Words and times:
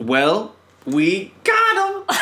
Well, 0.00 0.54
we 0.86 1.32
got 1.44 1.74
them. 2.08 2.16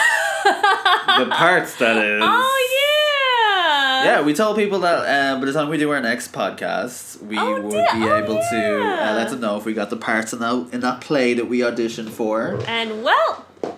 the 1.29 1.31
parts 1.35 1.77
that 1.77 1.97
is. 1.97 2.21
Oh 2.25 2.65
yeah. 2.75 4.05
Yeah, 4.05 4.23
we 4.23 4.33
told 4.35 4.57
people 4.57 4.81
that 4.81 5.35
uh, 5.37 5.39
by 5.39 5.45
the 5.47 5.53
time 5.53 5.69
we 5.69 5.77
do 5.79 5.91
our 5.91 6.01
next 6.01 6.33
podcast, 6.33 7.21
we 7.23 7.37
Oh, 7.39 7.61
would 7.61 7.71
did- 7.71 7.93
be 7.93 8.09
oh, 8.09 8.17
able 8.17 8.35
to 8.51 8.83
uh, 8.83 9.15
let 9.15 9.31
them 9.31 9.41
know 9.41 9.57
if 9.57 9.65
we 9.65 9.75
got 9.75 9.91
the 9.91 9.97
parts 9.97 10.33
in 10.33 10.39
that 10.41 10.69
in 10.73 10.81
that 10.81 11.01
play 11.01 11.35
that 11.35 11.47
we 11.47 11.61
auditioned 11.61 12.11
for. 12.11 12.61
And 12.67 13.03
well, 13.03 13.45
we 13.63 13.69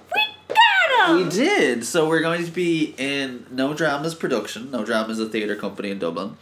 got 0.48 1.08
him. 1.10 1.16
We 1.16 1.30
did. 1.30 1.84
So 1.84 2.08
we're 2.08 2.20
going 2.20 2.44
to 2.44 2.50
be 2.50 2.94
in 2.98 3.46
No 3.50 3.72
Drama's 3.74 4.14
production. 4.14 4.70
No 4.70 4.84
Drama 4.84 5.10
is 5.10 5.18
a 5.18 5.28
theatre 5.28 5.56
company 5.56 5.90
in 5.90 5.98
Dublin. 5.98 6.36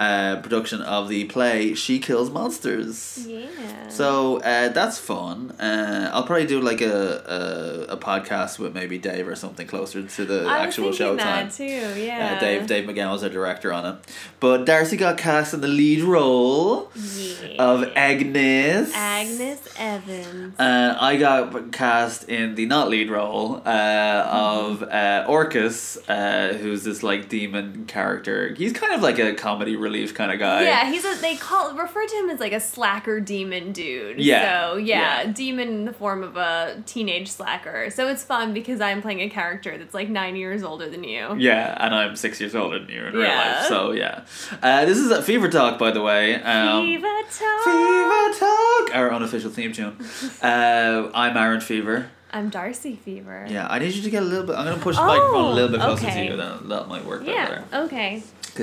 Uh, 0.00 0.40
production 0.40 0.80
of 0.80 1.08
the 1.10 1.24
play 1.26 1.74
She 1.74 1.98
Kills 1.98 2.30
Monsters. 2.30 3.26
Yeah. 3.28 3.88
So 3.88 4.38
uh, 4.38 4.68
that's 4.68 4.98
fun. 4.98 5.50
Uh, 5.60 6.10
I'll 6.14 6.22
probably 6.24 6.46
do 6.46 6.58
like 6.62 6.80
a, 6.80 7.86
a 7.88 7.92
a 7.92 7.96
podcast 7.98 8.58
with 8.58 8.72
maybe 8.74 8.96
Dave 8.96 9.28
or 9.28 9.36
something 9.36 9.66
closer 9.66 10.02
to 10.02 10.24
the 10.24 10.46
I 10.46 10.60
actual 10.64 10.92
show 10.92 11.16
that 11.16 11.22
time. 11.22 11.50
too. 11.50 11.64
Yeah. 12.00 12.36
Uh, 12.36 12.40
Dave 12.40 12.66
Dave 12.66 12.84
McGowan 12.88 13.12
was 13.12 13.22
our 13.22 13.28
director 13.28 13.72
on 13.74 13.84
it, 13.84 13.96
but 14.40 14.64
Darcy 14.64 14.96
got 14.96 15.18
cast 15.18 15.52
in 15.52 15.60
the 15.60 15.68
lead 15.68 16.02
role 16.02 16.90
Yeah. 16.96 17.56
of 17.58 17.84
Agnes. 17.94 18.92
Agnes 18.94 19.60
Evans. 19.78 20.58
Uh, 20.58 20.96
I 20.98 21.16
got 21.16 21.72
cast 21.72 22.24
in 22.28 22.54
the 22.54 22.64
not 22.64 22.88
lead 22.88 23.10
role 23.10 23.60
uh, 23.66 24.24
of 24.30 24.82
uh, 24.82 25.26
Orcus, 25.28 25.98
uh, 26.08 26.56
who's 26.60 26.84
this 26.84 27.02
like 27.02 27.28
demon 27.28 27.84
character. 27.86 28.54
He's 28.54 28.72
kind 28.72 28.94
of 28.94 29.02
like 29.02 29.18
a 29.18 29.34
comedy 29.34 29.76
relief 29.90 30.14
kind 30.14 30.30
of 30.32 30.38
guy. 30.38 30.62
yeah, 30.62 30.90
he's 30.90 31.04
a 31.04 31.14
they 31.20 31.36
call 31.36 31.72
refer 31.74 32.06
to 32.06 32.16
him 32.16 32.30
as 32.30 32.40
like 32.40 32.52
a 32.52 32.60
slacker 32.60 33.20
demon 33.20 33.72
dude. 33.72 34.18
Yeah, 34.20 34.70
So 34.70 34.76
yeah, 34.76 35.22
yeah. 35.22 35.32
demon 35.32 35.68
in 35.68 35.84
the 35.84 35.92
form 35.92 36.22
of 36.22 36.36
a 36.36 36.82
teenage 36.86 37.28
slacker. 37.28 37.90
So 37.90 38.08
it's 38.08 38.22
fun 38.22 38.54
because 38.54 38.80
I'm 38.80 39.02
playing 39.02 39.20
a 39.20 39.28
character 39.28 39.76
that's 39.76 39.94
like 39.94 40.08
nine 40.08 40.36
years 40.36 40.62
older 40.62 40.88
than 40.88 41.04
you. 41.04 41.34
Yeah, 41.36 41.76
and 41.84 41.94
I'm 41.94 42.16
six 42.16 42.40
years 42.40 42.54
older 42.54 42.78
than 42.78 42.88
you 42.88 43.04
in 43.04 43.14
real 43.14 43.28
life. 43.28 43.66
So 43.66 43.92
yeah, 43.92 44.24
uh, 44.62 44.84
this 44.84 44.98
is 44.98 45.10
a 45.10 45.22
Fever 45.22 45.48
Talk, 45.48 45.78
by 45.78 45.90
the 45.90 46.02
way. 46.02 46.34
Um, 46.36 46.84
Fever 46.84 47.08
talk. 47.30 47.64
Fever 47.64 48.38
Talk, 48.38 48.94
our 48.96 49.12
unofficial 49.12 49.50
theme 49.50 49.72
tune. 49.72 49.96
Uh, 50.42 51.10
I'm 51.14 51.36
Aaron 51.36 51.60
Fever. 51.60 52.08
I'm 52.32 52.48
Darcy 52.48 52.96
Fever. 52.96 53.46
Yeah, 53.48 53.66
I 53.68 53.78
need 53.80 53.92
you 53.92 54.02
to 54.02 54.10
get 54.10 54.22
a 54.22 54.26
little 54.26 54.46
bit. 54.46 54.56
I'm 54.56 54.64
gonna 54.64 54.80
push 54.80 54.96
the 54.96 55.02
Oh, 55.02 55.06
microphone 55.06 55.44
a 55.46 55.54
little 55.54 55.70
bit 55.70 55.80
closer 55.80 56.06
okay. 56.06 56.26
to 56.26 56.30
you. 56.32 56.36
Then 56.36 56.68
that 56.68 56.88
might 56.88 57.04
work 57.04 57.22
Yeah. 57.26 57.48
better. 57.48 57.84
Okay. 57.86 58.22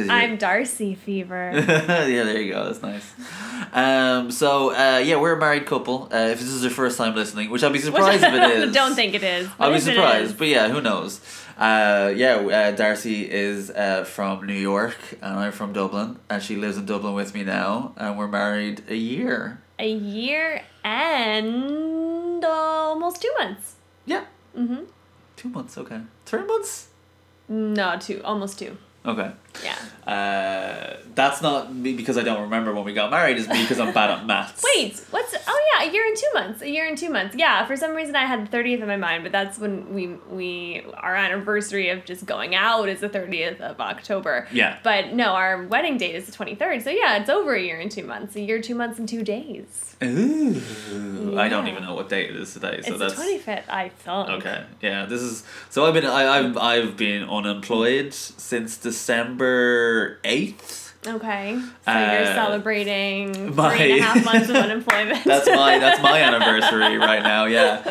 I'm 0.10 0.38
Darcy 0.38 0.96
Fever. 0.96 1.52
yeah, 1.56 1.64
there 2.06 2.42
you 2.42 2.52
go. 2.54 2.66
That's 2.66 2.82
nice. 2.82 3.14
Um, 3.74 4.32
so 4.32 4.72
uh, 4.72 5.00
yeah, 5.00 5.16
we're 5.18 5.34
a 5.34 5.40
married 5.40 5.66
couple. 5.66 6.10
Uh, 6.14 6.30
if 6.32 6.40
this 6.40 6.50
is 6.50 6.62
your 6.62 6.72
first 6.72 6.98
time 6.98 7.16
listening, 7.16 7.50
which 7.50 7.64
I'd 7.64 7.74
be 7.74 7.80
surprised 7.80 8.24
if 8.24 8.34
it 8.34 8.44
is. 8.64 8.74
Don't 8.74 8.96
think 8.96 9.14
it 9.16 9.24
is. 9.24 9.50
I'll 9.60 9.74
be 9.74 9.80
surprised, 9.80 10.38
but 10.38 10.48
yeah, 10.48 10.70
who 10.70 10.82
knows? 10.82 11.20
Uh, 11.58 12.14
yeah, 12.16 12.36
uh, 12.36 12.72
Darcy 12.72 13.30
is 13.30 13.72
uh, 13.72 14.04
from 14.04 14.46
New 14.46 14.54
York, 14.54 14.96
and 15.22 15.40
I'm 15.40 15.52
from 15.52 15.74
Dublin, 15.74 16.20
and 16.30 16.44
she 16.44 16.56
lives 16.56 16.78
in 16.78 16.86
Dublin 16.86 17.14
with 17.16 17.34
me 17.34 17.44
now, 17.44 17.94
and 17.98 18.18
we're 18.18 18.28
married 18.28 18.84
a 18.90 18.96
year. 18.96 19.60
A 19.80 19.90
year 19.90 20.64
and 20.84 22.44
almost 22.44 23.22
two 23.22 23.32
months. 23.40 23.76
Yeah, 24.06 24.26
Mm-hmm. 24.58 24.84
two 25.36 25.50
months. 25.50 25.78
Okay, 25.78 26.02
three 26.26 26.44
months. 26.46 26.88
No, 27.50 27.98
two. 28.00 28.22
Almost 28.24 28.60
two. 28.60 28.78
Okay. 29.06 29.32
Yeah. 29.64 29.78
Uh, 30.12 30.98
that's 31.16 31.42
not 31.42 31.74
me 31.74 31.94
because 31.94 32.18
I 32.18 32.24
don't 32.24 32.42
remember 32.44 32.74
when 32.74 32.86
we 32.86 32.94
got 32.94 33.12
married. 33.12 33.38
It's 33.38 33.48
me 33.48 33.62
because 33.62 33.80
I'm 33.80 33.94
bad 33.94 34.10
at 34.10 34.26
maths. 34.28 34.64
Wait, 34.76 34.98
what's? 35.12 35.36
Oh 35.48 35.62
yeah, 35.74 35.90
a 35.90 35.92
year 35.92 36.06
and 36.06 36.16
two 36.16 36.30
months. 36.34 36.62
A 36.62 36.70
year 36.70 36.88
and 36.88 36.98
two 36.98 37.10
months. 37.10 37.36
Yeah. 37.36 37.66
For 37.66 37.76
some 37.76 37.94
reason, 37.94 38.16
I 38.16 38.26
had 38.26 38.46
the 38.46 38.52
thirtieth 38.52 38.82
in 38.82 38.88
my 38.88 38.96
mind, 38.98 39.24
but 39.24 39.32
that's 39.32 39.60
when 39.60 39.94
we 39.94 40.08
we 40.30 40.86
our 40.96 41.16
anniversary 41.16 41.90
of 41.90 42.06
just 42.06 42.26
going 42.26 42.56
out 42.56 42.88
is 42.88 43.02
the 43.02 43.10
thirtieth 43.10 43.60
of 43.60 43.80
October. 43.82 44.48
Yeah. 44.52 44.78
But 44.84 45.14
no, 45.14 45.34
our 45.34 45.64
wedding 45.64 45.98
date 45.98 46.16
is 46.16 46.26
the 46.26 46.32
twenty 46.32 46.56
third. 46.56 46.84
So 46.84 46.90
yeah, 46.90 47.18
it's 47.18 47.30
over 47.30 47.54
a 47.54 47.62
year 47.62 47.80
and 47.80 47.92
two 47.92 48.04
months. 48.04 48.36
A 48.36 48.42
year, 48.42 48.62
two 48.62 48.76
months, 48.76 49.00
and 49.00 49.10
two 49.10 49.24
days. 49.24 49.96
Ooh, 50.04 51.40
I 51.40 51.50
don't 51.50 51.68
even 51.68 51.84
know 51.84 51.96
what 51.96 52.08
date 52.08 52.30
it 52.30 52.36
is 52.36 52.54
today. 52.54 52.82
So 52.84 52.92
it's 52.92 53.00
that's 53.00 53.14
the 53.16 53.22
twenty 53.24 53.40
fifth. 53.40 53.68
I 53.70 53.90
thought. 53.90 54.30
okay. 54.30 54.64
Yeah, 54.82 55.06
this 55.06 55.22
is 55.22 55.44
so. 55.70 55.86
I've 55.86 55.94
been 55.96 56.06
I, 56.06 56.38
I've 56.38 56.58
I've 56.58 56.98
been 56.98 57.28
unemployed 57.28 58.14
since 58.14 58.78
December 58.78 59.47
eighth. 60.24 60.76
Okay. 61.06 61.58
So 61.86 61.92
Uh, 61.92 62.12
you're 62.12 62.34
celebrating 62.34 63.56
my- 63.56 63.78
three 63.78 63.92
and 63.94 64.02
a 64.02 64.04
half 64.04 64.26
months 64.26 64.50
of 64.50 64.56
unemployment. 64.68 65.24
That's 65.24 65.48
my 65.48 65.80
that's 65.80 66.02
my 66.02 66.20
anniversary 66.30 66.98
right 66.98 67.24
now. 67.24 67.46
Yeah, 67.46 67.82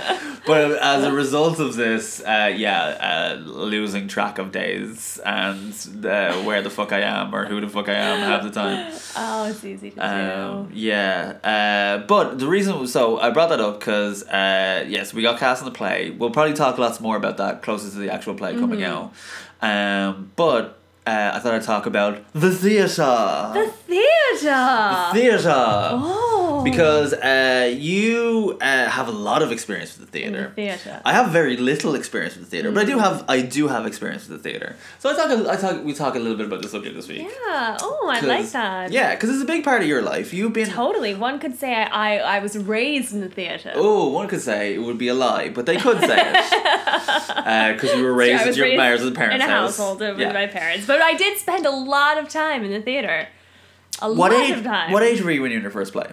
but 0.45 0.73
as 0.73 1.03
a 1.05 1.13
result 1.13 1.59
of 1.59 1.77
this, 1.77 2.21
uh, 2.21 2.53
yeah, 2.55 2.83
uh, 2.85 3.35
losing 3.41 4.07
track 4.07 4.39
of 4.39 4.53
days 4.53 5.19
and 5.25 5.73
uh, 6.05 6.35
where 6.43 6.61
the 6.61 6.69
fuck 6.69 6.93
I 6.93 7.01
am 7.01 7.35
or 7.35 7.47
who 7.47 7.59
the 7.63 7.69
fuck 7.69 7.89
I 7.89 7.95
am 7.95 8.19
half 8.19 8.43
the 8.43 8.51
time. 8.51 8.93
Oh, 9.17 9.49
it's 9.49 9.65
easy 9.65 9.93
to 9.93 10.01
Um, 10.07 10.67
do. 10.69 10.75
yeah, 10.79 11.39
uh, 11.43 12.07
but 12.07 12.39
the 12.39 12.47
reason 12.49 12.87
so 12.87 13.19
I 13.19 13.31
brought 13.31 13.49
that 13.49 13.61
up 13.61 13.79
because 13.79 14.25
uh, 14.25 14.85
yes, 14.89 15.15
we 15.15 15.23
got 15.23 15.39
cast 15.39 15.63
in 15.63 15.67
the 15.67 15.73
play. 15.83 16.11
We'll 16.11 16.31
probably 16.33 16.55
talk 16.55 16.77
lots 16.77 17.01
more 17.01 17.17
about 17.17 17.39
that 17.39 17.63
closer 17.63 17.89
to 17.89 17.97
the 17.97 18.13
actual 18.13 18.35
play 18.35 18.53
coming 18.57 18.83
out. 18.85 19.15
Um, 19.63 20.33
but 20.37 20.79
uh, 21.07 21.31
I 21.35 21.39
thought 21.39 21.55
I'd 21.55 21.63
talk 21.63 21.87
about 21.87 22.19
the 22.33 22.51
theatre. 22.51 23.51
The 23.55 23.73
theater. 23.87 24.43
The 24.43 25.11
theatre. 25.13 25.51
Oh. 25.55 26.36
Because 26.65 27.13
uh, 27.13 27.73
you 27.77 28.59
uh, 28.61 28.89
have 28.89 29.09
a 29.09 29.13
lot 29.13 29.43
of 29.43 29.53
experience 29.53 29.99
with 29.99 30.11
the 30.11 30.23
In 30.25 30.33
the 30.33 30.39
theater. 30.39 30.53
theater. 30.55 31.01
I 31.05 31.13
have 31.13 31.31
very 31.31 31.57
little 31.57 31.95
experience 31.95 32.35
with 32.37 32.45
the 32.45 32.51
theater, 32.51 32.71
but 32.73 32.81
I 32.81 32.85
Mm. 32.85 32.89
do 32.95 32.99
have 32.99 33.25
I 33.29 33.41
do 33.43 33.69
have 33.69 33.87
experience 33.87 34.29
with 34.29 34.43
the 34.43 34.49
theater. 34.51 34.77
So 34.99 35.11
I 35.11 35.15
talk 35.15 35.31
a- 35.31 35.51
I 35.51 35.57
talk 35.57 35.85
we 35.85 35.93
talk 35.95 36.15
a 36.15 36.19
little 36.19 36.37
bit 36.37 36.47
about 36.47 36.63
the 36.63 36.69
subject 36.69 36.95
this 36.97 37.09
week. 37.09 37.23
Yeah. 37.23 37.77
Oh, 37.81 38.09
I 38.13 38.21
like 38.21 38.51
that. 38.53 38.93
Yeah, 38.93 39.15
because 39.15 39.31
it's 39.31 39.43
a 39.43 39.47
big 39.47 39.65
part 39.65 39.83
of 39.83 39.89
your 39.89 40.03
life. 40.03 40.33
You've 40.33 40.53
been 40.53 40.69
Totally. 40.69 41.15
One 41.15 41.39
could 41.39 41.59
say 41.59 41.75
I, 41.75 41.85
I, 42.19 42.37
I 42.37 42.39
was 42.41 42.57
raised 42.59 43.13
in 43.15 43.21
the 43.21 43.29
theater. 43.29 43.73
Oh, 43.75 44.09
one 44.11 44.29
could 44.29 44.41
say 44.41 44.75
it 44.75 44.83
would 44.83 44.99
be 44.99 45.09
a 45.09 45.15
lie, 45.15 45.49
but 45.51 45.67
they 45.67 45.77
could 45.77 46.01
say 46.01 46.19
it 46.19 47.75
because 47.75 47.95
you 47.97 48.03
were 48.03 48.13
raised 48.13 48.43
at 48.47 48.57
your 48.57 48.67
raised 48.67 48.79
parents' 48.81 49.05
and 49.05 49.17
parents' 49.17 49.45
in 49.45 49.51
a 49.51 49.53
house. 49.53 49.77
household 49.77 50.01
with 50.01 50.19
Yeah. 50.19 50.33
my 50.33 50.47
parents, 50.47 50.87
but 50.87 51.01
I 51.01 51.15
did 51.15 51.39
spend 51.39 51.67
a 51.67 51.71
lot 51.71 52.19
of 52.19 52.29
time 52.29 52.65
in 52.65 52.71
the 52.73 52.81
theater. 52.81 53.29
A 54.03 54.13
What 54.13 54.33
lot 54.33 54.41
age? 54.43 54.57
of 54.59 54.63
time. 54.65 54.93
What 54.93 55.03
age 55.03 55.23
were 55.23 55.31
you 55.31 55.41
when 55.43 55.51
you 55.51 55.57
were 55.57 55.59
in 55.59 55.63
your 55.63 55.71
first 55.71 55.93
play? 55.93 56.09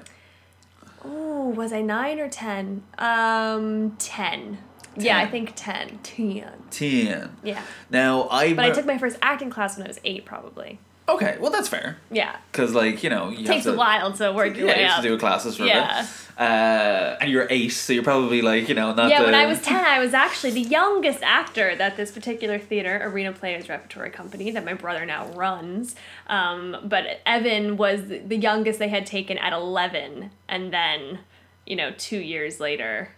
Oh, 1.06 1.50
was 1.50 1.74
I 1.74 1.82
nine 1.82 2.20
or 2.20 2.30
ten? 2.30 2.84
Um, 2.98 3.96
ten. 3.98 4.60
Yeah, 4.96 5.18
I 5.18 5.28
think 5.28 5.54
ten. 5.56 6.00
Ten. 6.04 6.52
Ten. 6.70 7.36
Yeah. 7.44 7.62
Now 7.90 8.28
I. 8.30 8.54
But 8.54 8.66
I 8.66 8.72
took 8.72 8.86
my 8.86 8.98
first 8.98 9.18
acting 9.22 9.50
class 9.50 9.78
when 9.78 9.86
I 9.86 9.90
was 9.90 10.00
eight, 10.04 10.26
probably. 10.26 10.80
Okay, 11.10 11.38
well 11.40 11.52
that's 11.52 11.68
fair 11.68 11.98
Yeah. 12.12 12.36
because 12.52 12.74
like 12.74 13.04
you 13.04 13.10
know 13.10 13.30
you 13.30 13.40
It 13.40 13.46
takes 13.46 13.66
have 13.66 13.74
a 13.74 13.76
to, 13.76 13.78
while 13.78 14.14
to 14.14 14.32
work 14.32 14.56
your 14.56 14.68
Yeah, 14.68 14.74
way 14.74 14.80
you 14.82 14.88
have 14.88 14.98
up. 15.00 15.04
to 15.04 15.10
do 15.10 15.18
classes 15.18 15.58
for 15.58 15.66
Yeah. 15.66 16.04
it. 16.04 16.08
Uh, 16.40 17.18
and 17.22 17.30
you're 17.30 17.46
eight, 17.52 17.70
so 17.70 17.94
you're 17.94 18.04
probably 18.04 18.42
like 18.42 18.68
you 18.70 18.74
know 18.74 18.94
not. 18.94 19.10
yeah, 19.10 19.20
the, 19.20 19.26
when 19.26 19.36
I 19.36 19.46
was 19.46 19.62
10, 19.62 19.84
I 19.86 20.00
was 20.00 20.14
actually 20.16 20.52
the 20.52 20.62
youngest 20.62 21.22
actor 21.22 21.76
that 21.76 21.96
this 21.98 22.12
particular 22.12 22.58
theater, 22.58 23.00
Arena 23.04 23.32
Players 23.34 23.70
Repertory 23.70 24.10
Company, 24.10 24.50
that 24.52 24.66
my 24.66 24.74
brother 24.74 25.06
now 25.06 25.28
runs. 25.34 25.96
Um, 26.28 26.78
but 26.86 27.22
Evan 27.28 27.78
was 27.78 28.08
the 28.08 28.36
youngest 28.38 28.80
they 28.80 28.88
had 28.88 29.06
taken 29.06 29.38
at 29.38 29.54
11. 29.54 30.32
And 30.50 30.74
then, 30.74 31.20
you 31.68 31.76
know, 31.76 31.92
two 31.98 32.18
years 32.20 32.60
later, 32.60 33.10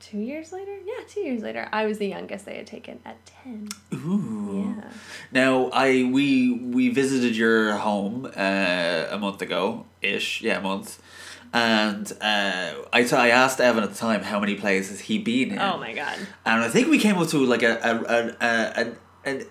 two 0.00 0.18
years 0.18 0.52
later? 0.52 0.76
Yeah, 0.84 1.04
two 1.08 1.20
years 1.20 1.42
later, 1.42 1.68
I 1.72 1.86
was 1.86 1.98
the 1.98 2.08
youngest 2.08 2.44
they 2.46 2.56
had 2.56 2.66
taken 2.66 2.98
at 3.04 3.16
10. 3.44 3.68
Ooh. 3.94 4.74
Yeah. 4.76 4.90
Now 5.32 5.70
I 5.72 6.08
we 6.10 6.52
we 6.52 6.88
visited 6.88 7.36
your 7.36 7.76
home 7.76 8.26
uh, 8.36 9.06
a 9.10 9.18
month 9.18 9.42
ago 9.42 9.86
ish, 10.02 10.42
yeah, 10.42 10.58
a 10.58 10.62
month, 10.62 11.00
and 11.52 12.10
uh, 12.20 12.72
I 12.92 13.04
t- 13.04 13.14
I 13.16 13.28
asked 13.28 13.60
Evan 13.60 13.84
at 13.84 13.90
the 13.90 13.96
time 13.98 14.22
how 14.22 14.40
many 14.40 14.54
plays 14.54 14.88
has 14.88 15.00
he 15.00 15.18
been 15.18 15.52
in. 15.52 15.58
Oh 15.58 15.78
my 15.78 15.92
god. 15.94 16.18
And 16.44 16.62
I 16.62 16.68
think 16.68 16.88
we 16.88 16.98
came 16.98 17.16
up 17.18 17.28
to 17.28 17.38
like 17.44 17.62
a, 17.62 17.74
a, 17.82 18.46
a, 18.46 18.82
a 18.82 18.92
an 19.30 19.46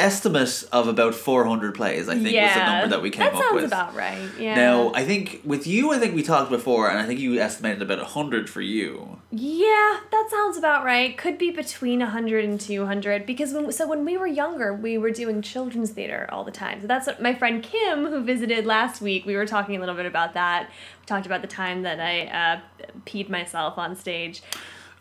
estimate 0.00 0.64
of 0.72 0.88
about 0.88 1.14
400 1.14 1.74
plays, 1.74 2.08
I 2.08 2.14
think 2.14 2.30
yeah. 2.30 2.46
was 2.46 2.54
the 2.54 2.72
number 2.72 2.88
that 2.88 3.02
we 3.02 3.10
came 3.10 3.20
that 3.20 3.34
up 3.34 3.40
sounds 3.40 3.54
with. 3.54 3.64
about 3.66 3.94
right. 3.94 4.28
Yeah. 4.38 4.54
Now, 4.54 4.92
I 4.94 5.04
think 5.04 5.40
with 5.44 5.66
you, 5.66 5.92
I 5.92 5.98
think 5.98 6.14
we 6.14 6.22
talked 6.22 6.50
before, 6.50 6.88
and 6.88 6.98
I 6.98 7.06
think 7.06 7.20
you 7.20 7.38
estimated 7.38 7.82
about 7.82 7.98
100 7.98 8.48
for 8.48 8.60
you. 8.60 9.20
Yeah, 9.30 10.00
that 10.10 10.28
sounds 10.30 10.56
about 10.56 10.84
right. 10.84 11.16
Could 11.16 11.38
be 11.38 11.50
between 11.50 12.00
100 12.00 12.44
and 12.44 12.60
200 12.60 13.26
because 13.26 13.52
when 13.52 13.70
so 13.72 13.86
when 13.86 14.04
we 14.04 14.16
were 14.16 14.26
younger, 14.26 14.74
we 14.74 14.98
were 14.98 15.10
doing 15.10 15.42
children's 15.42 15.90
theater 15.90 16.28
all 16.32 16.44
the 16.44 16.50
time. 16.50 16.80
So 16.80 16.86
that's 16.86 17.06
what 17.06 17.22
my 17.22 17.34
friend 17.34 17.62
Kim 17.62 18.06
who 18.06 18.22
visited 18.22 18.66
last 18.66 19.00
week, 19.00 19.26
we 19.26 19.36
were 19.36 19.46
talking 19.46 19.76
a 19.76 19.80
little 19.80 19.94
bit 19.94 20.06
about 20.06 20.34
that. 20.34 20.68
We 21.00 21.06
talked 21.06 21.26
about 21.26 21.42
the 21.42 21.48
time 21.48 21.82
that 21.82 22.00
I 22.00 22.26
uh, 22.26 22.60
peed 23.06 23.28
myself 23.28 23.78
on 23.78 23.94
stage. 23.94 24.42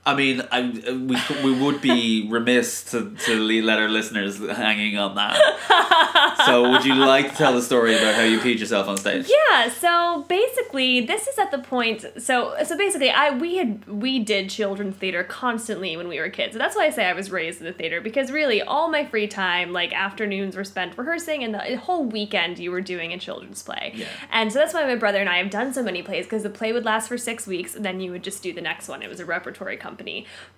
I 0.06 0.16
mean, 0.16 0.42
I 0.52 0.62
we 0.62 1.18
we 1.44 1.62
would 1.62 1.82
be 1.82 2.28
remiss 2.32 2.84
to 2.92 3.16
to 3.26 3.40
le- 3.40 3.64
let 3.64 3.80
our 3.80 3.90
listeners 3.90 4.40
hanging 4.40 4.98
on 4.98 5.16
that. 5.16 6.40
so, 6.46 6.72
would 6.72 6.86
you 6.86 6.96
like 6.96 7.32
to 7.32 7.36
tell 7.36 7.54
the 7.54 7.62
story 7.62 7.96
about 7.96 8.16
how 8.16 8.24
you 8.24 8.40
peed 8.40 8.60
yourself 8.60 8.88
on 8.88 8.98
stage? 8.98 9.30
Yeah, 9.30 9.70
so 9.70 10.26
basically 10.30 11.02
this 11.02 11.28
is 11.28 11.38
at 11.38 11.52
the 11.52 11.60
point 11.60 12.06
so 12.18 12.56
so 12.64 12.78
basically 12.78 13.10
I 13.10 13.32
we 13.38 13.58
had 13.58 13.86
we 13.88 14.20
did 14.20 14.50
children's 14.50 14.96
theater 14.96 15.24
constantly 15.24 15.98
when 15.98 16.08
we 16.08 16.20
were 16.20 16.30
kids. 16.30 16.54
So 16.54 16.60
that's 16.60 16.76
why 16.78 16.86
I 16.86 16.90
say 16.92 17.06
I 17.06 17.14
was 17.14 17.30
raised 17.30 17.60
in 17.60 17.66
the 17.66 17.74
theater 17.74 18.00
because 18.00 18.32
really 18.32 18.62
all 18.62 18.90
my 18.90 19.06
free 19.06 19.28
time 19.28 19.74
like 19.74 19.94
afternoons 19.94 20.56
were 20.56 20.64
spent 20.64 20.98
rehearsing 20.98 21.44
and 21.44 21.54
the 21.54 21.76
whole 21.76 22.06
weekend 22.06 22.58
you 22.58 22.72
were 22.72 22.82
doing 22.82 23.12
a 23.12 23.20
children's 23.20 23.62
play. 23.62 23.92
Yeah. 23.96 24.08
And 24.32 24.52
so 24.52 24.60
that's 24.60 24.74
why 24.74 24.86
my 24.86 24.96
brother 24.96 25.20
and 25.20 25.30
I 25.30 25.38
have 25.40 25.50
done 25.50 25.74
so 25.74 25.84
many 25.84 26.02
plays 26.02 26.26
because 26.26 26.44
the 26.44 26.50
play 26.50 26.72
would 26.72 26.86
last 26.86 27.10
for 27.10 27.18
6 27.18 27.46
weeks 27.48 27.76
and 27.76 27.84
then 27.84 28.00
you 28.00 28.12
would 28.12 28.24
just 28.24 28.42
do 28.42 28.54
the 28.54 28.62
next 28.62 28.88
one. 28.88 29.04
It 29.04 29.10
was 29.10 29.20
a 29.20 29.26
repertory 29.26 29.76
company. 29.76 29.89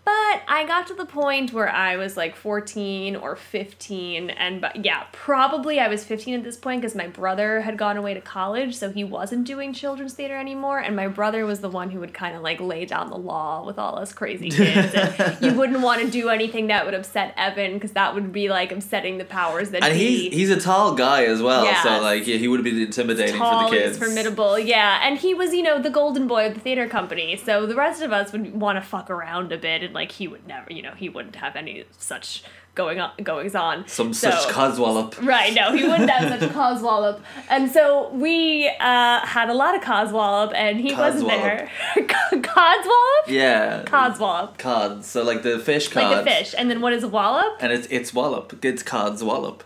But 0.04 0.42
I 0.48 0.66
got 0.68 0.88
to 0.88 0.96
the 0.96 1.06
point 1.06 1.54
where 1.54 1.70
I 1.70 1.96
was 1.96 2.18
like 2.18 2.36
14 2.36 3.16
or 3.16 3.36
15 3.36 4.32
and 4.32 4.60
but 4.60 4.84
yeah, 4.84 5.04
probably 5.12 5.80
I 5.80 5.88
was 5.88 6.04
15 6.04 6.34
at 6.36 6.44
this 6.44 6.58
point 6.58 6.82
because 6.82 6.96
my 6.96 7.06
brother 7.08 7.62
had 7.62 7.78
gone 7.78 7.98
away 7.98 8.16
to 8.16 8.22
college, 8.22 8.76
so 8.76 8.90
he 8.90 9.04
wasn't 9.04 9.46
doing 9.46 9.74
children's 9.74 10.14
theater 10.14 10.36
anymore 10.38 10.80
and 10.80 10.96
my 10.96 11.08
brother 11.08 11.46
was 11.46 11.60
the 11.62 11.70
one 11.70 11.92
who 11.92 12.00
would 12.00 12.14
kind 12.16 12.36
of 12.36 12.42
like 12.42 12.60
lay 12.60 12.86
down 12.86 13.10
the 13.12 13.18
law 13.18 13.64
with 13.64 13.78
all 13.78 13.98
us 14.00 14.12
crazy 14.12 14.50
kids 14.60 14.94
and 14.96 15.38
you 15.42 15.54
wouldn't 15.54 15.82
want 15.82 16.02
to 16.02 16.10
do 16.10 16.30
anything 16.30 16.68
that 16.68 16.84
would 16.84 16.96
upset 16.96 17.34
Evan 17.38 17.74
because 17.76 17.92
that 17.92 18.16
would 18.16 18.32
be 18.34 18.50
like 18.50 18.72
upsetting 18.72 19.20
the 19.20 19.26
powers 19.26 19.70
that 19.70 19.84
And 19.84 19.94
be. 19.94 20.30
he's 20.30 20.34
he's 20.34 20.50
a 20.50 20.60
tall 20.60 20.96
guy 20.96 21.26
as 21.26 21.42
well, 21.44 21.64
so 21.84 22.02
like 22.02 22.26
yeah, 22.26 22.38
he 22.38 22.48
would 22.48 22.60
have 22.60 22.66
been 22.66 22.82
intimidating 22.82 23.36
tall, 23.38 23.68
for 23.70 23.76
the 23.76 23.82
he's 23.82 23.98
kids. 23.98 23.98
formidable, 24.00 24.58
yeah. 24.58 25.02
And 25.08 25.18
he 25.20 25.34
was, 25.36 25.54
you 25.54 25.62
know, 25.62 25.80
the 25.82 25.90
golden 25.92 26.28
boy 26.28 26.48
of 26.48 26.56
the 26.56 26.60
theater 26.60 26.88
company. 26.88 27.38
So 27.38 27.66
the 27.68 27.76
rest 27.76 28.02
of 28.02 28.12
us 28.12 28.32
would 28.32 28.60
want 28.60 28.78
to 28.78 28.82
fuck 28.82 29.10
around 29.10 29.21
a 29.24 29.58
bit, 29.58 29.84
and 29.84 29.94
like 29.94 30.12
he 30.12 30.28
would 30.28 30.48
never, 30.48 30.72
you 30.72 30.82
know, 30.82 30.94
he 30.96 31.10
wouldn't 31.10 31.36
have 31.38 31.56
any 31.56 31.86
such 31.98 32.44
going 32.74 33.00
on 33.02 33.12
goings 33.22 33.54
on. 33.56 33.86
Some 33.88 34.14
So- 34.14 34.30
such 34.32 34.48
coswallop. 34.50 35.18
Right, 35.22 35.54
no, 35.54 35.74
he 35.76 35.84
wouldn't 35.84 36.10
have 36.10 36.40
such 36.40 36.50
coswallop. 36.52 37.20
And 37.50 37.70
so 37.70 38.10
we 38.14 38.70
uh, 38.80 39.20
had 39.26 39.50
a 39.50 39.54
lot 39.54 39.76
of 39.76 39.82
coswallop, 39.82 40.54
and 40.56 40.80
he 40.80 40.94
wasn't 40.94 41.28
there. 41.28 41.70
codswallop? 41.98 43.28
Yeah. 43.28 43.84
Codswallop. 43.86 44.58
Cod. 44.58 45.06
So 45.06 45.24
like 45.24 45.44
the 45.44 45.60
fish 45.60 45.88
cod. 45.90 46.04
Like 46.12 46.26
the 46.26 46.32
fish. 46.32 46.56
And 46.58 46.70
then 46.70 46.82
what 46.82 46.94
is 46.94 47.06
wallop? 47.06 47.58
And 47.60 47.72
it's 47.72 47.88
it's 47.92 48.14
wallop. 48.14 48.64
It's 48.66 48.84
cod's 48.84 49.24
wallop. 49.24 49.64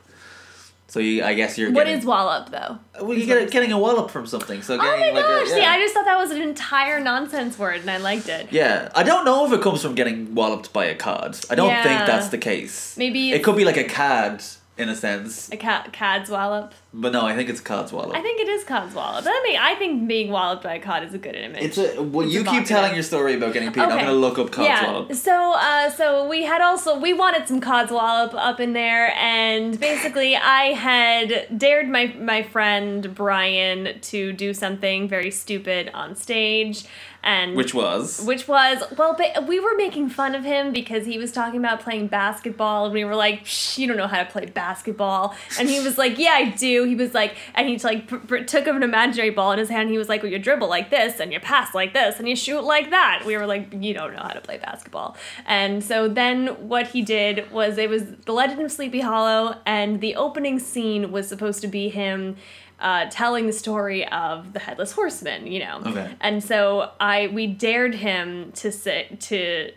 So 0.96 1.02
you, 1.02 1.26
I 1.26 1.34
guess 1.34 1.58
you're 1.58 1.74
What 1.74 1.88
getting. 1.88 2.00
is 2.00 2.06
wallop, 2.06 2.52
though? 2.52 2.80
well, 3.02 3.18
you 3.18 3.26
get 3.26 3.52
getting 3.52 3.74
a 3.74 3.78
wallop 3.78 4.10
from 4.12 4.26
something. 4.26 4.62
So 4.62 4.76
Oh 4.76 4.78
my 4.78 5.10
like 5.12 5.26
gosh, 5.26 5.48
a, 5.48 5.50
see. 5.50 5.60
I 5.62 5.78
just 5.78 5.94
thought 5.94 6.06
that 6.06 6.18
was 6.18 6.32
an 6.32 6.42
entire 6.42 7.02
nonsense 7.02 7.60
word, 7.60 7.82
and 7.82 7.92
I 7.92 7.98
liked 7.98 8.30
it. 8.30 8.48
Yeah, 8.50 8.88
I 8.96 9.04
don't 9.04 9.26
know 9.26 9.46
if 9.46 9.52
it 9.52 9.62
comes 9.62 9.82
from 9.82 9.94
getting 9.94 10.34
walloped 10.36 10.72
by 10.72 10.86
a 10.86 10.96
cod. 10.96 11.38
I 11.50 11.56
don't 11.56 11.68
think 11.84 12.06
that's 12.08 12.30
the 12.30 12.38
case. 12.38 12.96
Maybe 12.98 13.34
it 13.34 13.44
could 13.44 13.58
be 13.58 13.66
like 13.66 13.76
a 13.76 13.84
cad 13.84 14.42
in 14.78 14.88
a 14.88 14.96
sense, 14.96 15.52
A 15.52 15.58
cat, 15.58 15.92
cad's 15.92 16.30
wallop. 16.30 16.74
But 16.98 17.12
no, 17.12 17.26
I 17.26 17.36
think 17.36 17.50
it's 17.50 17.60
cod's 17.60 17.92
wallop. 17.92 18.16
I 18.16 18.22
think 18.22 18.40
it 18.40 18.48
is 18.48 18.64
cod's 18.64 18.96
wallop. 18.96 19.26
But 19.26 19.32
I 19.32 19.44
mean, 19.46 19.58
I 19.60 19.76
think 19.76 20.08
being 20.08 20.32
walloped 20.32 20.64
by 20.64 20.76
a 20.76 20.80
cod 20.80 21.04
is 21.04 21.14
a 21.14 21.18
good 21.18 21.36
image. 21.36 21.62
it's 21.62 21.78
a 21.78 22.02
well. 22.02 22.26
It's 22.26 22.34
you 22.34 22.46
keep 22.46 22.66
telling 22.66 22.94
your 22.94 23.04
story 23.04 23.34
about 23.34 23.52
getting 23.52 23.70
peed. 23.72 23.82
I'm 23.82 23.90
gonna 23.90 24.14
look 24.14 24.40
up 24.40 24.52
cod's 24.52 24.70
yeah. 24.70 24.92
wallop. 24.92 25.14
So, 25.14 25.54
uh, 25.58 25.90
so 25.90 26.26
we 26.28 26.44
had 26.44 26.62
also 26.62 26.98
we 26.98 27.12
wanted 27.12 27.50
some 27.50 27.60
cod's 27.60 27.92
wallop 27.92 28.34
up 28.34 28.62
in 28.62 28.72
there, 28.72 29.14
and 29.18 29.78
basically 29.78 30.38
I 30.38 30.68
had 30.68 31.58
dared 31.58 31.90
my 31.90 32.16
my 32.18 32.44
friend 32.44 33.14
Brian 33.14 34.00
to 34.00 34.32
do 34.32 34.54
something 34.54 35.10
very 35.10 35.32
stupid 35.32 35.92
on 35.94 36.16
stage, 36.16 36.86
and 37.26 37.56
Which 37.56 37.74
was 37.74 38.24
which 38.24 38.48
was 38.48 38.84
well 38.98 39.16
ba- 39.16 39.44
we 39.48 39.60
were 39.60 39.76
making 39.76 40.10
fun 40.10 40.36
of 40.36 40.44
him 40.44 40.72
because 40.72 41.08
he 41.08 41.18
was 41.18 41.32
talking 41.32 41.60
about 41.60 41.80
playing 41.80 42.08
basketball 42.08 42.86
and 42.86 42.94
we 42.94 43.04
were 43.04 43.16
like 43.16 43.46
Psh, 43.46 43.80
you 43.80 43.88
don't 43.88 43.98
know 43.98 44.08
how 44.08 44.24
to 44.24 44.30
play 44.30 44.46
basketball 44.46 45.36
and 45.60 45.68
he 45.68 45.80
was 45.80 45.98
like 45.98 46.20
yeah 46.20 46.34
i 46.34 46.50
do 46.50 46.85
he 46.86 46.96
was 46.96 47.14
like 47.14 47.36
and 47.54 47.68
he 47.68 47.78
like 47.80 48.08
pr- 48.08 48.18
pr- 48.18 48.38
took 48.38 48.68
an 48.68 48.84
imaginary 48.84 49.30
ball 49.30 49.52
in 49.52 49.60
his 49.60 49.70
hand. 49.70 49.90
He 49.90 49.98
was 49.98 50.10
like 50.10 50.24
well 50.24 50.32
you 50.32 50.40
dribble 50.40 50.68
like 50.68 50.90
this 50.90 51.20
and 51.20 51.34
you 51.34 51.40
pass 51.40 51.74
like 51.74 51.94
this 51.94 52.20
and 52.20 52.28
you 52.28 52.36
shoot 52.36 52.62
like 52.62 52.90
that. 52.92 53.24
We 53.26 53.38
were 53.38 53.46
like 53.46 53.74
you 53.74 53.94
don't 53.94 54.14
know 54.14 54.22
how 54.22 54.30
to 54.30 54.42
play 54.42 54.58
basketball. 54.58 55.18
And 55.46 55.84
so 55.84 56.08
then 56.08 56.48
what 56.68 56.88
he 56.88 57.02
did 57.02 57.52
was 57.52 57.78
it 57.78 57.90
was 57.90 58.04
the 58.26 58.34
legend 58.34 58.62
of 58.62 58.72
sleepy 58.72 59.02
hollow 59.02 59.58
and 59.66 60.02
the 60.02 60.16
opening 60.16 60.60
scene 60.60 61.12
was 61.12 61.28
supposed 61.28 61.62
to 61.62 61.68
be 61.68 61.90
him 61.90 62.38
uh, 62.80 63.06
telling 63.10 63.48
the 63.48 63.54
story 63.54 64.06
of 64.10 64.52
the 64.54 64.60
headless 64.60 64.92
horseman 64.92 65.48
you 65.48 65.60
know? 65.60 65.82
Okay. 65.86 66.14
and 66.20 66.44
so 66.44 66.92
I 67.00 67.28
we 67.28 67.48
dared 67.48 67.96
him 67.96 68.52
to 68.54 68.72
sit 68.72 69.20
to 69.22 69.72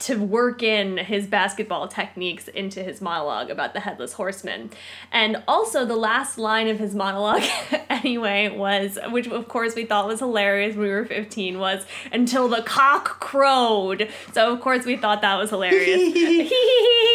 to 0.00 0.16
work 0.16 0.62
in 0.62 0.96
his 0.96 1.26
basketball 1.26 1.88
techniques 1.88 2.46
into 2.48 2.82
his 2.82 3.00
monologue 3.00 3.50
about 3.50 3.74
the 3.74 3.80
headless 3.80 4.12
horseman. 4.12 4.70
And 5.10 5.42
also 5.48 5.84
the 5.84 5.96
last 5.96 6.38
line 6.38 6.68
of 6.68 6.78
his 6.78 6.94
monologue 6.94 7.42
anyway 7.90 8.48
was 8.56 8.98
which 9.10 9.26
of 9.28 9.48
course 9.48 9.74
we 9.74 9.84
thought 9.84 10.06
was 10.06 10.20
hilarious 10.20 10.76
when 10.76 10.86
we 10.86 10.92
were 10.92 11.04
15 11.04 11.58
was 11.58 11.84
until 12.12 12.48
the 12.48 12.62
cock 12.62 13.20
crowed. 13.20 14.08
So 14.32 14.52
of 14.52 14.60
course 14.60 14.84
we 14.84 14.96
thought 14.96 15.22
that 15.22 15.36
was 15.36 15.50
hilarious. 15.50 16.52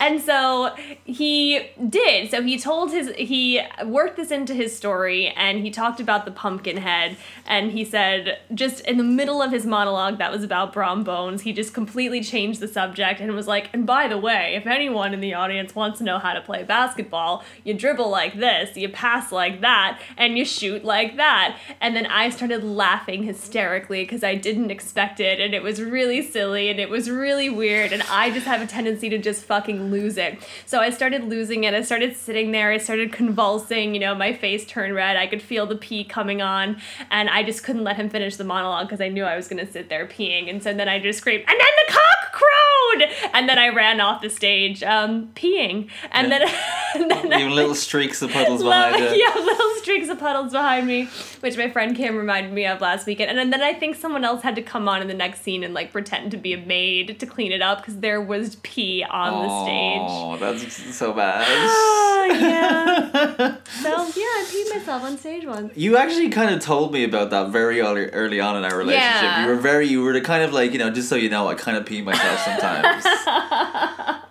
And 0.00 0.20
so 0.20 0.74
he 1.04 1.70
did. 1.88 2.30
So 2.30 2.42
he 2.42 2.58
told 2.58 2.90
his 2.90 3.10
he 3.16 3.60
worked 3.84 4.16
this 4.16 4.30
into 4.30 4.54
his 4.54 4.76
story 4.76 5.28
and 5.28 5.60
he 5.60 5.70
talked 5.70 6.00
about 6.00 6.24
the 6.24 6.30
pumpkin 6.30 6.78
head 6.78 7.16
and 7.46 7.72
he 7.72 7.84
said 7.84 8.38
just 8.54 8.80
in 8.80 8.96
the 8.96 9.04
middle 9.04 9.42
of 9.42 9.52
his 9.52 9.66
monologue 9.66 10.18
that 10.18 10.30
was 10.30 10.42
about 10.42 10.72
Brom 10.72 11.04
Bones, 11.04 11.42
he 11.42 11.52
just 11.52 11.74
completely 11.74 12.22
changed 12.22 12.60
the 12.60 12.68
subject 12.68 13.20
and 13.20 13.32
was 13.32 13.46
like, 13.46 13.70
and 13.72 13.86
by 13.86 14.08
the 14.08 14.18
way, 14.18 14.54
if 14.54 14.66
anyone 14.66 15.14
in 15.14 15.20
the 15.20 15.34
audience 15.34 15.74
wants 15.74 15.98
to 15.98 16.04
know 16.04 16.18
how 16.18 16.32
to 16.32 16.40
play 16.40 16.62
basketball, 16.62 17.44
you 17.64 17.74
dribble 17.74 18.08
like 18.08 18.38
this, 18.38 18.76
you 18.76 18.88
pass 18.88 19.32
like 19.32 19.60
that, 19.60 20.00
and 20.16 20.38
you 20.38 20.44
shoot 20.44 20.84
like 20.84 21.16
that. 21.16 21.58
And 21.80 21.94
then 21.94 22.06
I 22.06 22.30
started 22.30 22.64
laughing 22.64 23.22
hysterically 23.22 24.02
because 24.02 24.24
I 24.24 24.34
didn't 24.34 24.70
expect 24.70 25.20
it 25.20 25.40
and 25.40 25.54
it 25.54 25.62
was 25.62 25.82
really 25.82 26.22
silly 26.22 26.70
and 26.70 26.80
it 26.80 26.88
was 26.88 27.10
really 27.10 27.50
weird 27.50 27.92
and 27.92 28.02
I 28.10 28.30
just 28.30 28.46
have 28.46 28.62
a 28.62 28.66
tendency 28.66 29.08
to 29.10 29.18
just 29.18 29.44
fucking 29.44 29.67
lose 29.74 30.16
it. 30.16 30.38
So 30.66 30.80
I 30.80 30.90
started 30.90 31.24
losing 31.24 31.64
it. 31.64 31.74
I 31.74 31.82
started 31.82 32.16
sitting 32.16 32.52
there, 32.52 32.70
I 32.70 32.78
started 32.78 33.12
convulsing, 33.12 33.94
you 33.94 34.00
know, 34.00 34.14
my 34.14 34.32
face 34.32 34.64
turned 34.66 34.94
red. 34.94 35.16
I 35.16 35.26
could 35.26 35.42
feel 35.42 35.66
the 35.66 35.76
pee 35.76 36.04
coming 36.04 36.42
on 36.42 36.80
and 37.10 37.28
I 37.28 37.42
just 37.42 37.62
couldn't 37.64 37.84
let 37.84 37.96
him 37.96 38.08
finish 38.10 38.36
the 38.36 38.44
monologue 38.44 38.86
because 38.88 39.00
I 39.00 39.08
knew 39.08 39.24
I 39.24 39.36
was 39.36 39.48
going 39.48 39.64
to 39.64 39.70
sit 39.70 39.88
there 39.88 40.06
peeing. 40.06 40.48
And 40.50 40.62
so 40.62 40.72
then 40.74 40.88
I 40.88 40.98
just 40.98 41.18
screamed, 41.18 41.44
and 41.46 41.58
then 41.60 41.66
the 41.86 41.92
cock 41.92 42.32
crowed! 42.32 43.30
And 43.34 43.48
then 43.48 43.58
I 43.58 43.68
ran 43.68 44.00
off 44.00 44.22
the 44.22 44.30
stage 44.30 44.82
um, 44.82 45.28
peeing. 45.34 45.88
And 46.10 46.28
Yeah. 46.30 46.38
then, 46.38 46.54
and 46.94 47.10
then 47.10 47.40
even 47.40 47.54
little 47.54 47.74
streaks 47.74 48.22
of 48.22 48.30
puddles 48.30 48.62
behind 48.62 48.96
Little- 48.96 49.12
you. 49.16 49.24
Yeah, 49.26 49.34
little 49.40 49.70
streaks 49.76 50.08
of 50.08 50.18
puddles 50.18 50.52
behind 50.52 50.86
me, 50.86 51.04
which 51.40 51.56
my 51.56 51.70
friend 51.70 51.96
Kim 51.96 52.16
reminded 52.16 52.52
me 52.52 52.66
of 52.66 52.80
last 52.80 53.06
weekend. 53.06 53.38
And 53.38 53.52
then 53.52 53.62
I 53.62 53.72
think 53.74 53.96
someone 53.96 54.24
else 54.24 54.42
had 54.42 54.56
to 54.56 54.62
come 54.62 54.88
on 54.88 55.00
in 55.02 55.08
the 55.08 55.14
next 55.14 55.42
scene 55.42 55.62
and 55.64 55.74
like 55.74 55.92
pretend 55.92 56.30
to 56.32 56.36
be 56.36 56.52
a 56.52 56.58
maid 56.58 57.18
to 57.20 57.26
clean 57.26 57.52
it 57.52 57.62
up 57.62 57.78
because 57.78 57.98
there 58.00 58.20
was 58.20 58.56
pee 58.56 59.04
on 59.08 59.42
the 59.46 59.48
stage. 59.48 59.57
Oh, 59.66 60.36
that's 60.38 60.96
so 60.96 61.12
bad. 61.12 61.44
Oh, 61.48 62.28
yeah. 62.40 63.56
So 63.78 63.90
yeah, 63.90 64.24
I 64.24 64.44
peed 64.50 64.76
myself 64.76 65.02
on 65.04 65.16
stage 65.18 65.46
once. 65.46 65.72
You 65.76 65.96
actually 65.96 66.30
kind 66.30 66.52
of 66.52 66.60
told 66.60 66.92
me 66.92 67.04
about 67.04 67.30
that 67.30 67.50
very 67.50 67.80
early, 67.80 68.06
early 68.06 68.40
on 68.40 68.56
in 68.56 68.64
our 68.64 68.76
relationship. 68.76 69.22
Yeah. 69.22 69.44
You 69.44 69.50
were 69.50 69.56
very, 69.56 69.86
you 69.86 70.02
were 70.02 70.12
the 70.12 70.20
kind 70.20 70.42
of 70.42 70.52
like, 70.52 70.72
you 70.72 70.78
know, 70.78 70.90
just 70.90 71.08
so 71.08 71.14
you 71.14 71.30
know, 71.30 71.46
I 71.48 71.54
kind 71.54 71.76
of 71.76 71.86
pee 71.86 72.02
myself 72.02 72.40
sometimes. 72.40 73.04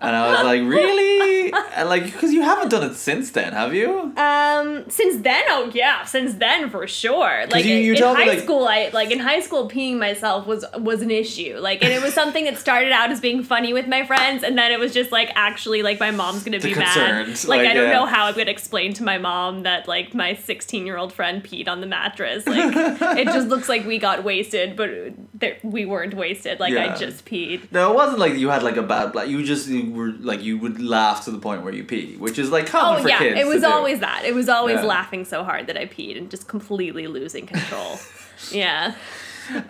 and 0.02 0.16
I 0.16 0.32
was 0.32 0.44
like, 0.44 0.62
really? 0.64 1.54
And 1.78 1.90
like, 1.90 2.06
because 2.06 2.34
you 2.34 2.42
haven't 2.42 2.70
done 2.70 2.84
it 2.90 2.96
since 2.96 3.30
then, 3.32 3.54
have 3.54 3.74
you? 3.74 4.12
Um, 4.18 4.90
since 4.90 5.22
then, 5.22 5.44
oh 5.50 5.70
yeah, 5.74 6.04
since 6.06 6.34
then 6.34 6.70
for 6.70 6.88
sure. 6.88 7.46
Like 7.52 7.66
you- 7.66 7.76
in, 7.78 7.84
you 7.84 7.94
in 7.94 8.00
me, 8.00 8.06
high 8.16 8.26
like- 8.26 8.40
school, 8.40 8.68
I 8.68 8.90
like 8.94 9.12
in 9.12 9.20
high 9.20 9.42
school 9.42 9.70
peeing 9.70 9.98
myself 10.00 10.48
was 10.48 10.66
was 10.80 11.02
an 11.02 11.12
issue. 11.12 11.58
Like, 11.60 11.84
and 11.84 11.94
it 11.94 12.02
was 12.02 12.14
something 12.14 12.46
that 12.46 12.58
started 12.58 12.92
out 12.92 13.12
as 13.12 13.22
being 13.22 13.44
funny 13.44 13.74
with 13.74 13.88
my 13.88 14.06
friends, 14.06 14.44
and 14.44 14.58
then 14.58 14.72
it 14.72 14.80
was 14.80 14.94
just 14.94 15.12
like 15.12 15.30
actually 15.36 15.84
like 15.84 16.00
my 16.00 16.12
mom's 16.12 16.44
gonna 16.44 16.60
be 16.60 16.74
concerned, 16.74 17.28
mad. 17.30 17.44
Like, 17.46 17.60
like, 17.60 17.68
I 17.68 17.74
don't 17.74 17.90
yeah. 17.90 17.94
know 17.94 18.06
how 18.08 18.26
I'm 18.26 18.34
gonna 18.36 18.50
explain 18.50 18.94
to 18.94 19.04
my 19.04 19.18
mom 19.20 19.64
that 19.64 19.88
like 19.88 20.14
my 20.16 20.34
16 20.34 20.86
year 20.86 20.98
old 20.98 21.14
friend 21.14 21.44
peed 21.44 21.68
on 21.68 21.82
the 21.82 21.88
mattress. 21.88 22.48
Like, 22.48 22.76
it 23.20 23.26
just 23.26 23.50
looks 23.50 23.70
like 23.70 23.86
we 23.86 24.00
got 24.00 24.24
wasted, 24.24 24.76
but 24.76 24.90
there, 25.36 25.58
we 25.64 25.86
weren't 25.86 26.16
wasted. 26.16 26.60
Like 26.60 26.74
Yeah. 26.74 26.94
I 26.94 26.98
just 26.98 27.26
peed. 27.26 27.72
No, 27.72 27.92
it 27.92 27.96
wasn't 27.96 28.20
like 28.20 28.34
you 28.34 28.50
had 28.50 28.64
like 28.64 28.78
a 28.78 28.84
bad 28.84 29.12
black. 29.12 29.28
You 29.28 29.44
just 29.44 29.68
you 29.68 29.92
were 29.92 30.10
like 30.20 30.42
you 30.42 30.58
would 30.58 30.82
laugh 30.82 31.26
to 31.26 31.32
the 31.32 31.38
point 31.40 31.64
where 31.64 31.67
you 31.74 31.84
pee, 31.84 32.16
which 32.18 32.38
is 32.40 32.50
like 32.52 32.68
common 32.68 33.00
Oh 33.00 33.04
for 33.04 33.10
yeah, 33.10 33.20
kids. 33.20 33.40
it 33.40 33.46
was 33.48 33.62
do. 33.62 33.68
always 33.68 34.00
that. 34.00 34.24
It 34.26 34.34
was 34.36 34.50
always 34.50 34.78
Yeah. 34.78 34.84
laughing 34.86 35.26
so 35.26 35.44
hard 35.44 35.68
that 35.68 35.78
I 35.78 35.86
peed 35.86 36.18
and 36.18 36.30
just 36.30 36.48
completely 36.48 37.08
losing 37.08 37.46
control. 37.48 37.98
yeah. 38.52 38.96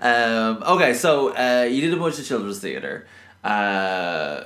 Um, 0.01 0.63
okay, 0.63 0.93
so 0.93 1.35
uh, 1.35 1.63
you 1.63 1.81
did 1.81 1.93
a 1.93 1.97
bunch 1.97 2.17
of 2.19 2.25
children's 2.25 2.59
theater, 2.59 3.05
uh, 3.43 4.45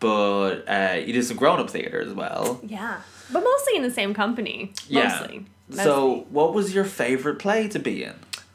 but 0.00 0.64
uh, 0.68 0.98
you 1.04 1.12
did 1.12 1.24
some 1.24 1.36
grown 1.36 1.60
up 1.60 1.70
theater 1.70 2.00
as 2.00 2.12
well. 2.12 2.60
Yeah. 2.62 3.00
But 3.30 3.44
mostly 3.44 3.76
in 3.76 3.82
the 3.82 3.90
same 3.90 4.14
company. 4.14 4.72
Yeah. 4.88 5.08
Mostly. 5.20 5.46
So, 5.70 6.26
what 6.30 6.54
was 6.54 6.74
your 6.74 6.84
favorite 6.84 7.38
play 7.38 7.68
to 7.68 7.78
be 7.78 8.02
in? 8.04 8.14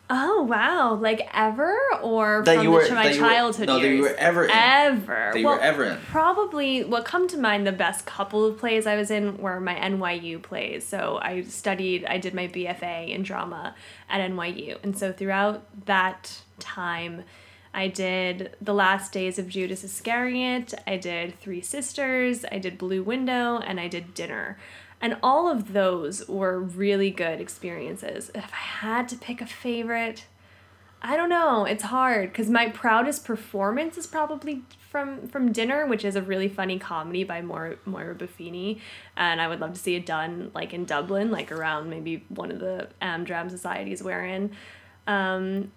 Oh 0.09 0.43
wow! 0.43 0.95
Like 0.95 1.27
ever 1.33 1.75
or 2.01 2.43
That 2.45 2.55
from 2.55 2.63
you 2.65 2.69
the, 2.71 2.75
were- 2.75 2.87
to 2.87 2.93
my 2.93 3.03
that 3.03 3.15
you 3.15 3.21
were- 3.21 3.27
childhood 3.29 3.67
no, 3.67 3.79
that 3.79 3.81
years? 3.87 3.95
you 3.97 4.03
were 4.03 4.15
ever 4.15 4.43
in. 4.45 4.51
Ever. 4.51 5.29
That 5.33 5.39
you 5.39 5.45
well, 5.45 5.55
were 5.55 5.61
ever 5.61 5.83
in. 5.85 5.97
Probably 6.09 6.83
what 6.83 7.05
come 7.05 7.27
to 7.29 7.37
mind 7.37 7.65
the 7.65 7.71
best 7.71 8.05
couple 8.05 8.45
of 8.45 8.57
plays 8.59 8.85
I 8.85 8.95
was 8.97 9.09
in 9.09 9.37
were 9.37 9.59
my 9.61 9.75
NYU 9.75 10.41
plays. 10.41 10.85
So 10.85 11.19
I 11.21 11.43
studied, 11.43 12.05
I 12.05 12.17
did 12.17 12.33
my 12.33 12.47
BFA 12.47 13.09
in 13.09 13.23
drama 13.23 13.75
at 14.09 14.19
NYU, 14.29 14.77
and 14.83 14.97
so 14.97 15.11
throughout 15.13 15.63
that 15.85 16.41
time. 16.59 17.23
I 17.75 17.87
did 17.87 18.55
The 18.61 18.71
Last 18.75 19.11
Days 19.13 19.39
of 19.39 19.47
Judas 19.49 19.83
Iscariot, 19.83 20.75
I 20.85 20.97
did 20.97 21.39
Three 21.39 21.61
Sisters, 21.61 22.45
I 22.51 22.59
did 22.59 22.77
Blue 22.77 23.01
Window, 23.01 23.57
and 23.57 23.79
I 23.79 23.87
did 23.87 24.13
Dinner. 24.13 24.59
And 25.03 25.17
all 25.21 25.49
of 25.49 25.73
those 25.73 26.25
were 26.29 26.57
really 26.61 27.11
good 27.11 27.41
experiences. 27.41 28.31
If 28.33 28.45
I 28.53 28.55
had 28.55 29.09
to 29.09 29.17
pick 29.17 29.41
a 29.41 29.45
favorite, 29.45 30.23
I 31.01 31.17
don't 31.17 31.27
know. 31.27 31.65
It's 31.65 31.83
hard 31.83 32.31
because 32.31 32.49
my 32.49 32.69
proudest 32.69 33.25
performance 33.25 33.97
is 33.97 34.07
probably 34.07 34.61
from 34.89 35.27
from 35.27 35.51
Dinner, 35.51 35.85
which 35.85 36.05
is 36.05 36.15
a 36.15 36.21
really 36.21 36.47
funny 36.47 36.79
comedy 36.79 37.25
by 37.25 37.41
Moira, 37.41 37.75
Moira 37.83 38.15
Buffini, 38.15 38.79
and 39.17 39.41
I 39.41 39.49
would 39.49 39.59
love 39.59 39.73
to 39.73 39.79
see 39.79 39.95
it 39.95 40.05
done 40.05 40.51
like 40.55 40.73
in 40.73 40.85
Dublin, 40.85 41.31
like 41.31 41.51
around 41.51 41.89
maybe 41.89 42.23
one 42.29 42.49
of 42.49 42.59
the 42.59 42.87
Amdram 43.01 43.49
societies 43.49 44.01
we're 44.01 44.23
in. 44.23 44.51
Um, 45.05 45.73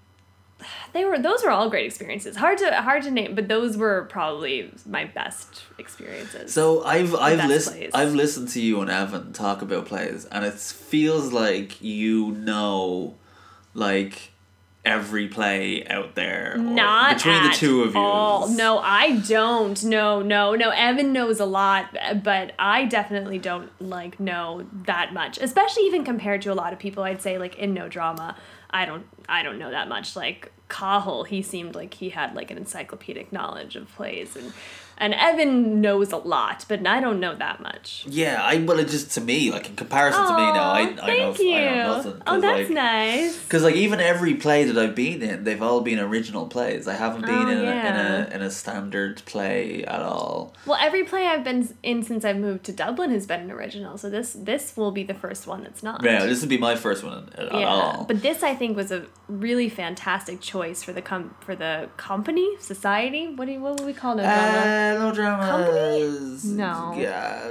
they 0.92 1.04
were 1.04 1.18
those 1.18 1.42
were 1.42 1.50
all 1.50 1.68
great 1.68 1.86
experiences. 1.86 2.36
Hard 2.36 2.58
to 2.58 2.82
hard 2.82 3.02
to 3.02 3.10
name, 3.10 3.34
but 3.34 3.48
those 3.48 3.76
were 3.76 4.04
probably 4.04 4.72
my 4.86 5.04
best 5.04 5.62
experiences. 5.78 6.52
So 6.52 6.82
I've 6.84 7.14
I've 7.14 7.46
listened. 7.46 7.90
I've 7.94 8.14
listened 8.14 8.48
to 8.50 8.60
you 8.60 8.80
and 8.80 8.90
Evan 8.90 9.32
talk 9.32 9.62
about 9.62 9.86
plays, 9.86 10.24
and 10.26 10.44
it 10.44 10.54
feels 10.54 11.32
like 11.32 11.82
you 11.82 12.32
know, 12.32 13.16
like 13.74 14.32
every 14.86 15.26
play 15.26 15.84
out 15.88 16.14
there. 16.14 16.56
not 16.56 17.16
between 17.16 17.42
the 17.42 17.50
two 17.50 17.82
of 17.82 17.94
you. 17.94 18.00
all. 18.00 18.48
No, 18.48 18.78
I 18.78 19.16
don't. 19.16 19.82
No, 19.84 20.22
no, 20.22 20.54
no. 20.54 20.70
Evan 20.70 21.12
knows 21.12 21.40
a 21.40 21.44
lot, 21.44 21.94
but 22.22 22.52
I 22.58 22.84
definitely 22.86 23.38
don't 23.38 23.70
like 23.82 24.18
know 24.20 24.66
that 24.84 25.12
much. 25.12 25.38
Especially 25.38 25.82
even 25.82 26.04
compared 26.04 26.40
to 26.42 26.52
a 26.52 26.54
lot 26.54 26.72
of 26.72 26.78
people, 26.78 27.02
I'd 27.02 27.20
say 27.20 27.36
like 27.36 27.56
in 27.56 27.74
no 27.74 27.88
drama, 27.88 28.36
I 28.76 28.84
don't 28.84 29.06
I 29.28 29.42
don't 29.42 29.58
know 29.58 29.70
that 29.70 29.88
much. 29.88 30.14
Like 30.14 30.52
Cahill, 30.68 31.24
he 31.24 31.42
seemed 31.42 31.74
like 31.74 31.94
he 31.94 32.10
had 32.10 32.34
like 32.34 32.50
an 32.50 32.58
encyclopedic 32.58 33.32
knowledge 33.32 33.76
of 33.76 33.88
plays 33.94 34.36
and 34.36 34.52
and 34.98 35.12
Evan 35.12 35.82
knows 35.82 36.10
a 36.10 36.16
lot, 36.16 36.64
but 36.68 36.86
I 36.86 37.00
don't 37.00 37.20
know 37.20 37.34
that 37.34 37.60
much. 37.60 38.06
Yeah, 38.08 38.40
I 38.42 38.56
well, 38.58 38.78
it 38.78 38.88
just 38.88 39.10
to 39.12 39.20
me, 39.20 39.50
like 39.50 39.68
in 39.68 39.76
comparison 39.76 40.22
to 40.22 40.32
me 40.32 40.52
now, 40.52 40.70
I, 40.70 40.80
I 41.02 41.16
know 41.18 41.34
you. 41.38 41.54
I 41.54 41.74
know 41.74 41.96
nothing. 41.96 42.22
oh, 42.26 42.40
that's 42.40 42.68
like, 42.68 42.70
nice. 42.70 43.38
Because 43.42 43.62
like 43.62 43.74
even 43.74 44.00
every 44.00 44.34
play 44.34 44.64
that 44.64 44.78
I've 44.82 44.94
been 44.94 45.20
in, 45.22 45.44
they've 45.44 45.60
all 45.60 45.82
been 45.82 45.98
original 45.98 46.46
plays. 46.46 46.88
I 46.88 46.94
haven't 46.94 47.26
been 47.26 47.34
Oh, 47.34 47.50
in, 47.50 47.58
a, 47.58 47.62
in 47.62 47.66
a 47.66 48.28
in 48.36 48.42
a 48.42 48.50
standard 48.50 49.20
play 49.26 49.84
at 49.84 50.00
all. 50.00 50.54
Well, 50.64 50.78
every 50.80 51.04
play 51.04 51.26
I've 51.26 51.44
been 51.44 51.68
in 51.82 52.02
since 52.02 52.24
I've 52.24 52.38
moved 52.38 52.64
to 52.64 52.72
Dublin 52.72 53.10
has 53.10 53.26
been 53.26 53.40
an 53.40 53.50
original, 53.50 53.98
so 53.98 54.08
this 54.08 54.32
this 54.32 54.78
will 54.78 54.92
be 54.92 55.02
the 55.02 55.14
first 55.14 55.46
one 55.46 55.62
that's 55.62 55.82
not. 55.82 56.02
Yeah, 56.02 56.24
this 56.24 56.40
would 56.40 56.48
be 56.48 56.56
my 56.58 56.74
first 56.74 57.04
one 57.04 57.28
at, 57.34 57.44
at 57.44 57.52
all. 57.52 58.04
But 58.04 58.22
this 58.22 58.42
I 58.42 58.54
think 58.54 58.76
was 58.76 58.90
a 58.90 59.04
really 59.28 59.68
fantastic 59.68 60.40
choice 60.40 60.55
for 60.64 60.92
the 60.92 61.02
com- 61.02 61.34
for 61.40 61.54
the 61.54 61.88
company, 61.96 62.56
society. 62.60 63.28
What 63.34 63.44
do 63.46 63.52
you, 63.52 63.60
what 63.60 63.78
would 63.78 63.86
we 63.86 63.92
call 63.92 64.18
it? 64.18 64.24
Uh, 64.24 64.94
no 64.98 65.12
dramas. 65.14 66.44
No. 66.44 66.94
Yeah. 66.96 67.48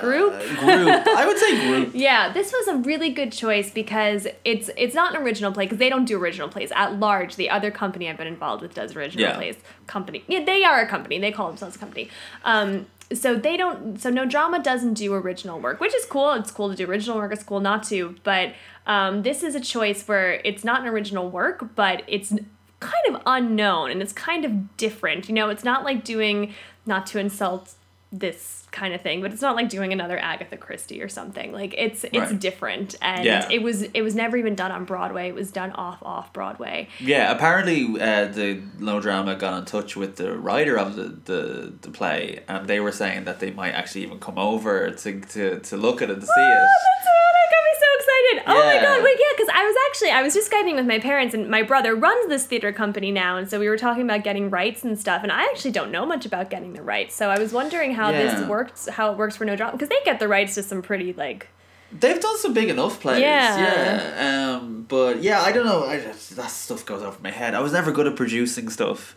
Group? 0.00 0.32
Group. 0.58 1.06
I 1.06 1.24
would 1.26 1.38
say 1.38 1.66
group. 1.68 1.90
yeah, 1.94 2.32
this 2.32 2.52
was 2.52 2.68
a 2.68 2.76
really 2.76 3.10
good 3.10 3.32
choice 3.32 3.70
because 3.70 4.26
it's 4.44 4.70
it's 4.76 4.94
not 4.94 5.14
an 5.14 5.22
original 5.22 5.52
play 5.52 5.64
because 5.64 5.78
they 5.78 5.88
don't 5.88 6.04
do 6.04 6.18
original 6.18 6.48
plays 6.48 6.70
at 6.74 6.98
large. 6.98 7.36
The 7.36 7.50
other 7.50 7.70
company 7.70 8.08
I've 8.08 8.16
been 8.16 8.26
involved 8.26 8.62
with 8.62 8.74
does 8.74 8.94
original 8.94 9.26
Yeah. 9.28 9.36
plays. 9.36 9.56
Company, 9.86 10.24
yeah, 10.28 10.44
they 10.44 10.64
are 10.64 10.80
a 10.80 10.86
company. 10.88 11.18
They 11.18 11.32
call 11.32 11.48
themselves 11.48 11.76
a 11.76 11.78
company. 11.78 12.08
Um, 12.44 12.86
so 13.12 13.36
they 13.36 13.56
don't. 13.56 14.00
So 14.00 14.10
no 14.10 14.24
drama 14.24 14.62
doesn't 14.62 14.94
do 14.94 15.12
original 15.14 15.60
work, 15.60 15.80
which 15.80 15.94
is 15.94 16.04
cool. 16.06 16.32
It's 16.32 16.50
cool 16.50 16.70
to 16.70 16.76
do 16.76 16.86
original 16.86 17.16
work. 17.18 17.32
It's 17.32 17.42
cool 17.42 17.60
not 17.60 17.82
to. 17.84 18.16
But 18.24 18.54
um, 18.86 19.22
this 19.22 19.42
is 19.42 19.54
a 19.54 19.60
choice 19.60 20.06
where 20.06 20.40
it's 20.44 20.64
not 20.64 20.82
an 20.82 20.88
original 20.88 21.30
work, 21.30 21.74
but 21.74 22.02
it's 22.06 22.32
kind 22.80 23.16
of 23.16 23.22
unknown 23.26 23.90
and 23.90 24.02
it's 24.02 24.12
kind 24.12 24.44
of 24.44 24.76
different. 24.76 25.28
You 25.28 25.34
know, 25.34 25.48
it's 25.48 25.64
not 25.64 25.84
like 25.84 26.04
doing 26.04 26.54
not 26.86 27.06
to 27.08 27.18
insult 27.18 27.74
this 28.18 28.60
kind 28.70 28.92
of 28.92 29.00
thing, 29.02 29.20
but 29.22 29.32
it's 29.32 29.42
not 29.42 29.54
like 29.54 29.68
doing 29.68 29.92
another 29.92 30.18
Agatha 30.18 30.56
Christie 30.56 31.00
or 31.02 31.08
something. 31.08 31.52
Like 31.52 31.74
it's 31.78 32.04
it's 32.04 32.16
Right. 32.16 32.38
different, 32.38 32.94
and 33.02 33.24
Yeah. 33.24 33.46
it 33.50 33.62
was 33.62 33.82
it 33.82 34.02
was 34.02 34.14
never 34.14 34.36
even 34.36 34.54
done 34.54 34.72
on 34.72 34.84
Broadway. 34.84 35.28
It 35.28 35.34
was 35.34 35.50
done 35.52 35.72
off 35.72 35.98
off 36.02 36.32
Broadway. 36.32 36.88
Yeah, 36.98 37.30
apparently 37.30 37.84
uh, 38.00 38.26
the 38.26 38.54
Drama 39.00 39.36
got 39.36 39.58
in 39.58 39.64
touch 39.64 39.96
with 39.96 40.16
the 40.16 40.36
writer 40.36 40.78
of 40.78 40.96
the, 40.96 41.08
the, 41.24 41.72
the 41.82 41.90
play, 41.90 42.40
and 42.48 42.66
they 42.66 42.80
were 42.80 42.92
saying 42.92 43.24
that 43.24 43.40
they 43.40 43.50
might 43.50 43.72
actually 43.72 44.02
even 44.02 44.18
come 44.18 44.38
over 44.38 44.90
to, 44.90 45.20
to, 45.20 45.60
to 45.60 45.76
look 45.76 46.02
at 46.02 46.10
it 46.10 46.16
to 46.20 46.26
see 46.26 46.32
Oh, 46.36 46.62
it. 46.62 47.08
Oh 48.46 48.54
my 48.64 48.80
god, 48.82 49.02
wait, 49.02 49.16
yeah, 49.18 49.26
because 49.36 49.48
I 49.54 49.64
was 49.64 49.76
actually 49.88 50.10
I 50.10 50.22
was 50.22 50.34
just 50.34 50.50
skyping 50.50 50.74
with 50.74 50.86
my 50.86 50.98
parents, 50.98 51.34
and 51.34 51.48
my 51.48 51.62
brother 51.62 51.94
runs 51.94 52.28
this 52.28 52.44
theater 52.46 52.72
company 52.72 53.10
now, 53.10 53.36
and 53.36 53.48
so 53.48 53.58
we 53.58 53.68
were 53.68 53.78
talking 53.78 54.02
about 54.02 54.24
getting 54.24 54.50
rights 54.50 54.84
and 54.84 54.98
stuff, 54.98 55.22
and 55.22 55.30
I 55.32 55.44
actually 55.44 55.70
don't 55.72 55.90
know 55.90 56.04
much 56.06 56.26
about 56.26 56.50
getting 56.50 56.72
the 56.72 56.82
rights, 56.82 57.14
so 57.14 57.30
I 57.30 57.38
was 57.38 57.52
wondering 57.52 57.94
how 57.94 58.10
Yeah. 58.10 58.22
this 58.38 58.48
works, 58.48 58.88
how 58.88 59.10
it 59.12 59.18
works 59.18 59.36
for 59.36 59.44
No 59.44 59.56
Drama, 59.56 59.72
because 59.72 59.88
they 59.88 59.98
get 60.04 60.18
the 60.18 60.28
rights 60.28 60.54
to 60.56 60.62
some 60.62 60.82
pretty 60.82 61.12
like. 61.12 61.48
They've 61.92 62.18
done 62.20 62.36
some 62.38 62.52
big 62.54 62.68
enough 62.70 62.98
plays. 63.00 63.20
Yeah. 63.20 63.56
Yeah. 63.58 64.56
Um, 64.56 64.84
but 64.88 65.22
yeah, 65.22 65.42
I 65.42 65.52
don't 65.52 65.64
know. 65.64 65.84
I 65.84 66.00
just, 66.00 66.34
that 66.34 66.50
stuff 66.50 66.84
goes 66.84 67.02
over 67.02 67.16
my 67.22 67.30
head. 67.30 67.54
I 67.54 67.60
was 67.60 67.72
never 67.72 67.92
good 67.92 68.06
at 68.08 68.16
producing 68.16 68.68
stuff. 68.68 69.14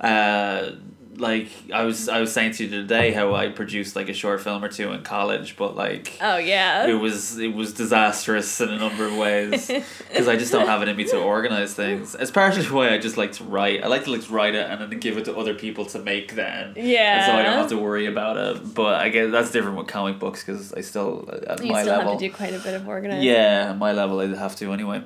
Uh, 0.00 0.70
like 1.16 1.48
I 1.72 1.84
was, 1.84 2.08
I 2.08 2.20
was 2.20 2.32
saying 2.32 2.52
to 2.54 2.64
you 2.64 2.70
today 2.70 3.12
how 3.12 3.34
I 3.34 3.48
produced 3.48 3.94
like 3.96 4.08
a 4.08 4.14
short 4.14 4.40
film 4.40 4.64
or 4.64 4.68
two 4.68 4.92
in 4.92 5.02
college, 5.02 5.56
but 5.56 5.76
like 5.76 6.16
Oh 6.20 6.36
yeah. 6.36 6.86
it 6.86 6.94
was 6.94 7.38
it 7.38 7.54
was 7.54 7.72
disastrous 7.72 8.60
in 8.60 8.68
a 8.70 8.78
number 8.78 9.06
of 9.06 9.16
ways 9.16 9.66
because 10.08 10.28
I 10.28 10.36
just 10.36 10.52
don't 10.52 10.66
have 10.66 10.82
it 10.82 10.88
in 10.88 10.96
me 10.96 11.04
to 11.04 11.18
organize 11.20 11.74
things. 11.74 12.14
It's 12.14 12.30
partially 12.30 12.64
why 12.66 12.90
I 12.90 12.98
just 12.98 13.16
like 13.16 13.32
to 13.32 13.44
write. 13.44 13.84
I 13.84 13.86
like 13.88 14.04
to 14.04 14.10
like 14.12 14.30
write 14.30 14.54
it 14.54 14.68
and 14.70 14.80
then 14.80 14.98
give 14.98 15.16
it 15.18 15.24
to 15.26 15.36
other 15.36 15.54
people 15.54 15.84
to 15.86 15.98
make 15.98 16.34
then. 16.34 16.74
Yeah. 16.76 17.16
And 17.16 17.26
so 17.26 17.38
I 17.38 17.42
don't 17.42 17.58
have 17.58 17.68
to 17.70 17.78
worry 17.78 18.06
about 18.06 18.36
it. 18.36 18.74
But 18.74 18.94
I 18.96 19.08
guess 19.08 19.30
that's 19.30 19.50
different 19.50 19.76
with 19.78 19.86
comic 19.86 20.18
books 20.18 20.44
because 20.44 20.72
I 20.72 20.80
still 20.80 21.28
at 21.46 21.62
you 21.64 21.72
my 21.72 21.82
still 21.82 21.96
level. 21.96 22.12
have 22.12 22.20
to 22.20 22.28
do 22.28 22.34
quite 22.34 22.54
a 22.54 22.58
bit 22.58 22.74
of 22.74 22.86
organizing. 22.88 23.22
yeah, 23.28 23.70
at 23.70 23.78
my 23.78 23.92
level 23.92 24.20
I'd 24.20 24.30
have 24.34 24.56
to 24.56 24.72
anyway. 24.72 25.02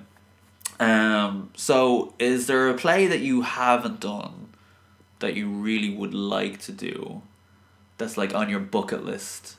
Um. 0.80 1.50
So, 1.56 2.14
is 2.18 2.46
there 2.46 2.68
a 2.68 2.74
play 2.74 3.06
that 3.08 3.18
you 3.20 3.42
haven't 3.42 3.98
done 4.00 4.47
that 5.20 5.34
you 5.34 5.48
really 5.48 5.90
would 5.94 6.14
like 6.14 6.60
to 6.62 6.72
do? 6.72 7.22
That's 7.98 8.16
like 8.16 8.34
on 8.34 8.48
your 8.48 8.60
bucket 8.60 9.04
list. 9.04 9.56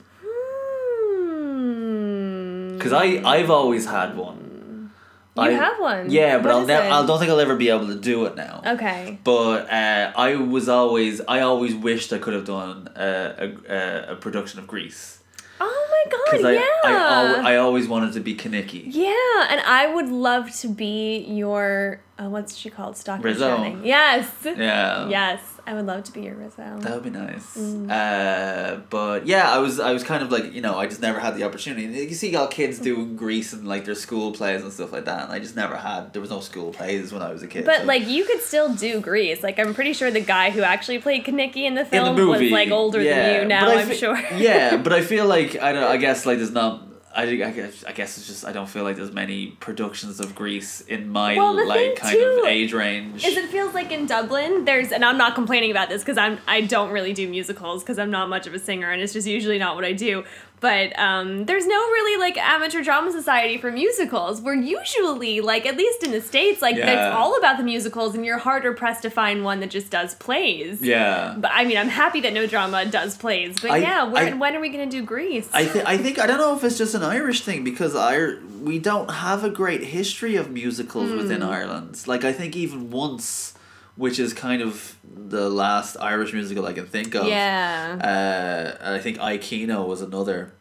Hmm. 1.39 2.77
Because 2.77 2.93
I 2.93 3.21
I've 3.25 3.49
always 3.49 3.85
had 3.85 4.15
one. 4.17 4.91
You 5.35 5.43
I- 5.43 5.51
have 5.51 5.79
one. 5.79 6.09
Yeah, 6.09 6.37
but 6.37 6.45
What 6.45 6.53
I'll 6.53 6.65
never. 6.65 6.87
I 6.89 7.05
don't 7.05 7.19
think 7.19 7.31
I'll 7.31 7.39
ever 7.39 7.55
be 7.55 7.69
able 7.69 7.87
to 7.87 7.95
do 7.95 8.25
it 8.25 8.35
now. 8.35 8.61
Okay. 8.65 9.17
But 9.23 9.69
uh, 9.71 10.11
I 10.15 10.35
was 10.35 10.67
always 10.67 11.21
I 11.27 11.41
always 11.41 11.75
wished 11.75 12.11
I 12.13 12.17
could 12.17 12.33
have 12.33 12.45
done 12.45 12.89
a 12.95 13.53
a, 13.69 14.13
a 14.13 14.15
production 14.15 14.59
of 14.59 14.67
Grease 14.67 15.19
Oh 15.61 15.87
my 15.93 16.03
god! 16.11 16.45
I 16.45 16.51
yeah. 16.53 16.61
I, 16.85 16.91
al- 16.93 17.47
I 17.47 17.55
always 17.57 17.87
wanted 17.87 18.13
to 18.13 18.21
be 18.21 18.33
Kenickie. 18.35 18.83
Yeah, 18.87 19.47
and 19.51 19.59
I 19.61 19.91
would 19.93 20.07
love 20.09 20.51
to 20.61 20.67
be 20.69 21.19
your 21.27 21.99
uh, 22.19 22.27
what's 22.27 22.55
she 22.57 22.69
called? 22.69 22.97
Stockard 22.97 23.23
Rizzo. 23.23 23.55
Channing. 23.55 23.85
Yes. 23.85 24.29
Yeah. 24.43 25.07
Yes, 25.07 25.41
I 25.65 25.73
would 25.73 25.85
love 25.85 26.03
to 26.03 26.11
be 26.11 26.21
your 26.21 26.35
Rizzo. 26.35 26.77
That 26.79 26.93
would 26.93 27.03
be 27.03 27.09
nice. 27.11 27.55
Mm. 27.55 27.89
Uh, 27.89 28.81
but 28.89 29.25
yeah, 29.25 29.49
I 29.49 29.59
was 29.59 29.79
I 29.79 29.93
was 29.93 30.03
kind 30.03 30.21
of 30.21 30.31
like 30.31 30.53
you 30.53 30.59
know 30.59 30.77
I 30.77 30.87
just 30.87 31.01
never 31.01 31.19
had 31.19 31.35
the 31.35 31.43
opportunity. 31.43 31.85
You 31.85 32.13
see 32.13 32.35
all 32.35 32.47
kids 32.47 32.79
doing 32.79 33.15
Grease 33.15 33.53
and 33.53 33.65
like 33.65 33.85
their 33.85 33.95
school 33.95 34.33
plays 34.33 34.63
and 34.63 34.73
stuff 34.73 34.91
like 34.91 35.05
that, 35.05 35.25
and 35.25 35.31
I 35.31 35.39
just 35.39 35.55
never 35.55 35.77
had. 35.77 36.11
There 36.11 36.21
was 36.21 36.29
no 36.29 36.41
school 36.41 36.73
plays 36.73 37.13
when 37.13 37.21
I 37.21 37.31
was 37.31 37.41
a 37.41 37.47
kid. 37.47 37.65
But 37.65 37.81
so- 37.81 37.85
like 37.85 38.07
you 38.07 38.25
could 38.25 38.41
still 38.41 38.73
do 38.73 38.99
Grease. 38.99 39.41
Like 39.41 39.57
I'm 39.57 39.73
pretty 39.73 39.93
sure 39.93 40.11
the 40.11 40.19
guy 40.19 40.49
who 40.49 40.61
actually 40.61 40.99
played 40.99 41.23
Kenickie 41.23 41.63
in 41.63 41.75
the 41.75 41.81
in 41.81 41.87
film 41.87 42.17
the 42.17 42.27
was 42.27 42.41
like 42.41 42.69
older 42.69 43.01
yeah, 43.01 43.21
than 43.21 43.41
you 43.41 43.47
now. 43.47 43.69
I 43.69 43.75
I'm 43.75 43.93
sure. 43.93 44.19
yeah, 44.35 44.75
but 44.75 44.91
I 44.91 45.01
feel 45.11 45.25
like 45.25 45.55
I 45.55 45.71
don't. 45.71 45.83
I 45.83 45.95
guess 45.97 46.25
like 46.25 46.37
there's 46.37 46.51
not. 46.51 46.88
I, 47.15 47.23
I 47.23 47.35
guess 47.35 47.83
I 47.85 47.91
guess 47.91 48.17
it's 48.17 48.27
just 48.27 48.45
I 48.45 48.51
don't 48.51 48.67
feel 48.67 48.83
like 48.83 48.95
there's 48.95 49.11
many 49.11 49.47
productions 49.59 50.19
of 50.19 50.35
Grease 50.35 50.81
in 50.81 51.09
my 51.09 51.35
Well, 51.35 51.67
like 51.67 51.95
kind 51.95 52.15
too 52.15 52.39
of 52.41 52.45
age 52.45 52.71
range. 52.71 53.25
Is 53.25 53.35
it 53.35 53.49
feels 53.49 53.73
like 53.73 53.91
in 53.91 54.05
Dublin 54.05 54.63
there's 54.65 54.91
and 54.91 55.03
I'm 55.03 55.17
not 55.17 55.33
complaining 55.33 55.71
about 55.71 55.89
this 55.89 56.03
because 56.03 56.19
I'm 56.19 56.37
I 56.47 56.61
don't 56.61 56.91
really 56.91 57.13
do 57.13 57.27
musicals 57.27 57.83
because 57.83 57.97
I'm 57.97 58.11
not 58.11 58.29
much 58.29 58.45
of 58.45 58.53
a 58.53 58.59
singer 58.59 58.91
and 58.91 59.01
it's 59.01 59.13
just 59.13 59.27
usually 59.27 59.57
not 59.57 59.75
what 59.75 59.85
I 59.85 59.93
do. 59.93 60.23
But 60.59 60.97
um, 60.99 61.45
there's 61.45 61.65
no 61.65 61.75
really 61.75 62.19
like 62.19 62.37
amateur 62.37 62.83
drama 62.83 63.11
society 63.11 63.57
for 63.57 63.71
musicals. 63.71 64.41
We're 64.41 64.55
usually 64.55 65.41
like 65.41 65.65
at 65.65 65.77
least 65.77 66.03
in 66.03 66.11
the 66.11 66.21
states 66.21 66.61
like 66.61 66.75
Yeah. 66.75 66.89
it's 67.09 67.15
all 67.15 67.37
about 67.37 67.57
the 67.57 67.63
musicals, 67.63 68.15
and 68.15 68.25
you're 68.25 68.37
harder 68.37 68.73
pressed 68.73 69.01
to 69.03 69.09
find 69.09 69.43
one 69.43 69.59
that 69.61 69.69
just 69.69 69.89
does 69.89 70.15
plays. 70.15 70.81
Yeah. 70.81 71.35
But 71.37 71.51
I 71.53 71.65
mean, 71.65 71.77
I'm 71.77 71.89
happy 71.89 72.19
that 72.21 72.33
No 72.33 72.45
Drama 72.47 72.85
does 72.85 73.17
plays. 73.17 73.55
But 73.61 73.71
I- 73.71 73.77
yeah, 73.77 74.03
when, 74.03 74.33
I- 74.33 74.35
when 74.37 74.55
are 74.55 74.59
we 74.59 74.69
gonna 74.69 74.85
do 74.87 75.01
Grease? 75.03 75.49
I 75.53 75.65
think 75.65 75.85
I 75.87 75.97
think 75.97 76.19
I 76.19 76.27
don't 76.27 76.37
know 76.39 76.55
if 76.55 76.63
it's 76.63 76.77
just 76.77 76.93
an 76.95 77.03
Irish 77.03 77.41
thing 77.41 77.63
because 77.63 77.95
I 77.95 78.35
we 78.61 78.79
don't 78.79 79.09
have 79.09 79.43
a 79.43 79.49
great 79.49 79.83
history 79.85 80.35
of 80.35 80.51
musicals 80.51 81.11
within 81.11 81.41
Hmm. 81.41 81.49
Ireland. 81.49 82.03
Like 82.07 82.23
I 82.25 82.33
think 82.33 82.55
even 82.57 82.91
once, 82.91 83.53
which 83.99 84.17
is 84.17 84.33
kind 84.33 84.61
of 84.61 84.95
the 85.03 85.49
last 85.49 85.97
Irish 85.99 86.31
musical 86.31 86.65
I 86.65 86.71
can 86.71 86.85
think 86.85 87.15
of. 87.15 87.27
yeah. 87.27 87.97
Uh, 88.01 88.77
and 88.81 88.95
I 88.95 88.99
think 88.99 89.19
I, 89.19 89.37
Keano 89.37 89.85
was 89.85 90.01
another. 90.01 90.53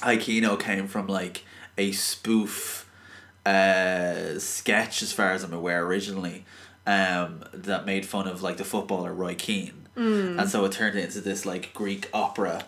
I, 0.00 0.16
Keano 0.16 0.58
came 0.58 0.86
from 0.86 1.08
like 1.08 1.44
a 1.76 1.90
spoof 1.90 2.88
uh, 3.44 4.38
sketch, 4.38 5.02
as 5.02 5.12
far 5.12 5.32
as 5.32 5.42
I'm 5.42 5.52
aware, 5.52 5.84
originally, 5.84 6.44
um, 6.86 7.42
that 7.52 7.84
made 7.84 8.06
fun 8.06 8.28
of 8.28 8.42
like 8.42 8.58
the 8.58 8.64
footballer 8.64 9.12
Roy 9.12 9.34
Keane. 9.34 9.88
Hmm. 9.96 10.38
And 10.38 10.48
so 10.48 10.64
it 10.64 10.70
turned 10.70 10.96
into 10.96 11.20
this 11.20 11.44
like 11.44 11.74
Greek 11.74 12.08
opera 12.14 12.64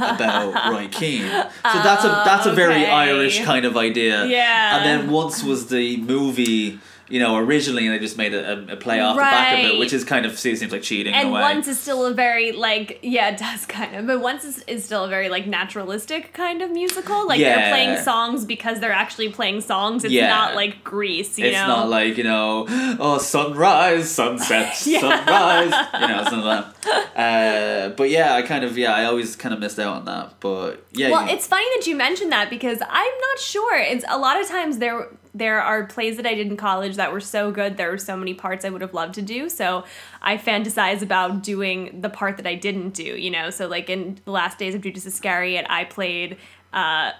about 0.00 0.68
Roy 0.72 0.88
Keane. 0.88 1.28
So 1.28 1.52
that's 1.62 2.04
a 2.04 2.08
that's 2.08 2.46
a 2.46 2.52
very 2.52 2.82
okay. 2.82 2.90
Irish 2.90 3.44
kind 3.44 3.64
of 3.64 3.76
idea. 3.76 4.26
Yeah. 4.26 4.78
And 4.78 4.84
then 4.84 5.12
once 5.12 5.44
was 5.44 5.68
the 5.68 5.98
movie, 5.98 6.80
you 7.08 7.20
know, 7.20 7.36
originally, 7.36 7.86
and 7.86 7.94
they 7.94 7.98
just 7.98 8.16
made 8.16 8.32
a, 8.34 8.72
a 8.72 8.76
play 8.76 9.00
off 9.00 9.16
the 9.16 9.20
back 9.20 9.58
of 9.64 9.70
it, 9.72 9.78
which 9.78 9.92
is 9.92 10.04
kind 10.04 10.24
of 10.24 10.38
seems 10.38 10.62
like 10.72 10.82
cheating 10.82 11.12
in 11.12 11.18
and 11.20 11.28
a 11.28 11.32
way. 11.32 11.40
once 11.42 11.68
is 11.68 11.78
still 11.78 12.06
a 12.06 12.14
very 12.14 12.52
like 12.52 12.98
yeah 13.02 13.28
it 13.28 13.38
does 13.38 13.66
kind 13.66 13.94
of 13.94 14.06
but 14.06 14.20
once 14.20 14.42
is, 14.44 14.62
is 14.66 14.84
still 14.84 15.04
a 15.04 15.08
very 15.08 15.28
like 15.28 15.46
naturalistic 15.46 16.32
kind 16.32 16.62
of 16.62 16.70
musical. 16.70 17.26
Like 17.28 17.40
they're 17.40 17.70
playing 17.70 17.98
songs 18.02 18.44
because 18.44 18.80
they're 18.80 18.92
actually 18.92 19.30
playing 19.30 19.60
songs. 19.60 20.04
It's 20.04 20.12
Yeah. 20.14 20.28
not 20.28 20.54
like 20.54 20.82
grease 20.84 21.38
you 21.38 21.46
it's 21.46 21.54
know? 21.56 21.66
not 21.66 21.88
like 21.88 22.16
you 22.16 22.24
know 22.24 22.66
oh 22.98 23.18
sunrise 23.18 24.10
sunset 24.10 24.74
Yeah. 24.86 25.00
sunrise. 25.00 26.00
You 26.00 26.08
know 26.08 26.22
something 26.24 26.40
like 26.40 26.80
that. 26.82 27.16
Uh, 27.16 27.88
but 27.96 28.10
yeah 28.10 28.34
i 28.34 28.42
kind 28.42 28.64
of 28.64 28.76
yeah 28.76 28.94
i 28.94 29.04
always 29.04 29.36
kind 29.36 29.54
of 29.54 29.60
missed 29.60 29.78
out 29.78 29.96
on 29.96 30.04
that 30.04 30.34
but 30.40 30.84
yeah 30.92 31.10
well 31.10 31.26
you- 31.26 31.32
it's 31.34 31.46
funny 31.46 31.66
that 31.76 31.86
you 31.86 31.96
mentioned 31.96 32.30
that 32.32 32.50
because 32.50 32.78
i'm 32.88 33.18
not 33.28 33.38
sure. 33.38 33.76
It's 33.78 34.04
a 34.08 34.18
lot 34.18 34.40
of 34.40 34.46
times 34.48 34.78
there 34.78 35.08
there 35.34 35.60
are 35.60 35.84
plays 35.84 36.16
that 36.16 36.26
i 36.26 36.34
did 36.34 36.46
in 36.46 36.56
college 36.56 36.96
that 36.96 37.12
were 37.12 37.20
so 37.20 37.50
good 37.50 37.76
there 37.76 37.90
were 37.90 37.98
so 37.98 38.16
many 38.16 38.32
parts 38.32 38.64
i 38.64 38.70
would 38.70 38.80
have 38.80 38.94
loved 38.94 39.14
to 39.14 39.22
do. 39.22 39.48
So 39.48 39.84
i 40.22 40.36
fantasize 40.36 41.02
about 41.02 41.42
doing 41.42 42.00
the 42.00 42.08
part 42.08 42.36
that 42.36 42.46
i 42.46 42.54
didn't 42.54 42.90
do 42.90 43.02
you 43.02 43.30
know? 43.30 43.50
So 43.50 43.66
like 43.66 43.90
in 43.90 44.18
the 44.24 44.30
last 44.30 44.58
days 44.58 44.74
of 44.74 44.80
judas 44.82 45.06
iscariot 45.06 45.66
i 45.68 45.84
played 45.84 46.36
uh 46.72 47.12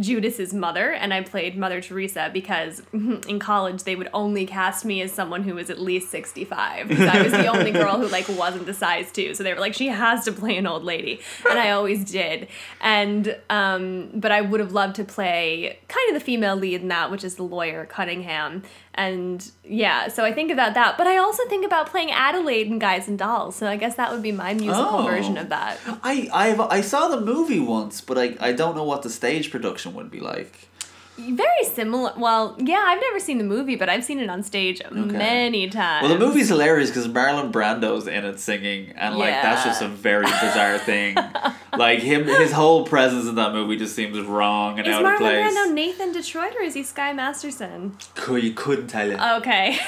Judas's 0.00 0.52
mother, 0.52 0.92
and 0.92 1.14
I 1.14 1.20
played 1.22 1.56
Mother 1.56 1.80
Teresa 1.80 2.28
because 2.32 2.82
in 2.92 3.38
college 3.38 3.84
they 3.84 3.94
would 3.94 4.08
only 4.12 4.44
cast 4.44 4.84
me 4.84 5.00
as 5.02 5.12
someone 5.12 5.44
who 5.44 5.54
was 5.54 5.70
at 5.70 5.78
least 5.80 6.10
sixty 6.10 6.44
five. 6.44 6.88
Because 6.88 7.08
I 7.08 7.22
was 7.22 7.30
the 7.32 7.46
only 7.46 7.70
girl 7.82 7.98
who 7.98 8.08
like 8.08 8.28
wasn't 8.28 8.66
the 8.66 8.74
size 8.74 9.12
two, 9.12 9.34
so 9.34 9.44
they 9.44 9.54
were 9.54 9.60
like, 9.60 9.74
she 9.74 9.88
has 9.88 10.24
to 10.24 10.32
play 10.32 10.56
an 10.56 10.66
old 10.66 10.82
lady, 10.82 11.20
and 11.48 11.58
I 11.58 11.70
always 11.70 12.04
did. 12.10 12.48
And 12.80 13.36
um, 13.50 14.10
but 14.14 14.32
I 14.32 14.40
would 14.40 14.58
have 14.60 14.72
loved 14.72 14.96
to 14.96 15.04
play 15.04 15.78
kind 15.86 16.08
of 16.08 16.14
the 16.14 16.24
female 16.24 16.56
lead 16.56 16.80
in 16.82 16.88
that, 16.88 17.10
which 17.12 17.22
is 17.22 17.36
the 17.36 17.44
lawyer 17.44 17.86
Cunningham. 17.86 18.62
And 18.96 19.50
yeah, 19.64 20.06
so 20.06 20.24
I 20.24 20.32
think 20.32 20.52
about 20.52 20.74
that, 20.74 20.96
but 20.96 21.08
I 21.08 21.16
also 21.16 21.44
think 21.48 21.66
about 21.66 21.88
playing 21.90 22.12
Adelaide 22.12 22.68
in 22.68 22.78
Guys 22.78 23.08
and 23.08 23.18
Dolls. 23.18 23.56
So 23.56 23.66
I 23.66 23.74
guess 23.76 23.96
that 23.96 24.12
would 24.12 24.22
be 24.22 24.30
my 24.30 24.54
musical 24.54 25.00
Oh. 25.00 25.02
version 25.04 25.36
of 25.36 25.48
that. 25.48 25.78
I 26.04 26.28
I've, 26.32 26.60
I 26.60 26.80
saw 26.80 27.08
the 27.08 27.20
movie 27.20 27.58
once, 27.58 28.00
but 28.00 28.16
I, 28.18 28.36
I 28.40 28.52
don't 28.52 28.76
know 28.76 28.84
what 28.84 29.02
the 29.02 29.10
stage 29.10 29.50
production 29.50 29.73
would 29.94 30.10
be 30.10 30.20
like. 30.20 30.68
Very 31.16 31.64
similar. 31.72 32.12
Well, 32.16 32.56
yeah, 32.58 32.84
I've 32.88 33.00
never 33.00 33.20
seen 33.20 33.38
the 33.38 33.44
movie, 33.44 33.76
but 33.76 33.88
I've 33.88 34.02
seen 34.02 34.18
it 34.18 34.28
on 34.28 34.42
stage 34.42 34.82
many 34.90 35.70
times. 35.70 36.02
Well, 36.02 36.12
the 36.12 36.18
movie's 36.18 36.48
hilarious 36.48 36.90
because 36.90 37.06
Marlon 37.06 37.52
Brando's 37.52 38.08
in 38.08 38.24
it 38.24 38.40
singing, 38.40 38.92
and 38.96 39.16
like 39.16 39.30
that's 39.30 39.62
just 39.62 39.80
a 39.80 39.86
very 39.86 40.24
bizarre 40.24 40.78
thing. 40.78 41.16
like 41.78 42.00
him, 42.00 42.24
his 42.24 42.50
whole 42.50 42.84
presence 42.84 43.28
in 43.28 43.36
that 43.36 43.52
movie 43.52 43.76
just 43.76 43.94
seems 43.94 44.18
wrong 44.22 44.80
and 44.80 44.88
Is 44.88 44.94
out 44.94 45.04
Marlon 45.04 45.12
of 45.12 45.18
place. 45.20 45.52
Is 45.52 45.56
Marlon 45.56 45.68
Brando 45.68 45.74
Nathan 45.74 46.12
Detroit 46.12 46.56
or 46.56 46.62
is 46.62 46.74
he 46.74 46.82
Sky 46.82 47.12
Masterson? 47.12 47.96
Could 48.16 48.42
you 48.42 48.52
couldn't 48.52 48.88
tell 48.88 49.08
you. 49.08 49.16
Okay. 49.16 49.78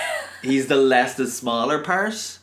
He's 0.43 0.69
the 0.69 0.77
less 0.77 1.15
the 1.17 1.27
smaller 1.27 1.81
part. 1.81 2.39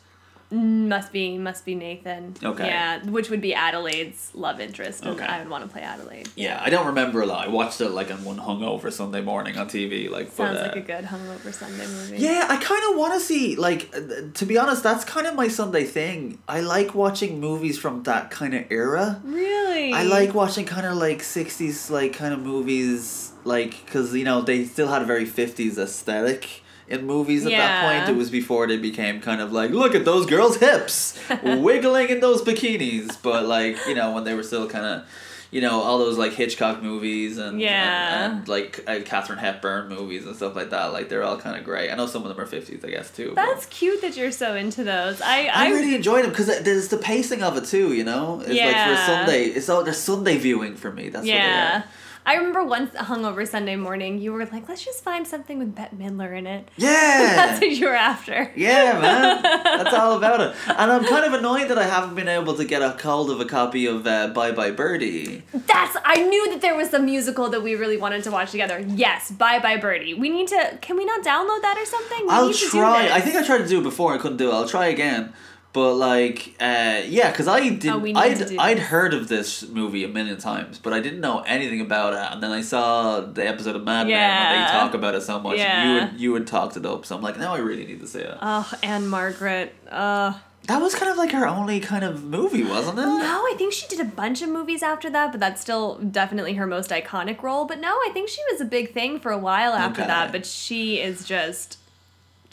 Must 0.50 1.12
be 1.12 1.38
must 1.38 1.64
be 1.64 1.74
Nathan. 1.74 2.34
Okay. 2.42 2.66
Yeah, 2.66 3.02
which 3.04 3.30
would 3.30 3.40
be 3.40 3.54
Adelaide's 3.54 4.30
love 4.34 4.60
interest, 4.60 5.02
and 5.02 5.14
Okay. 5.14 5.24
I 5.24 5.40
would 5.40 5.48
want 5.48 5.64
to 5.64 5.70
play 5.70 5.82
Adelaide. 5.82 6.28
Yeah, 6.36 6.60
I 6.64 6.70
don't 6.70 6.86
remember 6.86 7.22
a 7.22 7.26
lot. 7.26 7.46
I 7.46 7.50
watched 7.50 7.80
it 7.80 7.90
like 7.90 8.10
on 8.10 8.24
one 8.24 8.38
hungover 8.38 8.92
Sunday 8.92 9.20
morning 9.20 9.56
on 9.56 9.68
TV. 9.68 10.10
Like, 10.10 10.30
Sounds 10.30 10.58
but, 10.58 10.64
uh, 10.64 10.68
like 10.68 10.76
a 10.76 10.80
good 10.80 11.04
hungover 11.04 11.52
Sunday 11.52 11.86
movie. 11.86 12.18
Yeah, 12.18 12.46
I 12.48 12.56
kind 12.56 12.82
of 12.90 12.96
want 12.98 13.14
to 13.14 13.20
see 13.20 13.56
like 13.56 13.90
uh, 13.96 14.00
to 14.34 14.46
be 14.46 14.58
honest, 14.58 14.82
that's 14.82 15.04
kind 15.04 15.26
of 15.26 15.34
my 15.34 15.48
Sunday 15.48 15.84
thing. 15.84 16.38
I 16.48 16.60
like 16.60 16.94
watching 16.94 17.40
movies 17.40 17.78
from 17.78 18.02
that 18.04 18.30
kind 18.30 18.54
of 18.54 18.64
era. 18.70 19.20
Really. 19.24 19.92
I 19.92 20.02
like 20.04 20.34
watching 20.34 20.66
kind 20.66 20.86
of 20.86 20.96
like 20.96 21.18
60s 21.20 21.90
like 21.90 22.12
kind 22.12 22.32
of 22.34 22.40
movies 22.40 23.32
like 23.44 23.86
cuz 23.86 24.14
you 24.14 24.24
know 24.24 24.40
they 24.42 24.64
still 24.64 24.88
had 24.88 25.02
a 25.02 25.04
very 25.04 25.26
50s 25.26 25.76
aesthetic 25.78 26.62
in 26.88 27.06
movies 27.06 27.46
at 27.46 27.52
that 27.52 27.82
point. 27.84 28.08
It 28.14 28.18
was 28.18 28.30
before 28.30 28.66
they 28.66 28.76
became 28.76 29.20
kind 29.20 29.40
of 29.40 29.52
like 29.52 29.70
look 29.70 29.94
at 29.94 30.04
those 30.04 30.26
girls' 30.26 30.56
hips 30.58 31.18
wiggling 31.42 32.08
in 32.08 32.20
those 32.20 32.42
bikinis, 32.42 33.16
but 33.22 33.46
like, 33.46 33.76
you 33.86 33.94
know, 33.94 34.12
when 34.12 34.24
they 34.24 34.34
were 34.34 34.42
still 34.42 34.68
kind 34.68 34.84
of 34.84 35.06
you 35.50 35.60
know 35.60 35.82
all 35.82 35.98
those 35.98 36.18
like 36.18 36.32
Hitchcock 36.32 36.82
movies 36.82 37.38
and 37.38 37.60
Yeah. 37.60 38.24
and, 38.24 38.38
and, 38.38 38.48
like 38.48 38.82
uh, 38.88 38.98
Katharine 39.04 39.38
Hepburn 39.38 39.88
movies 39.88 40.26
and 40.26 40.34
stuff 40.34 40.56
like 40.56 40.70
that. 40.70 40.86
Like 40.86 41.08
they're 41.08 41.22
all 41.22 41.38
kind 41.38 41.56
of 41.56 41.62
great. 41.64 41.92
I 41.92 41.94
know 41.94 42.06
some 42.06 42.22
of 42.22 42.28
them 42.28 42.40
are 42.40 42.46
fifties, 42.46 42.84
I 42.84 42.90
guess 42.90 43.12
too. 43.12 43.28
but- 43.36 43.46
That's 43.46 43.66
cute 43.66 44.00
that 44.00 44.16
you're 44.16 44.32
so 44.32 44.56
into 44.56 44.82
those. 44.82 45.20
I 45.20 45.44
I 45.44 45.66
I, 45.66 45.68
really 45.70 45.94
enjoy 45.94 46.22
them 46.22 46.30
because 46.30 46.46
there's 46.64 46.88
the 46.88 46.96
pacing 46.96 47.44
of 47.44 47.56
it 47.56 47.66
too. 47.66 47.92
You 47.94 48.02
know, 48.02 48.40
it's 48.44 48.48
like 48.50 48.88
for. 48.88 49.06
Sunday. 49.06 49.44
It's 49.44 49.68
all 49.68 49.84
they're 49.84 49.94
Sunday 49.94 50.38
viewing 50.38 50.74
for 50.74 50.90
me. 50.90 51.08
That's 51.08 51.24
yeah. 51.24 51.76
what 51.78 51.86
I 52.26 52.36
remember 52.36 52.64
once 52.64 52.90
hungover 52.94 53.46
Sunday 53.46 53.76
morning, 53.76 54.18
you 54.18 54.32
were 54.32 54.46
like, 54.46 54.68
"Let's 54.68 54.84
just 54.84 55.04
find 55.04 55.26
something 55.26 55.58
with 55.58 55.74
Bette 55.74 55.94
Midler 55.96 56.36
in 56.36 56.46
it." 56.46 56.68
Yeah. 56.78 57.36
That's 57.36 57.60
what 57.60 57.70
you 57.70 57.86
were 57.86 57.94
after. 57.94 58.50
Yeah, 58.56 58.98
man. 59.00 59.42
That's 59.64 59.94
all 59.94 60.16
about 60.16 60.40
it. 60.40 60.54
And 60.68 60.90
I'm 60.90 61.04
kind 61.04 61.24
of 61.24 61.32
annoyed 61.32 61.68
that 61.68 61.78
I 61.78 61.84
haven't 61.84 62.14
been 62.14 62.28
able 62.28 62.54
to 62.56 62.64
get 62.64 62.82
a 62.82 62.90
hold 62.90 63.30
of 63.30 63.40
a 63.40 63.44
copy 63.44 63.86
of 63.86 64.06
uh, 64.06 64.28
Bye 64.28 64.52
Bye 64.52 64.70
Birdie. 64.70 65.42
That's. 65.52 65.96
I 66.04 66.22
knew 66.22 66.50
that 66.50 66.60
there 66.60 66.76
was 66.76 66.90
some 66.90 67.04
musical 67.04 67.48
that 67.50 67.62
we 67.62 67.74
really 67.74 67.96
wanted 67.96 68.24
to 68.24 68.30
watch 68.30 68.50
together. 68.50 68.78
Yes, 68.80 69.30
Bye 69.30 69.58
Bye 69.60 69.76
Birdie. 69.78 70.14
We 70.14 70.28
need 70.30 70.48
to. 70.48 70.78
Can 70.80 70.96
we 70.96 71.04
not 71.04 71.20
download 71.24 71.62
that 71.62 71.76
or 71.78 71.86
something? 71.86 72.22
We 72.24 72.30
I'll 72.30 72.52
try. 72.52 73.10
I 73.10 73.20
think 73.20 73.36
I 73.36 73.44
tried 73.44 73.58
to 73.58 73.68
do 73.68 73.80
it 73.80 73.84
before. 73.84 74.14
I 74.14 74.18
couldn't 74.18 74.38
do 74.38 74.50
it. 74.50 74.54
I'll 74.54 74.68
try 74.68 74.86
again. 74.86 75.32
But 75.74 75.94
like, 75.94 76.54
uh, 76.60 77.02
yeah, 77.04 77.30
because 77.32 77.48
I 77.48 77.68
did. 77.68 77.90
Oh, 77.90 78.06
I'd 78.14 78.56
I'd 78.58 78.78
heard 78.78 79.12
of 79.12 79.26
this 79.28 79.68
movie 79.68 80.04
a 80.04 80.08
million 80.08 80.38
times, 80.38 80.78
but 80.78 80.92
I 80.92 81.00
didn't 81.00 81.20
know 81.20 81.40
anything 81.40 81.80
about 81.80 82.12
it. 82.14 82.32
And 82.32 82.40
then 82.40 82.52
I 82.52 82.62
saw 82.62 83.20
the 83.20 83.46
episode 83.46 83.74
of 83.74 83.82
Mad 83.82 84.06
Men 84.06 84.12
when 84.12 84.16
Yeah. 84.20 84.66
they 84.66 84.72
talk 84.72 84.94
about 84.94 85.16
it 85.16 85.22
so 85.22 85.40
much. 85.40 85.58
And 85.58 85.88
you 85.90 85.96
Yeah. 85.96 86.04
would 86.12 86.20
you 86.20 86.32
would 86.32 86.46
talked 86.46 86.76
it 86.76 86.86
up. 86.86 87.04
So 87.04 87.16
I'm 87.16 87.22
like, 87.22 87.36
now 87.38 87.54
I 87.54 87.58
really 87.58 87.84
need 87.84 88.00
to 88.00 88.06
see 88.06 88.20
it. 88.20 88.38
Oh, 88.40 88.72
Ann-Margret. 88.84 89.74
Uh, 89.90 90.34
That 90.68 90.80
was 90.80 90.94
kind 90.94 91.10
of 91.10 91.18
like 91.18 91.32
her 91.32 91.46
only 91.46 91.80
kind 91.80 92.04
of 92.04 92.22
movie, 92.24 92.62
wasn't 92.62 92.98
it? 93.00 93.04
no, 93.06 93.40
I 93.50 93.54
think 93.58 93.72
she 93.72 93.86
did 93.88 94.00
a 94.00 94.04
bunch 94.04 94.42
of 94.42 94.48
movies 94.48 94.82
after 94.82 95.10
that, 95.10 95.32
but 95.32 95.40
that's 95.40 95.60
still 95.60 95.96
definitely 95.98 96.54
her 96.54 96.66
most 96.66 96.90
iconic 96.90 97.42
role. 97.42 97.64
But 97.66 97.80
no, 97.80 97.88
I 98.06 98.10
think 98.14 98.28
she 98.30 98.40
was 98.52 98.60
a 98.60 98.64
big 98.64 98.94
thing 98.94 99.18
for 99.18 99.30
a 99.32 99.38
while 99.38 99.72
after 99.74 100.02
Okay. 100.02 100.08
that. 100.08 100.30
But 100.32 100.46
she 100.46 101.00
is 101.00 101.24
just 101.24 101.78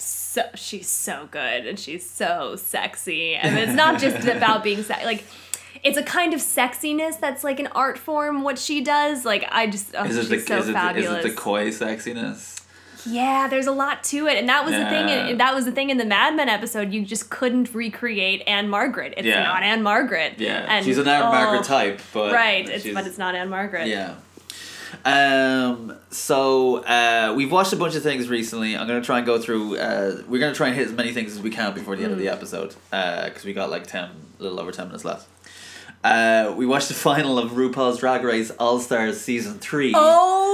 so 0.03 0.43
she's 0.55 0.87
so 0.89 1.27
good 1.31 1.65
and 1.65 1.79
she's 1.79 2.09
so 2.09 2.55
sexy, 2.55 3.35
and 3.35 3.57
it's 3.57 3.73
not 3.73 3.99
just 3.99 4.27
about 4.37 4.63
being 4.63 4.83
sexy. 4.83 5.05
like. 5.05 5.23
It's 5.83 5.97
a 5.97 6.03
kind 6.03 6.35
of 6.35 6.41
sexiness 6.41 7.19
that's 7.19 7.43
like 7.43 7.59
an 7.59 7.65
art 7.67 7.97
form. 7.97 8.43
What 8.43 8.59
she 8.59 8.81
does, 8.83 9.25
like 9.25 9.47
I 9.49 9.65
just, 9.65 9.95
oh, 9.97 10.03
Is 10.03 10.15
it 10.15 10.19
she's 10.27 10.29
the 10.29 10.39
so 10.39 10.57
is 10.59 10.65
it, 10.65 10.67
the- 10.67 10.73
fabulous. 10.73 11.19
is 11.19 11.25
it 11.25 11.29
the 11.29 11.35
coy 11.35 11.69
sexiness? 11.69 12.61
Yeah, 13.05 13.47
there's 13.47 13.65
a 13.65 13.71
lot 13.71 14.03
to 14.05 14.27
it, 14.27 14.37
and 14.37 14.47
that 14.47 14.63
was 14.63 14.73
the 14.75 14.85
thing. 14.85 15.09
Yeah. 15.09 15.27
In, 15.29 15.37
that 15.39 15.55
was 15.55 15.65
the 15.65 15.71
thing 15.71 15.89
in 15.89 15.97
the 15.97 16.05
Mad 16.05 16.35
Men 16.35 16.49
episode. 16.49 16.93
You 16.93 17.03
just 17.03 17.31
couldn't 17.31 17.73
recreate 17.73 18.43
Ann-Margret. 18.45 19.15
It's 19.17 19.25
Yeah. 19.25 19.41
not 19.43 19.63
Ann-Margret. 19.63 20.33
Yeah, 20.37 20.65
and, 20.67 20.85
she's 20.85 20.99
an 20.99 21.07
Anne 21.07 21.23
oh, 21.23 21.31
Margaret 21.31 21.63
type, 21.65 21.99
but 22.13 22.31
right. 22.31 22.69
It's 22.69 22.87
but 22.93 23.07
it's 23.07 23.17
not 23.17 23.33
Ann-Margret. 23.33 23.87
Yeah. 23.87 24.15
Um. 25.05 25.97
So 26.09 26.77
uh, 26.83 27.33
we've 27.35 27.51
watched 27.51 27.73
a 27.73 27.77
bunch 27.77 27.95
of 27.95 28.03
things 28.03 28.27
recently. 28.29 28.75
I'm 28.75 28.87
gonna 28.87 29.01
try 29.01 29.17
and 29.17 29.25
go 29.25 29.39
through. 29.39 29.77
Uh, 29.77 30.21
we're 30.27 30.39
gonna 30.39 30.53
try 30.53 30.67
and 30.67 30.75
hit 30.75 30.87
as 30.87 30.93
many 30.93 31.11
things 31.13 31.33
as 31.33 31.41
we 31.41 31.49
can 31.49 31.73
before 31.73 31.95
the 31.95 32.03
end 32.03 32.11
of 32.13 32.19
Mm. 32.19 32.23
the 32.23 32.29
episode. 32.29 32.75
Uh, 32.91 33.25
because 33.25 33.45
we 33.45 33.53
got 33.53 33.69
like 33.69 33.87
ten, 33.87 34.09
a 34.39 34.43
little 34.43 34.59
over 34.59 34.71
ten 34.71 34.87
minutes 34.87 35.05
left. 35.05 35.27
Uh, 36.03 36.53
we 36.57 36.65
watched 36.65 36.87
the 36.87 36.93
final 36.95 37.37
of 37.39 37.51
RuPaul's 37.51 37.99
Drag 37.99 38.23
Race 38.23 38.51
All 38.59 38.79
Stars 38.79 39.21
season 39.21 39.59
three. 39.59 39.93
Oh. 39.95 40.47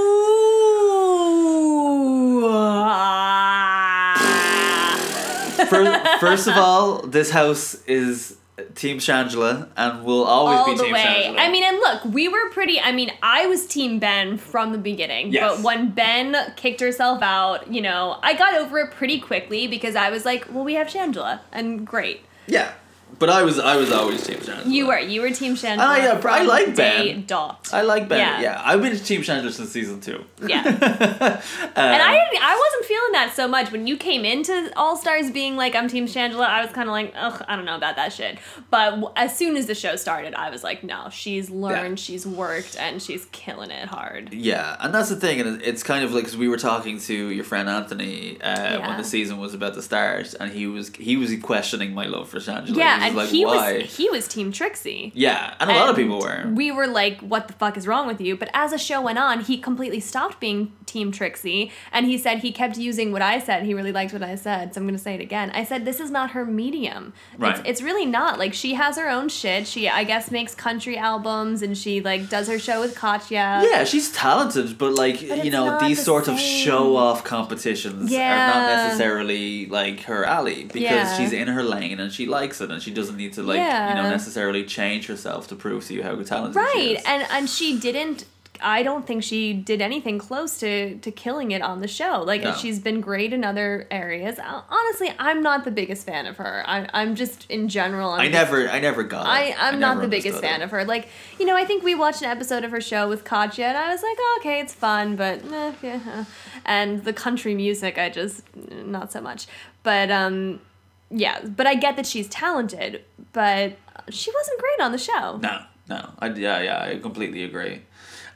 First, 5.69 6.19
first 6.19 6.47
of 6.47 6.55
all, 6.55 7.01
this 7.01 7.31
house 7.31 7.75
is 7.87 8.37
Team 8.75 8.97
Shangela, 8.97 9.69
and 9.77 10.03
we'll 10.03 10.23
always 10.23 10.57
all 10.59 10.65
be 10.65 10.77
the 10.77 10.83
Team 10.85 10.93
way. 10.93 10.99
Shangela. 11.27 11.39
I 11.39 11.51
mean, 11.51 11.63
and 11.63 11.77
look, 11.77 12.05
we 12.05 12.27
were 12.27 12.49
pretty. 12.51 12.79
I 12.79 12.91
mean, 12.91 13.11
I 13.21 13.45
was 13.45 13.67
Team 13.67 13.99
Ben 13.99 14.37
from 14.37 14.71
the 14.71 14.77
beginning. 14.79 15.31
Yes. 15.31 15.55
But 15.57 15.63
when 15.63 15.91
Ben 15.91 16.35
kicked 16.55 16.79
herself 16.81 17.21
out, 17.21 17.71
you 17.71 17.81
know, 17.81 18.17
I 18.23 18.33
got 18.33 18.55
over 18.55 18.79
it 18.79 18.91
pretty 18.91 19.19
quickly 19.19 19.67
because 19.67 19.95
I 19.95 20.09
was 20.09 20.25
like, 20.25 20.47
well, 20.51 20.63
we 20.63 20.73
have 20.73 20.87
Shangela, 20.87 21.41
and 21.51 21.85
great. 21.85 22.21
yeah, 22.47 22.73
but 23.19 23.29
I 23.29 23.43
was 23.43 23.57
I 23.57 23.75
was 23.77 23.91
always 23.91 24.25
Team 24.25 24.37
Shangela. 24.37 24.69
You 24.71 24.87
were 24.87 24.99
you 24.99 25.21
were 25.21 25.31
Team 25.31 25.55
Shangela. 25.55 25.77
Ah, 25.79 25.97
yeah, 25.97 26.21
I 26.23 26.43
like 26.43 26.75
Ben. 26.75 27.25
Dot. 27.25 27.69
I 27.73 27.81
like 27.81 28.07
Ben. 28.07 28.19
Yeah. 28.19 28.41
Yeah, 28.41 28.61
I've 28.63 28.81
been 28.81 28.95
Team 28.97 29.21
Shangela 29.21 29.51
since 29.51 29.69
season 29.71 29.99
two. 30.01 30.23
Yeah. 30.45 30.63
Um, 31.77 31.83
And 31.93 32.01
I 32.01 32.17
I 32.41 32.55
wasn't 32.55 32.85
feeling 32.85 33.11
that 33.13 33.33
so 33.35 33.47
much 33.47 33.71
when 33.71 33.85
you 33.87 33.97
came 33.97 34.25
into 34.25 34.71
All 34.75 34.95
Stars 34.97 35.29
being 35.31 35.55
like 35.55 35.75
I'm 35.75 35.87
Team 35.87 36.07
Shangela. 36.07 36.45
I 36.47 36.61
was 36.63 36.71
kind 36.71 36.87
of 36.89 36.93
like, 36.93 37.13
ugh, 37.15 37.43
I 37.47 37.55
don't 37.55 37.65
know 37.65 37.75
about 37.75 37.95
that 37.97 38.13
shit. 38.13 38.39
But 38.71 38.91
w- 38.91 39.11
as 39.15 39.35
soon 39.37 39.57
as 39.57 39.67
the 39.67 39.75
show 39.75 39.95
started, 39.95 40.33
I 40.35 40.49
was 40.49 40.63
like, 40.63 40.83
no, 40.83 41.09
she's 41.11 41.49
learned, 41.49 41.99
she's 41.99 42.25
worked, 42.25 42.75
and 42.79 43.01
she's 43.01 43.25
killing 43.31 43.69
it 43.71 43.87
hard. 43.87 44.33
Yeah, 44.33 44.75
and 44.79 44.93
that's 44.93 45.09
the 45.09 45.15
thing, 45.15 45.39
and 45.41 45.61
it's 45.61 45.83
kind 45.83 46.03
of 46.03 46.13
like 46.13 46.23
because 46.23 46.37
we 46.37 46.47
were 46.47 46.57
talking 46.57 46.99
to 47.01 47.13
your 47.29 47.43
friend 47.43 47.69
Anthony 47.69 48.39
uh, 48.41 48.47
Yeah. 48.79 48.87
when 48.87 48.97
the 48.97 49.03
season 49.03 49.37
was 49.37 49.53
about 49.53 49.73
to 49.75 49.81
start, 49.81 50.33
and 50.39 50.51
he 50.51 50.65
was 50.67 50.89
he 50.95 51.15
was 51.17 51.35
questioning 51.41 51.93
my 51.93 52.05
love 52.05 52.29
for 52.29 52.39
Shangela. 52.39 52.75
Yeah, 52.75 52.96
and 53.03 53.15
like, 53.15 53.29
he 53.29 53.45
why? 53.45 53.77
was 53.79 53.95
he 53.97 54.09
was 54.09 54.27
Team 54.27 54.51
Trixie. 54.51 55.11
yeah, 55.15 55.53
and 55.59 55.69
a 55.69 55.73
lot 55.75 55.89
of 55.89 55.95
people 55.95 56.19
were. 56.19 56.45
We 56.53 56.71
were 56.71 56.87
like, 56.87 57.19
what 57.21 57.47
the 57.47 57.53
fuck 57.53 57.77
is 57.77 57.87
wrong 57.87 58.07
with 58.07 58.19
you? 58.21 58.35
But 58.37 58.49
as 58.53 58.71
the 58.71 58.77
show 58.77 59.01
went 59.01 59.17
on, 59.19 59.41
he 59.41 59.57
completely 59.57 59.99
stopped 59.99 60.39
being 60.39 60.73
Team 60.85 61.11
Trixie. 61.11 61.71
And 61.91 62.05
he 62.05 62.17
said 62.17 62.39
he 62.39 62.51
kept 62.51 62.77
using 62.77 63.11
what 63.11 63.21
I 63.21 63.39
said. 63.39 63.63
He 63.63 63.73
really 63.73 63.91
liked 63.91 64.13
what 64.13 64.23
I 64.23 64.35
said. 64.35 64.73
So 64.73 64.81
I'm 64.81 64.85
going 64.87 64.95
to 64.95 65.01
say 65.03 65.15
it 65.15 65.21
again. 65.21 65.51
I 65.51 65.63
said, 65.63 65.85
this 65.85 65.99
is 65.99 66.09
not 66.11 66.31
her 66.31 66.45
medium. 66.45 67.13
Right. 67.37 67.57
It's, 67.59 67.69
it's 67.69 67.81
really 67.81 68.05
not. 68.05 68.39
Like, 68.39 68.53
she 68.53 68.73
has 68.75 68.97
her 68.97 69.09
own 69.09 69.29
shit. 69.29 69.67
She, 69.67 69.89
I 69.89 70.03
guess, 70.03 70.31
makes 70.31 70.55
country 70.55 70.97
albums 70.97 71.61
and 71.61 71.77
she, 71.77 72.01
like, 72.01 72.29
does 72.29 72.47
her 72.47 72.57
show 72.59 72.79
with 72.81 72.95
Katya. 72.95 73.63
yeah, 73.69 73.83
she's 73.83 74.11
talented, 74.11 74.77
but 74.77 74.93
like 74.93 75.27
But 75.27 75.43
you 75.45 75.51
know, 75.51 75.77
these 75.79 75.97
the 75.97 76.03
sort 76.05 76.27
of 76.27 76.39
show 76.39 76.95
off 76.95 77.23
competitions 77.23 78.11
are 78.13 78.17
not 78.17 78.85
necessarily 78.85 79.65
like 79.67 80.01
her 80.01 80.23
alley 80.25 80.63
because 80.65 80.81
Yeah. 80.81 81.17
she's 81.17 81.33
in 81.33 81.47
her 81.47 81.63
lane 81.63 81.99
and 81.99 82.11
she 82.11 82.25
likes 82.25 82.61
it 82.61 82.71
and 82.71 82.81
she 82.81 82.86
doesn't 82.91 83.17
need 83.17 83.33
to 83.33 83.43
like 83.43 83.57
you 83.59 83.95
know 83.95 84.09
necessarily 84.09 84.63
change 84.63 85.07
herself 85.07 85.47
to 85.49 85.55
prove 85.55 85.85
to 85.87 85.93
you 85.93 86.03
how 86.03 86.15
talented 86.23 86.53
she 86.73 86.77
Right. 86.79 86.97
is. 86.97 87.03
And, 87.05 87.27
and 87.31 87.49
she 87.49 87.79
didn't. 87.79 88.25
I 88.59 88.81
don't 88.81 89.05
think 89.05 89.21
she 89.21 89.53
did 89.53 89.83
anything 89.83 90.17
close 90.17 90.57
to, 90.61 90.97
to 90.97 91.11
killing 91.11 91.51
it 91.51 91.61
on 91.61 91.81
the 91.81 91.87
show. 91.87 92.23
Like 92.25 92.41
No. 92.41 92.55
she's 92.55 92.79
been 92.79 93.01
great 93.01 93.31
in 93.31 93.43
other 93.43 93.85
areas. 93.91 94.39
Honestly, 94.43 95.13
I'm 95.19 95.43
not 95.43 95.63
the 95.63 95.69
biggest 95.69 96.07
fan 96.07 96.25
of 96.25 96.37
her. 96.37 96.63
I, 96.65 96.89
I'm 96.91 97.13
just 97.13 97.45
in 97.51 97.69
general. 97.69 98.09
I'm 98.13 98.21
I 98.21 98.23
just- 98.23 98.33
never, 98.33 98.67
I 98.67 98.79
never 98.79 99.03
got. 99.03 99.27
I, 99.27 99.43
it. 99.49 99.55
I'm 99.63 99.75
I 99.75 99.77
not 99.77 100.01
the 100.01 100.07
biggest 100.07 100.39
fan 100.41 100.61
it. 100.61 100.63
of 100.63 100.71
her. 100.71 100.85
Like, 100.85 101.07
you 101.39 101.45
know, 101.45 101.55
I 101.55 101.65
think 101.65 101.83
we 101.83 101.93
watched 101.93 102.23
an 102.23 102.29
episode 102.29 102.63
of 102.63 102.71
her 102.71 102.81
show 102.81 103.07
with 103.07 103.23
Katya, 103.23 103.63
and 103.65 103.77
I 103.77 103.91
was 103.91 104.01
like, 104.01 104.17
oh, 104.19 104.37
okay, 104.41 104.59
it's 104.59 104.73
fun, 104.73 105.15
but 105.15 105.43
eh, 105.53 105.73
yeah. 105.83 105.99
uh." 106.15 106.23
And 106.65 107.03
the 107.03 107.13
country 107.13 107.53
music, 107.53 107.99
I 107.99 108.09
just 108.09 108.41
not 108.55 109.11
so 109.11 109.21
much. 109.21 109.45
But 109.83 110.09
um, 110.09 110.61
yeah, 111.09 111.41
but 111.45 111.65
I 111.67 111.75
get 111.75 111.95
that 111.95 112.05
she's 112.05 112.27
talented, 112.27 113.03
but 113.33 113.77
she 114.09 114.31
wasn't 114.31 114.59
great 114.59 114.79
on 114.85 114.91
the 114.91 114.97
show. 114.97 115.37
No, 115.37 115.61
no. 115.89 116.09
I, 116.19 116.27
yeah, 116.29 116.61
yeah, 116.61 116.83
I 116.95 116.99
completely 116.99 117.43
agree. 117.43 117.81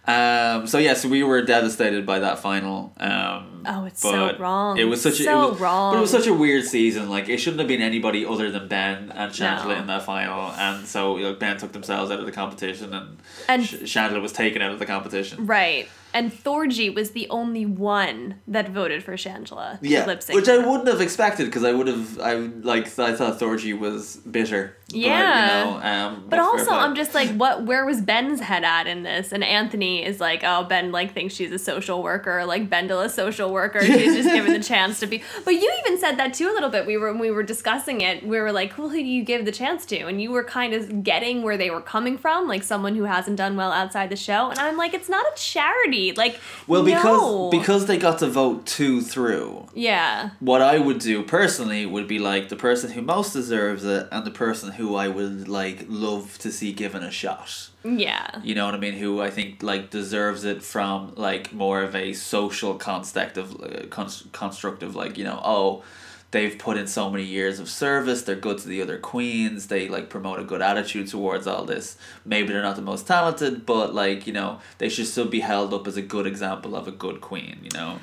Um, 0.08 0.66
so 0.66 0.80
yes, 0.80 1.06
we 1.06 1.22
were 1.22 1.44
devastated 1.44 2.08
by 2.08 2.20
that 2.20 2.40
final. 2.40 2.92
Um, 2.98 3.64
Oh, 3.64 3.86
it's 3.86 4.02
so 4.02 4.36
wrong. 4.40 4.80
It 4.80 4.86
was 4.86 5.00
such 5.04 5.20
a, 5.20 5.24
So 5.24 5.44
it 5.48 5.52
was, 5.52 5.60
wrong. 5.60 5.94
But 5.94 6.00
it 6.00 6.02
was 6.02 6.10
such 6.10 6.26
a 6.26 6.34
weird 6.34 6.66
season. 6.66 7.08
Like 7.12 7.30
it 7.30 7.38
shouldn't 7.38 7.60
have 7.60 7.68
been 7.68 7.84
anybody 7.84 8.26
other 8.26 8.50
than 8.50 8.68
Ben 8.68 9.12
and 9.12 9.32
Shangela 9.32 9.68
No. 9.68 9.72
in 9.82 9.88
that 9.88 10.02
final, 10.02 10.52
and 10.54 10.88
so 10.88 11.18
you 11.18 11.24
know, 11.24 11.34
Ben 11.36 11.58
took 11.58 11.72
themselves 11.72 12.10
out 12.10 12.20
of 12.20 12.26
the 12.26 12.32
competition, 12.32 12.92
and, 12.96 13.18
And- 13.48 13.64
Sh- 13.64 13.76
Shangela 13.84 14.20
was 14.20 14.32
taken 14.34 14.64
out 14.64 14.72
of 14.72 14.80
the 14.80 14.88
competition. 14.88 15.46
Right. 15.46 15.88
And 16.14 16.32
Thorgy 16.32 16.94
was 16.94 17.12
the 17.12 17.28
only 17.30 17.66
one 17.66 18.36
that 18.48 18.70
voted 18.70 19.04
for 19.04 19.14
Shangela. 19.14 19.80
Yeah, 19.82 20.06
lip 20.06 20.22
sync 20.24 20.36
which 20.36 20.50
I 20.50 20.58
wouldn't 20.58 20.88
have 20.88 21.02
expected 21.02 21.46
because 21.46 21.64
I 21.64 21.72
would 21.72 21.88
have 21.88 22.20
I 22.20 22.34
like 22.34 22.88
I 23.00 23.14
thought 23.14 23.40
Thorgy 23.40 23.78
was 23.78 24.18
bitter. 24.18 24.78
Yeah. 24.94 25.64
but, 25.64 25.66
you 25.66 25.82
know, 25.82 25.88
um, 25.88 26.26
But 26.30 26.40
also. 26.40 26.72
I'm 26.72 26.96
just 26.96 27.14
like, 27.14 27.30
what? 27.32 27.66
Where 27.66 27.86
was 27.86 28.02
Ben's 28.02 28.40
head 28.40 28.64
at 28.64 28.88
in 28.88 29.04
this? 29.04 29.32
And 29.32 29.44
Anthony 29.44 30.04
is 30.04 30.20
like, 30.20 30.42
oh, 30.44 30.64
Ben 30.64 30.92
like 30.92 31.14
thinks 31.14 31.34
she's 31.34 31.52
a 31.52 31.60
social 31.60 32.04
worker, 32.04 32.46
like 32.46 32.70
Bendel 32.70 33.00
a 33.00 33.10
social 33.10 33.52
worker. 33.52 33.82
She's 33.84 34.16
just 34.16 34.30
given 34.34 34.54
the 34.54 34.64
chance 34.64 35.00
to 35.00 35.08
be. 35.08 35.24
But 35.46 35.56
you 35.56 35.72
even 35.86 36.00
said 36.00 36.18
that 36.18 36.34
too 36.34 36.50
a 36.50 36.54
little 36.54 36.70
bit. 36.70 36.86
We 36.86 36.98
were 36.98 37.12
when 37.12 37.20
we 37.20 37.32
were 37.32 37.44
discussing 37.44 38.02
it. 38.02 38.26
We 38.26 38.40
were 38.40 38.52
like, 38.52 38.74
who 38.74 38.90
do 38.92 39.00
you 39.02 39.24
give 39.24 39.46
the 39.46 39.52
chance 39.52 39.86
to? 39.88 40.08
And 40.08 40.22
you 40.22 40.32
were 40.32 40.44
kind 40.44 40.74
of 40.74 41.04
getting 41.04 41.42
where 41.42 41.58
they 41.58 41.70
were 41.70 41.82
coming 41.82 42.18
from, 42.18 42.48
like 42.48 42.64
someone 42.64 42.96
who 42.96 43.04
hasn't 43.04 43.38
done 43.38 43.56
well 43.56 43.72
outside 43.72 44.10
the 44.10 44.16
show. 44.16 44.50
And 44.50 44.60
I'm 44.60 44.78
like, 44.78 44.94
it's 44.94 45.10
not 45.10 45.26
a 45.26 45.32
charity. 45.36 46.01
Like, 46.24 46.40
well 46.68 46.84
because 46.84 47.22
no. 47.22 47.50
because 47.58 47.86
they 47.86 47.98
got 47.98 48.20
to 48.20 48.28
vote 48.28 48.66
two 48.66 49.02
through. 49.02 49.68
yeah, 49.74 50.32
what 50.40 50.62
I 50.62 50.76
would 50.86 51.00
do 51.00 51.16
personally 51.24 51.86
would 51.86 52.08
be 52.08 52.20
like 52.20 52.50
the 52.50 52.56
person 52.56 52.92
who 52.92 53.02
most 53.02 53.34
deserves 53.34 53.84
it 53.84 54.08
and 54.12 54.26
the 54.26 54.32
person 54.46 54.72
who 54.80 54.88
I 54.96 55.08
would 55.08 55.48
like 55.48 55.86
love 55.88 56.38
to 56.40 56.50
see 56.52 56.72
given 56.74 57.04
a 57.04 57.12
shot. 57.12 57.50
yeah, 57.84 58.28
You 58.44 58.54
know 58.56 58.66
what 58.68 58.76
I 58.76 58.80
mean? 58.86 58.94
Who 59.04 59.22
I 59.22 59.30
think 59.30 59.50
like 59.72 59.84
deserves 59.90 60.44
it 60.52 60.60
from 60.64 61.14
like 61.16 61.52
more 61.54 61.80
of 61.88 61.94
a 61.96 62.14
social 62.14 62.74
construct 62.90 63.38
of 63.38 63.48
uh, 63.62 63.88
cons- 63.90 64.26
constructive 64.32 64.92
like 64.96 65.18
you 65.20 65.24
know 65.30 65.40
oh 65.44 65.84
they've 66.32 66.58
put 66.58 66.78
in 66.78 66.88
so 66.88 67.10
many 67.10 67.24
years 67.24 67.60
of 67.60 67.70
service 67.70 68.24
they're 68.24 68.36
good 68.36 68.58
to 68.58 68.68
the 68.68 68.82
other 68.82 68.98
queens 68.98 69.68
they 69.68 69.88
like 69.88 70.10
promote 70.10 70.40
a 70.40 70.44
good 70.44 70.62
attitude 70.62 71.08
towards 71.08 71.46
all 71.46 71.66
this. 71.66 71.98
Maybe 72.26 72.50
they're 72.52 72.62
not 72.62 72.76
the 72.76 72.82
most 72.82 73.08
talented 73.08 73.66
but 73.66 73.94
like 73.94 74.26
you 74.26 74.34
know 74.34 74.60
they 74.78 74.90
should 74.90 75.08
still 75.08 75.28
be 75.28 75.42
held 75.42 75.74
up 75.74 75.88
as 75.88 75.98
a 75.98 76.02
good 76.02 76.26
example 76.26 76.76
of 76.76 76.88
a 76.88 76.92
good 76.92 77.22
queen 77.22 77.60
you 77.64 77.70
know? 77.74 78.00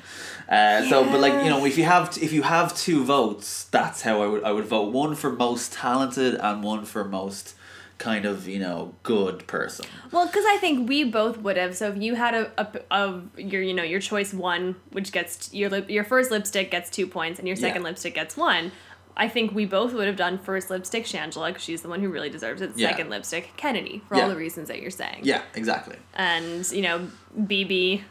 Uh, 0.47 0.87
so 0.89 1.03
but 1.03 1.19
like 1.19 1.43
you 1.43 1.49
know 1.49 1.65
if 1.65 1.77
you 1.77 1.83
have 1.83 2.17
if 2.21 2.31
you 2.31 2.43
have 2.43 2.75
two 2.75 3.03
votes 3.03 3.65
that's 3.65 4.01
how 4.03 4.21
I 4.21 4.27
would 4.27 4.43
I 4.43 4.51
would 4.51 4.65
vote. 4.65 4.91
One 4.91 5.15
for 5.15 5.31
most 5.31 5.73
talented 5.73 6.35
and 6.35 6.63
one 6.63 6.85
for 6.85 7.03
most 7.03 7.55
kind 7.99 8.25
of 8.25 8.47
you 8.47 8.57
know 8.57 8.95
good 9.03 9.45
person 9.45 9.85
Well, 10.11 10.25
because 10.25 10.45
I 10.47 10.57
think 10.57 10.89
we 10.89 11.03
both 11.03 11.37
would 11.39 11.57
have. 11.57 11.75
So 11.77 11.89
if 11.89 12.01
you 12.01 12.15
had 12.15 12.33
a, 12.33 12.51
a, 12.57 12.67
a 12.89 13.21
your 13.37 13.61
you 13.61 13.73
know 13.73 13.83
your 13.83 13.99
choice 13.99 14.33
one, 14.33 14.75
which 14.91 15.11
gets 15.11 15.53
your 15.53 15.69
lip, 15.69 15.89
your 15.89 16.03
first 16.03 16.31
lipstick 16.31 16.71
gets 16.71 16.89
two 16.89 17.05
points, 17.05 17.37
and 17.39 17.47
your 17.47 17.57
second 17.57 17.81
Yeah. 17.83 17.89
lipstick 17.89 18.15
gets 18.15 18.35
one. 18.35 18.71
I 19.17 19.27
think 19.27 19.53
we 19.53 19.65
both 19.65 19.91
would 19.93 20.07
have 20.07 20.15
done 20.15 20.37
first 20.39 20.69
lipstick 20.69 21.03
Shangela 21.03 21.47
because 21.49 21.61
she's 21.63 21.81
the 21.81 21.89
one 21.89 21.99
who 21.99 22.07
really 22.09 22.29
deserves 22.29 22.61
it. 22.61 22.71
Yeah. 22.77 22.89
Second 22.91 23.09
lipstick 23.09 23.51
Kennedy 23.57 24.01
for 24.07 24.15
Yeah. 24.15 24.23
all 24.23 24.29
the 24.29 24.35
reasons 24.37 24.69
that 24.69 24.81
you're 24.81 24.91
saying. 24.91 25.19
Yeah, 25.23 25.41
exactly. 25.55 25.97
And 26.13 26.65
you 26.71 26.81
know 26.81 27.09
BB, 27.37 28.01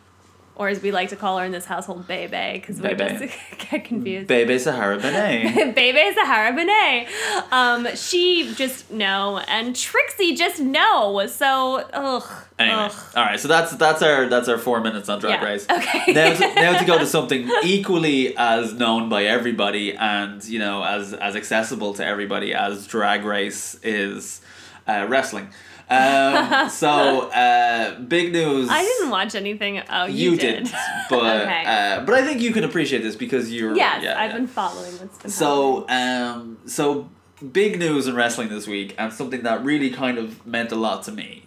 or 0.59 0.69
as 0.69 0.83
we 0.83 0.91
like 0.91 1.09
to 1.11 1.17
call 1.17 1.39
her 1.39 1.45
in 1.45 1.53
this 1.53 1.65
household, 1.65 2.07
Bebe, 2.07 2.59
because 2.59 2.81
we 2.81 2.95
just 2.95 3.33
get 3.71 3.85
confused. 3.85 4.27
Bebe 4.27 4.59
Zahara 4.59 4.99
Benet. 4.99 5.75
Bebe 5.75 6.15
Zahara 6.15 6.53
Benet. 6.55 7.09
Um, 7.51 7.89
she 7.95 8.53
just 8.55 8.91
no, 8.91 9.39
and 9.49 9.75
Trixie 9.75 10.35
just 10.35 10.61
no. 10.61 11.27
So 11.29 11.77
ugh. 11.93 12.45
Anyway, 12.59 12.77
ugh. 12.77 12.93
all 13.15 13.25
right. 13.25 13.39
So 13.39 13.47
that's 13.49 13.73
that's 13.77 14.03
our 14.03 14.29
that's 14.29 14.49
our 14.49 14.59
four 14.59 14.81
minutes 14.81 15.09
on 15.09 15.21
Drag 15.21 15.41
Yeah, 15.41 15.47
Race. 15.49 15.67
okay. 15.71 16.13
now 16.13 16.35
to, 16.35 16.55
now 16.61 16.79
to 16.79 16.85
go 16.85 16.99
to 16.99 17.07
something 17.07 17.49
equally 17.63 18.37
as 18.37 18.75
known 18.75 19.09
by 19.09 19.25
everybody 19.25 19.95
and 19.95 20.45
you 20.45 20.59
know 20.59 20.83
as 20.83 21.15
as 21.15 21.37
accessible 21.37 21.95
to 21.95 22.05
everybody 22.05 22.53
as 22.53 22.87
Drag 22.87 23.25
Race 23.25 23.79
is 23.85 24.41
uh, 24.89 25.07
wrestling. 25.09 25.49
Um, 25.91 26.69
so 26.71 27.29
uh, 27.31 27.99
big 28.01 28.33
news. 28.33 28.69
I 28.71 28.83
didn't 28.83 29.11
watch 29.11 29.35
anything. 29.35 29.83
Oh, 29.89 30.07
you, 30.07 30.33
You 30.33 30.37
did. 30.37 30.65
didn't, 30.65 30.73
but 31.11 31.43
Okay. 31.43 31.65
uh, 31.67 32.05
but 32.05 32.15
I 32.15 32.25
think 32.27 32.41
you 32.41 32.53
can 32.53 32.65
appreciate 32.65 33.03
this 33.03 33.17
because 33.17 33.53
you're. 33.53 33.75
yes, 33.77 34.03
yeah, 34.03 34.21
I've 34.21 34.31
yeah. 34.31 34.37
been 34.37 34.47
following 34.47 34.93
what's 34.99 35.19
been 35.19 35.31
So, 35.31 35.89
um, 35.89 36.59
so 36.67 37.09
big 37.53 37.79
news 37.79 38.07
in 38.07 38.15
wrestling 38.17 38.49
this 38.49 38.67
week, 38.67 38.95
and 38.99 39.13
something 39.13 39.43
that 39.45 39.65
really 39.65 39.91
kind 39.91 40.19
of 40.19 40.45
meant 40.47 40.73
a 40.73 40.77
lot 40.77 41.05
to 41.05 41.13
me 41.13 41.45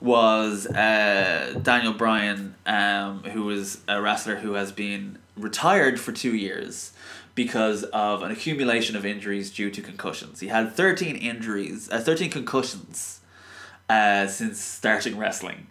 was 0.00 0.66
uh, 0.66 1.58
Daniel 1.62 1.92
Bryan, 1.92 2.54
um, 2.66 3.22
who 3.24 3.48
is 3.50 3.80
a 3.88 4.02
wrestler 4.02 4.36
who 4.36 4.54
has 4.54 4.72
been 4.72 5.18
retired 5.36 5.98
for 6.00 6.12
two 6.12 6.34
years 6.34 6.92
because 7.34 7.82
of 7.84 8.22
an 8.22 8.30
accumulation 8.30 8.96
of 8.96 9.04
injuries 9.04 9.50
due 9.50 9.70
to 9.70 9.80
concussions. 9.82 10.40
He 10.40 10.48
had 10.48 10.72
thirteen 10.74 11.16
injuries, 11.16 11.88
uh, 11.90 11.98
thirteen 12.00 12.30
concussions, 12.30 13.20
uh, 13.88 14.26
since 14.26 14.60
starting 14.60 15.18
wrestling. 15.18 15.66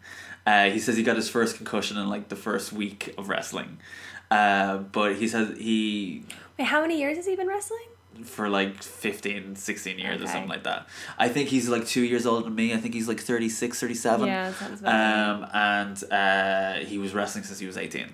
Uh, 0.45 0.69
he 0.69 0.79
says 0.79 0.97
he 0.97 1.03
got 1.03 1.15
his 1.15 1.29
first 1.29 1.55
concussion 1.55 1.97
in 1.97 2.09
like 2.09 2.27
the 2.29 2.35
first 2.35 2.73
week 2.73 3.13
of 3.17 3.29
wrestling. 3.29 3.77
Uh, 4.29 4.77
but 4.77 5.15
he 5.15 5.27
says 5.27 5.57
he 5.57 6.23
Wait, 6.57 6.65
how 6.65 6.81
many 6.81 6.99
years 6.99 7.17
has 7.17 7.25
he 7.25 7.35
been 7.35 7.47
wrestling? 7.47 7.79
for 8.25 8.47
like 8.47 8.83
15 8.83 9.55
16 9.55 9.97
years 9.97 10.21
or 10.21 10.27
something 10.27 10.47
like 10.47 10.65
that 10.65 10.87
i 11.17 11.27
think 11.27 11.49
he's 11.49 11.67
like 11.67 11.83
two 11.87 12.03
years 12.03 12.27
older 12.27 12.43
than 12.43 12.53
me 12.53 12.71
i 12.71 12.77
think 12.77 12.93
he's 12.93 13.07
like 13.07 13.19
36 13.19 13.79
37 13.79 14.27
Yeah, 14.27 14.49
that 14.51 14.55
sounds 14.59 14.81
about 14.81 14.91
right. 14.91 15.29
um 15.29 15.49
and 15.51 16.03
uh 16.11 16.85
he 16.85 16.99
was 16.99 17.15
wrestling 17.15 17.43
since 17.43 17.57
he 17.57 17.65
was 17.65 17.75
18 17.75 18.09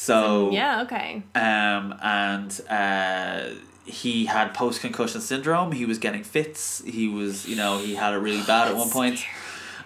so 0.00 0.50
Yeah. 0.50 0.82
Okay. 0.84 1.22
um 1.34 1.94
and 2.02 2.50
uh 2.70 3.40
he 3.84 4.26
had 4.26 4.54
post 4.54 4.80
concussion 4.80 5.20
syndrome. 5.20 5.72
He 5.72 5.84
was 5.84 5.98
getting 5.98 6.22
fits. 6.22 6.82
He 6.86 7.08
was, 7.08 7.46
you 7.50 7.56
know, 7.56 7.78
he 7.78 7.94
had 7.96 8.14
it 8.14 8.18
really 8.18 8.42
bad 8.46 8.68
at 8.68 8.76
one 8.76 8.88
point. 8.88 9.18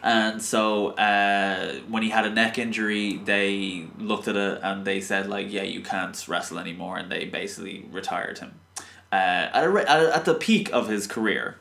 And 0.02 0.42
so 0.42 0.88
uh, 0.90 1.76
when 1.88 2.02
he 2.02 2.10
had 2.10 2.26
a 2.26 2.30
neck 2.30 2.58
injury, 2.58 3.16
they 3.24 3.86
looked 3.98 4.28
at 4.28 4.36
it 4.36 4.60
and 4.62 4.84
they 4.84 5.00
said 5.00 5.30
like, 5.30 5.50
yeah, 5.50 5.62
you 5.62 5.80
can't 5.80 6.16
wrestle 6.28 6.58
anymore, 6.58 6.98
and 6.98 7.10
they 7.10 7.24
basically 7.24 7.86
retired 7.90 8.36
him 8.40 8.52
uh, 9.10 9.14
at, 9.58 9.64
a, 9.64 9.90
at, 9.90 10.02
a, 10.04 10.16
at 10.16 10.24
the 10.26 10.34
peak 10.34 10.70
of 10.74 10.88
his 10.88 11.06
career. 11.06 11.56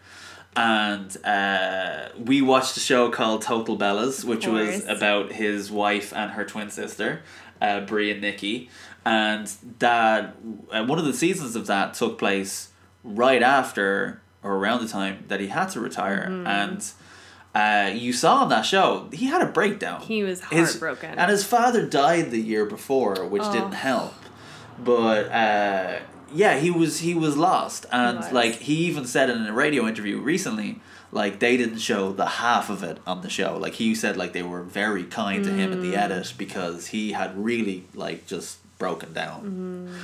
And 0.55 1.09
uh, 1.25 2.09
we 2.17 2.41
watched 2.41 2.75
a 2.77 2.79
show 2.81 3.09
called 3.09 3.41
Total 3.41 3.77
Bellas, 3.77 4.23
which 4.25 4.45
was 4.45 4.85
about 4.87 5.31
his 5.31 5.71
wife 5.71 6.13
and 6.13 6.31
her 6.31 6.45
twin 6.45 6.69
sister, 6.69 7.21
uh, 7.61 7.81
Brie 7.81 8.11
and 8.11 8.21
Nikki. 8.21 8.69
And 9.05 9.51
that 9.79 10.35
uh, 10.71 10.85
one 10.85 10.97
of 10.99 11.05
the 11.05 11.13
seasons 11.13 11.55
of 11.55 11.67
that 11.67 11.93
took 11.93 12.17
place 12.17 12.69
right 13.03 13.43
after 13.43 14.21
or 14.41 14.55
around 14.55 14.81
the 14.81 14.87
time 14.87 15.25
that 15.27 15.39
he 15.39 15.47
had 15.47 15.67
to 15.69 15.79
retire. 15.81 16.27
Mm-hmm. 16.29 16.47
And 16.47 16.85
uh, 17.55 17.93
you 17.93 18.13
saw 18.13 18.37
on 18.43 18.49
that 18.49 18.61
show, 18.65 19.09
he 19.13 19.25
had 19.27 19.41
a 19.41 19.45
breakdown. 19.45 20.01
He 20.01 20.23
was 20.23 20.41
His- 20.45 20.71
heartbroken. 20.71 21.17
and 21.19 21.29
his 21.29 21.43
father 21.43 21.85
died 21.85 22.31
the 22.31 22.39
year 22.41 22.65
before, 22.65 23.25
which 23.25 23.43
Oh. 23.45 23.51
didn't 23.53 23.73
help. 23.73 24.13
But 24.83 25.31
uh, 25.31 25.99
yeah, 26.33 26.57
he 26.59 26.71
was 26.71 26.99
he 26.99 27.13
was 27.13 27.37
lost, 27.37 27.85
and 27.91 28.17
was. 28.19 28.31
like 28.31 28.55
he 28.55 28.73
even 28.87 29.05
said 29.05 29.29
in 29.29 29.45
a 29.45 29.53
radio 29.53 29.85
interview 29.87 30.19
recently, 30.19 30.81
like 31.13 31.39
they 31.39 31.56
didn't 31.58 31.80
show 31.80 32.12
the 32.12 32.26
half 32.26 32.69
of 32.69 32.82
it 32.84 32.97
on 33.06 33.21
the 33.21 33.30
show. 33.30 33.58
Like 33.58 33.73
he 33.73 33.93
said, 33.95 34.17
like 34.17 34.34
they 34.34 34.43
were 34.43 34.63
very 34.63 35.04
kind 35.04 35.43
to 35.45 35.52
him 35.52 35.71
in 35.71 35.80
Mm. 35.80 35.91
the 35.91 35.95
edit 35.95 36.34
because 36.38 36.88
he 36.88 37.12
had 37.13 37.38
really 37.38 37.86
like 37.93 38.26
just 38.26 38.58
broken 38.80 39.13
down. 39.13 39.39
Mm-hmm. 39.93 39.95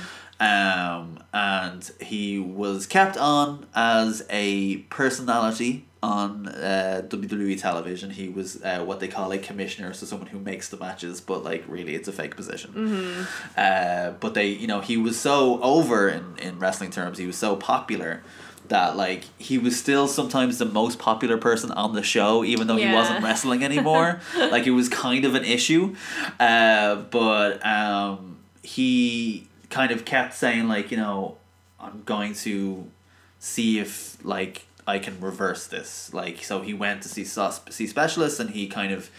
Um, 0.42 1.18
and 1.34 1.90
he 2.00 2.38
was 2.38 2.86
kept 2.86 3.16
on 3.18 3.66
as 3.74 4.24
a 4.30 4.78
personality 4.88 5.84
on 6.02 6.48
uh, 6.48 7.02
WWE 7.06 7.60
television. 7.60 8.08
He 8.08 8.30
was 8.30 8.62
uh, 8.62 8.82
what 8.82 9.00
they 9.00 9.08
call 9.08 9.30
a 9.32 9.38
commissioner, 9.38 9.92
so 9.92 10.06
someone 10.06 10.28
who 10.28 10.38
makes 10.38 10.70
the 10.70 10.78
matches, 10.78 11.20
but 11.20 11.44
like 11.44 11.62
really 11.68 11.94
it's 11.94 12.08
a 12.08 12.12
fake 12.12 12.36
position. 12.36 13.26
Uh, 13.56 14.12
but 14.18 14.32
they, 14.32 14.46
you 14.48 14.66
know, 14.66 14.80
he 14.80 14.96
was 14.96 15.20
so 15.20 15.60
over 15.60 16.08
in, 16.08 16.38
in 16.38 16.58
wrestling 16.58 16.90
terms, 16.90 17.18
he 17.18 17.26
was 17.26 17.36
so 17.36 17.54
popular 17.56 18.22
that 18.70 18.96
like 18.96 19.24
he 19.38 19.58
was 19.58 19.78
still 19.78 20.08
sometimes 20.08 20.58
the 20.58 20.64
most 20.64 20.98
popular 20.98 21.36
person 21.36 21.70
on 21.72 21.94
the 21.94 22.02
show, 22.02 22.42
even 22.44 22.66
though 22.66 22.76
he 22.76 22.92
wasn't 22.92 23.22
wrestling 23.22 23.62
anymore. 23.62 24.20
like 24.36 24.66
it 24.66 24.70
was 24.70 24.88
kind 24.88 25.24
of 25.24 25.34
an 25.34 25.44
issue. 25.44 25.94
Uh, 26.38 26.96
but 26.96 27.64
um, 27.64 28.38
he 28.62 29.46
kind 29.68 29.92
of 29.92 30.04
kept 30.04 30.34
saying 30.34 30.66
like, 30.68 30.90
you 30.90 30.96
know, 30.96 31.36
I'm 31.78 32.02
going 32.04 32.34
to 32.34 32.90
see 33.38 33.78
if 33.78 34.16
like 34.24 34.66
I 34.86 34.98
can 34.98 35.20
reverse 35.20 35.66
this. 35.66 36.12
Like 36.14 36.42
so 36.42 36.62
he 36.62 36.72
went 36.72 37.02
to 37.02 37.08
see 37.08 37.24
sus- 37.24 37.60
see 37.70 37.86
specialists 37.86 38.40
and 38.40 38.50
he 38.50 38.66
kind 38.66 38.92
of 38.92 39.10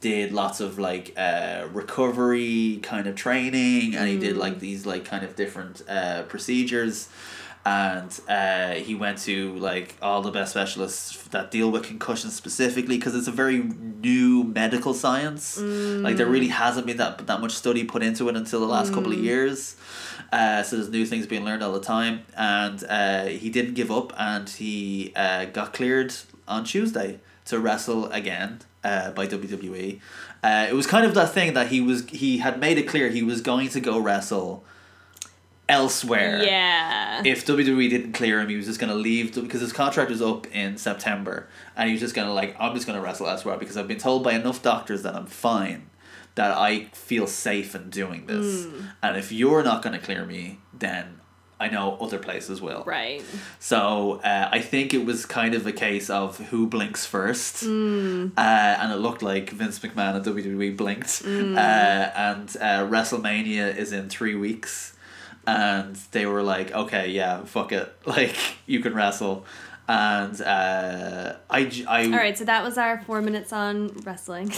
did 0.00 0.30
lots 0.30 0.60
of 0.60 0.78
like 0.78 1.14
uh 1.16 1.66
recovery 1.72 2.80
kind 2.82 3.06
of 3.06 3.14
training 3.16 3.94
and 3.96 4.06
he 4.06 4.18
did 4.18 4.36
like 4.36 4.60
these 4.60 4.84
like 4.84 5.06
kind 5.06 5.24
of 5.24 5.34
different 5.36 5.82
uh 5.88 6.22
procedures 6.24 7.08
and 7.66 8.20
uh, 8.28 8.74
he 8.74 8.94
went 8.94 9.18
to 9.18 9.52
like 9.58 9.96
all 10.00 10.22
the 10.22 10.30
best 10.30 10.52
specialists 10.52 11.20
that 11.28 11.50
deal 11.50 11.68
with 11.68 11.82
concussion 11.82 12.30
specifically 12.30 12.96
because 12.96 13.12
it's 13.16 13.26
a 13.26 13.32
very 13.32 13.58
new 13.58 14.44
medical 14.44 14.94
science. 14.94 15.58
Like 16.04 16.16
there 16.16 16.28
really 16.28 16.46
hasn't 16.46 16.86
been 16.86 16.98
that 16.98 17.26
that 17.26 17.40
much 17.40 17.50
study 17.50 17.82
put 17.82 18.04
into 18.04 18.28
it 18.28 18.36
until 18.36 18.60
the 18.60 18.66
last 18.66 18.92
couple 18.94 19.10
of 19.12 19.18
years. 19.18 19.74
Uh, 20.32 20.62
so 20.62 20.76
there's 20.76 20.90
new 20.90 21.04
things 21.04 21.26
being 21.26 21.44
learned 21.44 21.64
all 21.64 21.72
the 21.72 21.80
time, 21.80 22.22
and 22.36 22.84
uh, 22.88 23.24
he 23.24 23.50
didn't 23.50 23.74
give 23.74 23.90
up, 23.90 24.12
and 24.16 24.48
he 24.48 25.12
uh, 25.16 25.46
got 25.46 25.72
cleared 25.72 26.14
on 26.46 26.62
Tuesday 26.62 27.18
to 27.46 27.58
wrestle 27.58 28.06
again 28.12 28.60
uh, 28.84 29.10
by 29.10 29.26
WWE. 29.26 30.00
Uh, 30.44 30.66
it 30.70 30.74
was 30.74 30.86
kind 30.86 31.04
of 31.04 31.14
that 31.14 31.32
thing 31.32 31.54
that 31.54 31.66
he 31.68 31.80
was 31.80 32.08
he 32.10 32.38
had 32.38 32.60
made 32.60 32.78
it 32.78 32.86
clear 32.86 33.08
he 33.08 33.24
was 33.24 33.40
going 33.40 33.68
to 33.70 33.80
go 33.80 33.98
wrestle 33.98 34.64
elsewhere 35.68 36.42
yeah. 36.42 37.22
if 37.24 37.44
WWE 37.46 37.90
didn't 37.90 38.12
clear 38.12 38.40
him, 38.40 38.48
he 38.48 38.56
was 38.56 38.66
just 38.66 38.78
gonna 38.78 38.94
leave 38.94 39.34
because 39.34 39.60
his 39.60 39.72
contract 39.72 40.10
was 40.10 40.22
up 40.22 40.46
in 40.54 40.76
September, 40.78 41.48
and 41.76 41.88
he 41.88 41.92
was 41.94 42.00
just 42.00 42.14
gonna 42.14 42.32
like, 42.32 42.54
I'm 42.58 42.74
just 42.74 42.86
gonna 42.86 43.00
wrestle 43.00 43.26
elsewhere 43.28 43.56
because 43.56 43.76
I've 43.76 43.88
been 43.88 43.98
told 43.98 44.22
by 44.24 44.32
enough 44.32 44.62
doctors 44.62 45.02
that 45.02 45.14
I'm 45.14 45.26
fine, 45.26 45.90
that 46.36 46.52
I 46.56 46.84
feel 46.92 47.26
safe 47.26 47.74
in 47.74 47.90
doing 47.90 48.26
this, 48.26 48.66
and 49.02 49.16
if 49.16 49.32
you're 49.32 49.62
not 49.64 49.82
gonna 49.82 49.98
clear 49.98 50.24
me, 50.24 50.58
then 50.72 51.20
I 51.58 51.68
know 51.70 51.96
other 52.02 52.18
places 52.18 52.60
will. 52.60 52.84
right. 52.84 53.24
So 53.58 54.20
uh, 54.22 54.50
I 54.52 54.60
think 54.60 54.92
it 54.92 55.06
was 55.06 55.24
kind 55.24 55.54
of 55.54 55.66
a 55.66 55.72
case 55.72 56.10
of 56.10 56.36
who 56.50 56.66
blinks 56.66 57.06
first, 57.06 57.64
Mm. 57.64 58.32
uh, 58.36 58.40
and 58.40 58.92
it 58.92 58.96
looked 58.96 59.22
like 59.22 59.50
Vince 59.50 59.78
McMahon 59.78 60.16
and 60.16 60.24
WWE 60.24 60.76
blinked. 60.76 61.06
Mm. 61.24 61.56
Uh, 61.56 62.10
and 62.14 62.48
uh, 62.60 62.86
WrestleMania 62.86 63.74
is 63.74 63.90
in 63.92 64.10
three 64.10 64.34
weeks, 64.34 64.92
and 65.46 65.96
they 66.12 66.26
were 66.26 66.42
like, 66.42 66.72
"Okay, 66.72 67.10
yeah, 67.10 67.44
fuck 67.44 67.72
it, 67.72 67.94
like 68.06 68.36
you 68.66 68.80
can 68.80 68.94
wrestle." 68.94 69.44
And 69.88 70.40
uh, 70.42 71.36
I, 71.48 71.84
I, 71.88 72.04
All 72.06 72.10
right, 72.10 72.36
so 72.36 72.44
that 72.44 72.64
was 72.64 72.76
our 72.76 73.00
four 73.02 73.22
minutes 73.22 73.52
on 73.52 73.88
wrestling. 74.04 74.50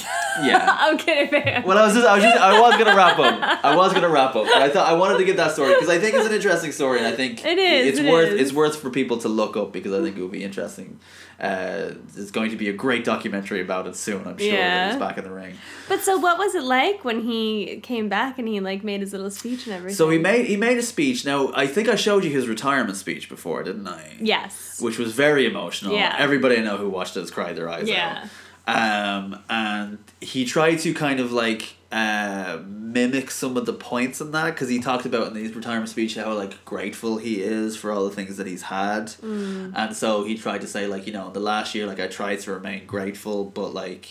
yeah. 0.42 0.74
I'm 0.80 0.96
kidding, 0.96 1.30
man. 1.30 1.64
Well, 1.64 1.76
I 1.76 1.84
was 1.84 1.94
just, 1.94 2.06
I 2.06 2.14
was 2.14 2.22
just, 2.24 2.36
I 2.38 2.58
was 2.58 2.76
gonna 2.78 2.96
wrap 2.96 3.18
up. 3.18 3.64
I 3.64 3.76
was 3.76 3.92
gonna 3.92 4.08
wrap 4.08 4.34
up, 4.36 4.44
but 4.46 4.56
I 4.56 4.70
thought 4.70 4.88
I 4.88 4.94
wanted 4.94 5.18
to 5.18 5.24
get 5.24 5.36
that 5.36 5.52
story 5.52 5.74
because 5.74 5.90
I 5.90 5.98
think 5.98 6.14
it's 6.14 6.26
an 6.26 6.32
interesting 6.32 6.72
story, 6.72 6.98
and 6.98 7.06
I 7.08 7.12
think 7.12 7.44
It 7.44 7.58
is, 7.58 7.88
It's 7.88 7.98
it 7.98 8.10
worth, 8.10 8.28
is. 8.32 8.40
it's 8.40 8.52
worth 8.54 8.76
for 8.76 8.88
people 8.88 9.18
to 9.18 9.28
look 9.28 9.54
up 9.56 9.70
because 9.72 9.92
I 9.92 10.02
think 10.02 10.16
it 10.16 10.22
would 10.22 10.32
be 10.32 10.42
interesting. 10.44 10.98
Uh, 11.40 11.92
there's 12.14 12.32
going 12.32 12.50
to 12.50 12.56
be 12.56 12.68
a 12.68 12.72
great 12.72 13.04
documentary 13.04 13.60
about 13.60 13.86
it 13.86 13.94
soon. 13.94 14.26
I'm 14.26 14.36
sure. 14.38 14.46
Yeah. 14.48 14.90
He's 14.90 14.98
back 14.98 15.18
in 15.18 15.24
the 15.24 15.30
ring. 15.30 15.54
But 15.88 16.00
so, 16.00 16.18
what 16.18 16.36
was 16.36 16.56
it 16.56 16.64
like 16.64 17.04
when 17.04 17.20
he 17.20 17.78
came 17.80 18.08
back 18.08 18.40
and 18.40 18.48
he 18.48 18.58
like 18.58 18.82
made 18.82 19.02
his 19.02 19.12
little 19.12 19.30
speech 19.30 19.66
and 19.66 19.76
everything? 19.76 19.94
So 19.94 20.10
he 20.10 20.18
made 20.18 20.46
he 20.46 20.56
made 20.56 20.78
a 20.78 20.82
speech. 20.82 21.24
Now 21.24 21.52
I 21.54 21.68
think 21.68 21.88
I 21.88 21.94
showed 21.94 22.24
you 22.24 22.30
his 22.30 22.48
retirement 22.48 22.96
speech 22.96 23.28
before, 23.28 23.62
didn't 23.62 23.86
I? 23.86 24.16
Yes. 24.20 24.80
Which 24.80 24.98
was 24.98 25.12
very 25.26 25.44
emotional. 25.52 25.92
Yeah. 25.94 26.14
Everybody 26.26 26.54
I 26.60 26.62
know 26.68 26.76
who 26.82 26.88
watched 26.98 27.16
it 27.16 27.20
has 27.20 27.30
cried 27.30 27.54
their 27.56 27.68
eyes 27.68 27.88
Yeah. 27.88 28.28
out. 28.66 28.78
Um, 28.80 29.24
and 29.48 29.98
he 30.20 30.44
tried 30.44 30.76
to 30.84 30.92
kind 30.94 31.20
of 31.20 31.32
like 31.32 31.62
uh, 31.90 32.58
mimic 32.68 33.30
some 33.30 33.56
of 33.56 33.64
the 33.64 33.72
points 33.72 34.20
in 34.20 34.30
that 34.32 34.50
because 34.54 34.68
he 34.68 34.78
talked 34.78 35.06
about 35.06 35.24
in 35.30 35.34
his 35.42 35.54
retirement 35.54 35.88
speech 35.88 36.14
how 36.16 36.34
like 36.34 36.54
grateful 36.66 37.16
he 37.16 37.34
is 37.42 37.76
for 37.80 37.90
all 37.92 38.04
the 38.08 38.14
things 38.18 38.36
that 38.36 38.46
he's 38.46 38.62
had, 38.80 39.04
Mm. 39.22 39.72
and 39.74 39.96
so 39.96 40.24
he 40.28 40.36
tried 40.36 40.60
to 40.60 40.66
say 40.74 40.86
like 40.94 41.06
you 41.06 41.14
know 41.14 41.30
the 41.38 41.40
last 41.52 41.74
year 41.74 41.86
like 41.86 42.00
I 42.06 42.08
tried 42.20 42.40
to 42.44 42.52
remain 42.52 42.80
grateful, 42.86 43.44
but 43.58 43.70
like. 43.84 44.04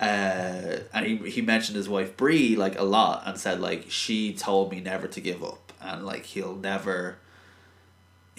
Uh, 0.00 0.78
and 0.94 1.04
he, 1.06 1.16
he 1.30 1.42
mentioned 1.42 1.76
his 1.76 1.86
wife 1.86 2.16
Brie 2.16 2.56
like 2.56 2.78
a 2.78 2.82
lot 2.84 3.22
and 3.26 3.36
said 3.38 3.60
like 3.60 3.90
she 3.90 4.32
told 4.32 4.70
me 4.72 4.80
never 4.80 5.06
to 5.08 5.20
give 5.20 5.44
up 5.44 5.72
and 5.82 6.06
like 6.06 6.24
he'll 6.24 6.54
never 6.56 7.18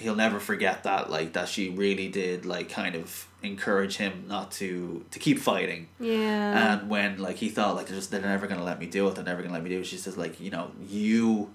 he'll 0.01 0.15
never 0.15 0.39
forget 0.39 0.83
that 0.83 1.09
like 1.09 1.33
that 1.33 1.47
she 1.47 1.69
really 1.69 2.07
did 2.07 2.45
like 2.45 2.69
kind 2.69 2.95
of 2.95 3.27
encourage 3.43 3.97
him 3.97 4.25
not 4.27 4.51
to 4.51 5.05
to 5.11 5.19
keep 5.19 5.39
fighting. 5.39 5.87
Yeah. 5.99 6.73
and 6.73 6.89
when 6.89 7.19
like 7.19 7.37
he 7.37 7.49
thought 7.49 7.75
like 7.75 7.87
they're 7.87 7.95
just 7.95 8.11
they're 8.11 8.21
never 8.21 8.47
gonna 8.47 8.63
let 8.63 8.79
me 8.79 8.85
do 8.85 9.07
it 9.07 9.15
they're 9.15 9.23
never 9.23 9.41
gonna 9.41 9.53
let 9.53 9.63
me 9.63 9.69
do 9.69 9.79
it 9.79 9.85
she 9.85 9.97
says 9.97 10.17
like 10.17 10.39
you 10.39 10.51
know 10.51 10.71
you 10.87 11.51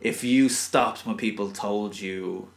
if 0.00 0.24
you 0.24 0.48
stopped 0.48 1.06
when 1.06 1.16
people 1.16 1.50
told 1.50 1.98
you 1.98 2.48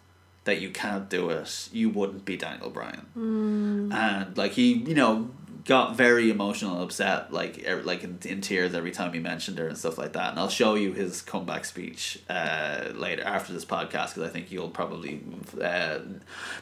that 0.44 0.60
you 0.62 0.70
can't 0.70 1.10
do 1.10 1.30
it 1.30 1.70
you 1.72 1.90
wouldn't 1.90 2.26
be 2.26 2.38
Daniel 2.38 2.70
Bryan. 2.70 3.06
Mm. 3.18 3.94
And 3.94 4.38
like 4.38 4.54
he 4.54 4.74
you 4.74 4.96
know 4.96 5.30
got 5.68 5.98
very 5.98 6.30
emotional 6.32 6.76
and 6.76 6.84
upset 6.84 7.32
like 7.34 7.62
er, 7.68 7.84
like 7.84 8.02
in, 8.02 8.18
in 8.24 8.40
tears 8.40 8.74
every 8.74 8.90
time 8.90 9.12
he 9.12 9.20
mentioned 9.20 9.58
her 9.60 9.68
and 9.68 9.78
stuff 9.78 9.98
like 9.98 10.14
that 10.14 10.32
and 10.32 10.40
I'll 10.40 10.48
show 10.48 10.76
you 10.76 10.94
his 10.94 11.22
comeback 11.22 11.66
speech 11.66 12.20
uh, 12.30 12.86
later 12.96 13.24
after 13.24 13.52
this 13.52 13.66
podcast 13.66 14.16
because 14.16 14.24
I 14.24 14.30
think 14.30 14.50
you'll 14.50 14.70
probably 14.70 15.22
uh, 15.62 16.00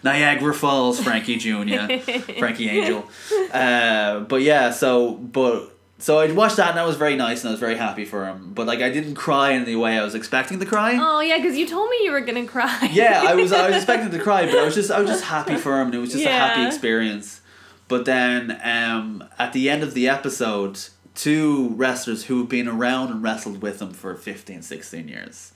Niagara 0.04 0.56
Falls 0.56 1.00
Frankie 1.00 1.38
Jr. 1.38 1.98
Frankie 2.39 2.68
Angel 2.68 3.08
uh, 3.54 4.22
but 4.22 4.41
yeah 4.41 4.72
so 4.72 5.13
but 5.13 5.72
so 6.00 6.18
I 6.18 6.32
watched 6.32 6.58
that 6.58 6.70
and 6.70 6.78
that 6.78 6.88
was 6.88 6.98
very 6.98 7.15
nice 7.15 7.44
and 7.44 7.50
I 7.50 7.52
was 7.52 7.60
very 7.60 7.78
happy 7.78 8.06
for 8.06 8.26
him 8.26 8.54
but 8.56 8.65
like 8.65 8.82
I 8.82 8.89
didn't 8.89 9.13
cry 9.13 9.52
in 9.52 9.65
the 9.65 9.76
way 9.76 10.00
I 10.00 10.04
was 10.04 10.15
expecting 10.15 10.60
to 10.62 10.65
cry 10.65 10.98
oh 11.00 11.20
yeah, 11.20 11.38
because 11.38 11.56
you 11.56 11.68
told 11.68 11.91
me 11.91 11.98
you 12.04 12.12
were 12.12 12.22
gonna 12.22 12.48
cry. 12.48 12.89
yeah, 12.91 13.22
I 13.24 13.36
was 13.36 13.54
I 13.54 13.68
was 13.68 13.76
expecting 13.82 14.10
to 14.10 14.20
cry, 14.20 14.48
but 14.48 14.56
I 14.58 14.65
was 14.65 14.74
just 14.74 14.89
I 14.89 15.00
was 15.00 15.12
just 15.12 15.24
happy 15.24 15.58
for 15.58 15.80
him. 15.80 15.88
and 15.88 15.96
It 15.96 16.00
was 16.00 16.12
just 16.12 16.26
a 16.26 16.30
happy 16.30 16.65
experience. 16.65 17.41
But 17.88 18.06
then 18.06 18.60
um, 18.63 19.24
at 19.38 19.54
the 19.54 19.69
end 19.69 19.84
of 19.84 19.93
the 19.93 20.08
episode, 20.10 20.80
two 21.13 21.69
wrestlers 21.76 22.26
who've 22.26 22.50
been 22.50 22.67
around 22.67 23.12
and 23.12 23.21
wrestled 23.24 23.62
with 23.62 23.82
him 23.82 23.91
for 23.91 24.15
15, 24.15 24.62
16 24.62 25.08
years. 25.08 25.52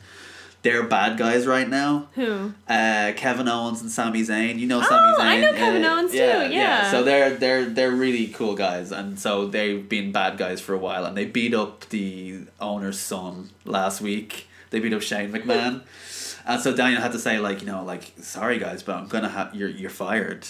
They're 0.62 0.84
bad 0.84 1.18
guys 1.18 1.48
right 1.48 1.68
now. 1.70 2.10
Who? 2.16 2.52
Uh, 2.68 3.14
Kevin 3.16 3.48
Owens 3.48 3.82
and 3.82 3.90
Sami 3.90 4.22
Zayn. 4.24 4.60
You 4.60 4.68
know 4.68 4.80
Oh, 4.80 4.88
Sami 4.90 5.18
Zayn. 5.18 5.26
I 5.26 5.40
know 5.40 5.54
Kevin 5.54 5.86
uh, 5.86 5.94
Owens 5.96 6.12
too, 6.12 6.18
yeah. 6.18 6.92
So 6.92 7.02
they're 7.02 7.30
they're 7.38 7.64
they're 7.66 7.92
really 7.92 8.28
cool 8.28 8.56
guys, 8.56 8.92
and 8.92 9.18
so 9.18 9.48
they've 9.48 9.88
been 9.88 10.12
bad 10.12 10.38
guys 10.38 10.60
for 10.60 10.74
a 10.74 10.78
while, 10.78 11.06
and 11.06 11.16
they 11.16 11.24
beat 11.24 11.54
up 11.54 11.88
the 11.90 12.42
owner's 12.60 13.00
son 13.00 13.52
last 13.64 14.02
week. 14.02 14.48
They 14.70 14.80
beat 14.82 14.94
up 14.94 15.02
Shane 15.02 15.32
McMahon. 15.32 15.82
And 16.46 16.60
so 16.60 16.76
Daniel 16.76 17.00
had 17.00 17.12
to 17.12 17.20
say 17.20 17.38
like, 17.38 17.62
you 17.62 17.68
know, 17.68 17.84
like, 17.84 18.12
sorry 18.22 18.58
guys, 18.58 18.82
but 18.82 18.96
I'm 18.96 19.08
gonna 19.08 19.30
have 19.30 19.54
you're 19.54 19.70
you're 19.70 19.90
fired. 19.92 20.48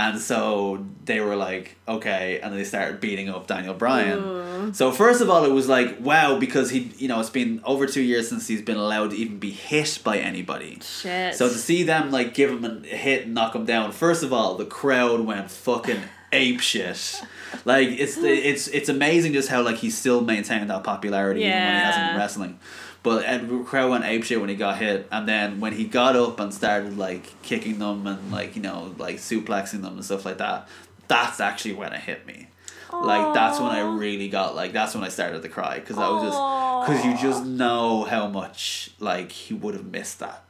And 0.00 0.20
so 0.20 0.86
they 1.06 1.18
were 1.18 1.34
like, 1.34 1.76
okay, 1.88 2.38
and 2.40 2.54
they 2.54 2.62
started 2.62 3.00
beating 3.00 3.28
up 3.28 3.48
Daniel 3.48 3.74
Bryan. 3.74 4.72
So 4.72 4.92
first 4.92 5.20
of 5.20 5.28
all, 5.28 5.44
it 5.44 5.50
was 5.50 5.68
like, 5.68 5.98
wow, 6.00 6.38
because 6.38 6.70
he, 6.70 6.92
you 6.98 7.08
know, 7.08 7.18
it's 7.18 7.30
been 7.30 7.60
over 7.64 7.84
two 7.86 8.02
years 8.02 8.28
since 8.28 8.46
he's 8.46 8.62
been 8.62 8.76
allowed 8.76 9.10
to 9.10 9.16
even 9.16 9.38
be 9.38 9.50
hit 9.50 9.98
by 10.04 10.18
anybody. 10.18 10.78
Shit. 10.82 11.34
So 11.34 11.48
to 11.48 11.54
see 11.54 11.82
them 11.82 12.12
like 12.12 12.32
give 12.32 12.50
him 12.50 12.64
a 12.64 12.86
hit 12.86 13.24
and 13.24 13.34
knock 13.34 13.56
him 13.56 13.64
down, 13.64 13.90
first 13.90 14.22
of 14.22 14.32
all, 14.32 14.54
the 14.54 14.66
crowd 14.66 15.20
went 15.20 15.50
fucking 15.50 16.00
ape 16.32 16.60
shit. 16.60 17.22
Like 17.64 17.88
it's 17.88 18.16
the 18.16 18.28
it's 18.28 18.68
it's 18.68 18.90
amazing 18.90 19.32
just 19.32 19.48
how 19.48 19.62
like 19.62 19.76
he's 19.76 19.96
still 19.96 20.20
maintained 20.20 20.68
that 20.68 20.84
popularity 20.84 21.40
even 21.40 21.52
when 21.52 21.74
he 21.76 21.80
hasn't 21.80 22.08
been 22.08 22.16
wrestling. 22.18 22.58
But 23.02 23.24
Ed 23.24 23.48
the 23.48 23.62
crowd 23.64 23.90
went 23.90 24.04
ape 24.04 24.24
shit 24.24 24.40
when 24.40 24.48
he 24.48 24.56
got 24.56 24.78
hit, 24.78 25.06
and 25.10 25.28
then 25.28 25.60
when 25.60 25.72
he 25.72 25.84
got 25.84 26.16
up 26.16 26.40
and 26.40 26.52
started 26.52 26.98
like 26.98 27.40
kicking 27.42 27.78
them 27.78 28.06
and 28.06 28.30
like 28.32 28.56
you 28.56 28.62
know 28.62 28.94
like 28.98 29.16
suplexing 29.16 29.82
them 29.82 29.94
and 29.94 30.04
stuff 30.04 30.24
like 30.24 30.38
that, 30.38 30.68
that's 31.06 31.40
actually 31.40 31.74
when 31.74 31.92
it 31.92 32.00
hit 32.00 32.26
me. 32.26 32.48
Like 32.92 33.34
that's 33.34 33.60
when 33.60 33.70
I 33.70 33.80
really 33.80 34.28
got 34.28 34.54
like 34.56 34.72
that's 34.72 34.94
when 34.94 35.04
I 35.04 35.08
started 35.08 35.42
to 35.42 35.48
cry 35.48 35.78
because 35.78 35.98
I 35.98 36.08
was 36.08 36.22
just 36.22 36.88
because 36.88 37.04
you 37.04 37.28
just 37.28 37.44
know 37.44 38.04
how 38.04 38.28
much 38.28 38.90
like 38.98 39.30
he 39.30 39.54
would 39.54 39.74
have 39.74 39.86
missed 39.86 40.20
that. 40.20 40.44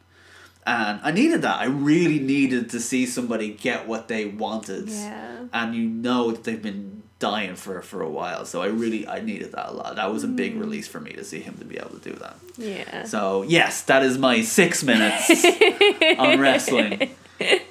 And 0.67 1.01
I 1.03 1.13
needed 1.13 1.43
that. 1.43 1.61
I 1.61 1.65
really 1.65 2.19
needed 2.19 2.71
to 2.71 2.81
see 2.81 3.07
somebody 3.07 3.55
get 3.55 3.89
what 3.89 4.09
they 4.09 4.27
wanted. 4.27 4.89
Yeah. 4.89 5.47
And 5.53 5.75
you 5.75 5.89
know 5.89 6.31
that 6.31 6.45
they've 6.45 6.63
been 6.63 7.03
dying 7.19 7.57
for 7.57 7.83
for 7.83 8.01
a 8.03 8.09
while. 8.09 8.45
So 8.45 8.63
I 8.63 8.67
really 8.67 9.07
I 9.09 9.21
needed 9.21 9.53
that 9.53 9.71
a 9.71 9.73
lot. 9.73 9.97
That 9.97 10.13
was 10.13 10.25
a 10.25 10.29
big 10.29 10.55
Mm. 10.57 10.61
release 10.61 10.87
for 10.89 11.01
me 11.01 11.13
to 11.13 11.25
see 11.25 11.41
him 11.41 11.55
to 11.59 11.65
be 11.65 11.77
able 11.77 11.99
to 11.99 12.11
do 12.11 12.17
that. 12.19 12.37
Yeah. 12.57 13.05
So 13.05 13.43
yes, 13.43 13.83
that 13.83 14.03
is 14.05 14.19
my 14.19 14.43
six 14.43 14.83
minutes 14.85 15.31
on 16.19 16.39
wrestling. 16.41 17.11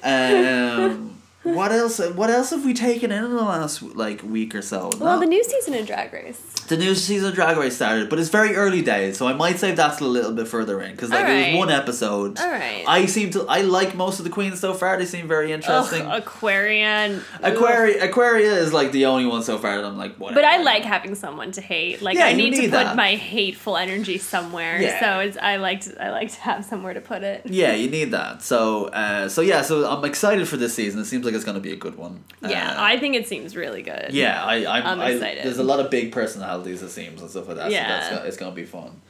Um, 0.02 1.17
what 1.44 1.72
else? 1.72 1.98
What 1.98 2.30
else 2.30 2.50
have 2.50 2.64
we 2.64 2.74
taken 2.74 3.10
in 3.12 3.24
in 3.24 3.30
the 3.30 3.42
last 3.42 3.82
like 3.82 4.22
week 4.22 4.54
or 4.54 4.62
so? 4.62 4.90
well, 4.98 5.14
No- 5.14 5.20
the 5.20 5.26
new 5.26 5.42
season 5.44 5.74
of 5.74 5.86
Drag 5.86 6.12
Race. 6.12 6.40
the 6.68 6.76
new 6.76 6.94
season 6.94 7.28
of 7.30 7.34
Drag 7.34 7.56
Race 7.56 7.76
started, 7.76 8.10
but 8.10 8.18
it's 8.18 8.28
very 8.28 8.54
early 8.54 8.82
days, 8.82 9.16
so 9.16 9.26
I 9.26 9.32
might 9.32 9.58
save 9.58 9.76
that 9.76 10.00
a 10.00 10.04
little 10.04 10.32
bit 10.32 10.46
further 10.48 10.80
in 10.82 10.90
because 10.92 11.10
like 11.10 11.20
it 11.20 11.28
Alright. 11.28 11.52
was 11.54 11.58
one 11.58 11.70
episode. 11.70 12.38
Alright. 12.38 12.84
I 12.86 13.06
seem 13.06 13.30
to 13.30 13.46
I 13.48 13.62
like 13.62 13.94
most 13.94 14.18
of 14.18 14.24
the 14.24 14.30
queens 14.30 14.60
so 14.60 14.74
far. 14.74 14.96
They 14.98 15.06
seem 15.06 15.26
very 15.28 15.52
interesting. 15.52 16.02
Ugh, 16.02 16.22
Aquarian. 16.22 17.22
Aquaria 17.42 18.04
Aquaria 18.04 18.54
is 18.56 18.72
like 18.72 18.92
the 18.92 19.06
only 19.06 19.24
one 19.26 19.42
so 19.42 19.58
far 19.58 19.76
that 19.76 19.84
I'm 19.84 19.96
like 19.96 20.16
whatever. 20.16 20.40
But 20.40 20.44
I 20.44 20.58
like 20.62 20.82
having 20.84 21.14
someone 21.14 21.52
to 21.52 21.60
hate. 21.60 22.02
Like 22.02 22.16
Yeah, 22.16 22.26
I 22.26 22.30
you 22.30 22.50
need, 22.50 22.56
to 22.56 22.62
put 22.62 22.70
that. 22.72 22.96
my 22.96 23.14
hateful 23.14 23.76
energy 23.76 24.18
somewhere. 24.18 24.80
Yeah. 24.80 25.00
So 25.00 25.20
it's 25.20 25.38
I 25.38 25.56
like 25.56 25.82
to 25.82 26.04
I 26.04 26.10
like 26.10 26.32
to 26.32 26.40
have 26.40 26.64
somewhere 26.64 26.94
to 26.94 27.00
put 27.00 27.22
it. 27.22 27.42
Yeah, 27.46 27.72
you 27.74 27.88
need 27.88 28.10
that. 28.10 28.42
So 28.42 28.86
uh, 28.86 29.28
so 29.28 29.40
yeah, 29.40 29.62
so 29.62 29.88
I'm 29.88 30.04
excited 30.04 30.46
for 30.48 30.56
this 30.56 30.74
season. 30.74 31.00
It 31.00 31.06
seems 31.06 31.24
like 31.28 31.36
it's 31.36 31.44
going 31.44 31.54
to 31.54 31.60
be 31.60 31.72
a 31.72 31.76
good 31.76 31.96
one. 31.96 32.24
Yeah, 32.42 32.72
Uh, 32.72 32.82
I 32.82 32.98
think 32.98 33.14
it 33.14 33.28
seems 33.28 33.54
really 33.54 33.82
good. 33.82 34.08
Yeah, 34.10 34.44
I, 34.44 34.54
I'm, 34.78 34.86
I'm 34.86 35.00
I, 35.00 35.10
excited. 35.10 35.44
There's 35.44 35.58
a 35.58 35.62
lot 35.62 35.80
of 35.80 35.90
big 35.90 36.10
personalities, 36.12 36.82
it 36.82 36.90
seems, 36.90 37.20
and 37.20 37.30
stuff 37.30 37.46
like 37.48 37.56
that. 37.58 37.70
Yeah. 37.70 38.08
So 38.08 38.14
that's, 38.14 38.26
it's 38.28 38.36
going 38.36 38.52
to 38.52 38.56
be 38.56 38.64
fun. 38.64 39.00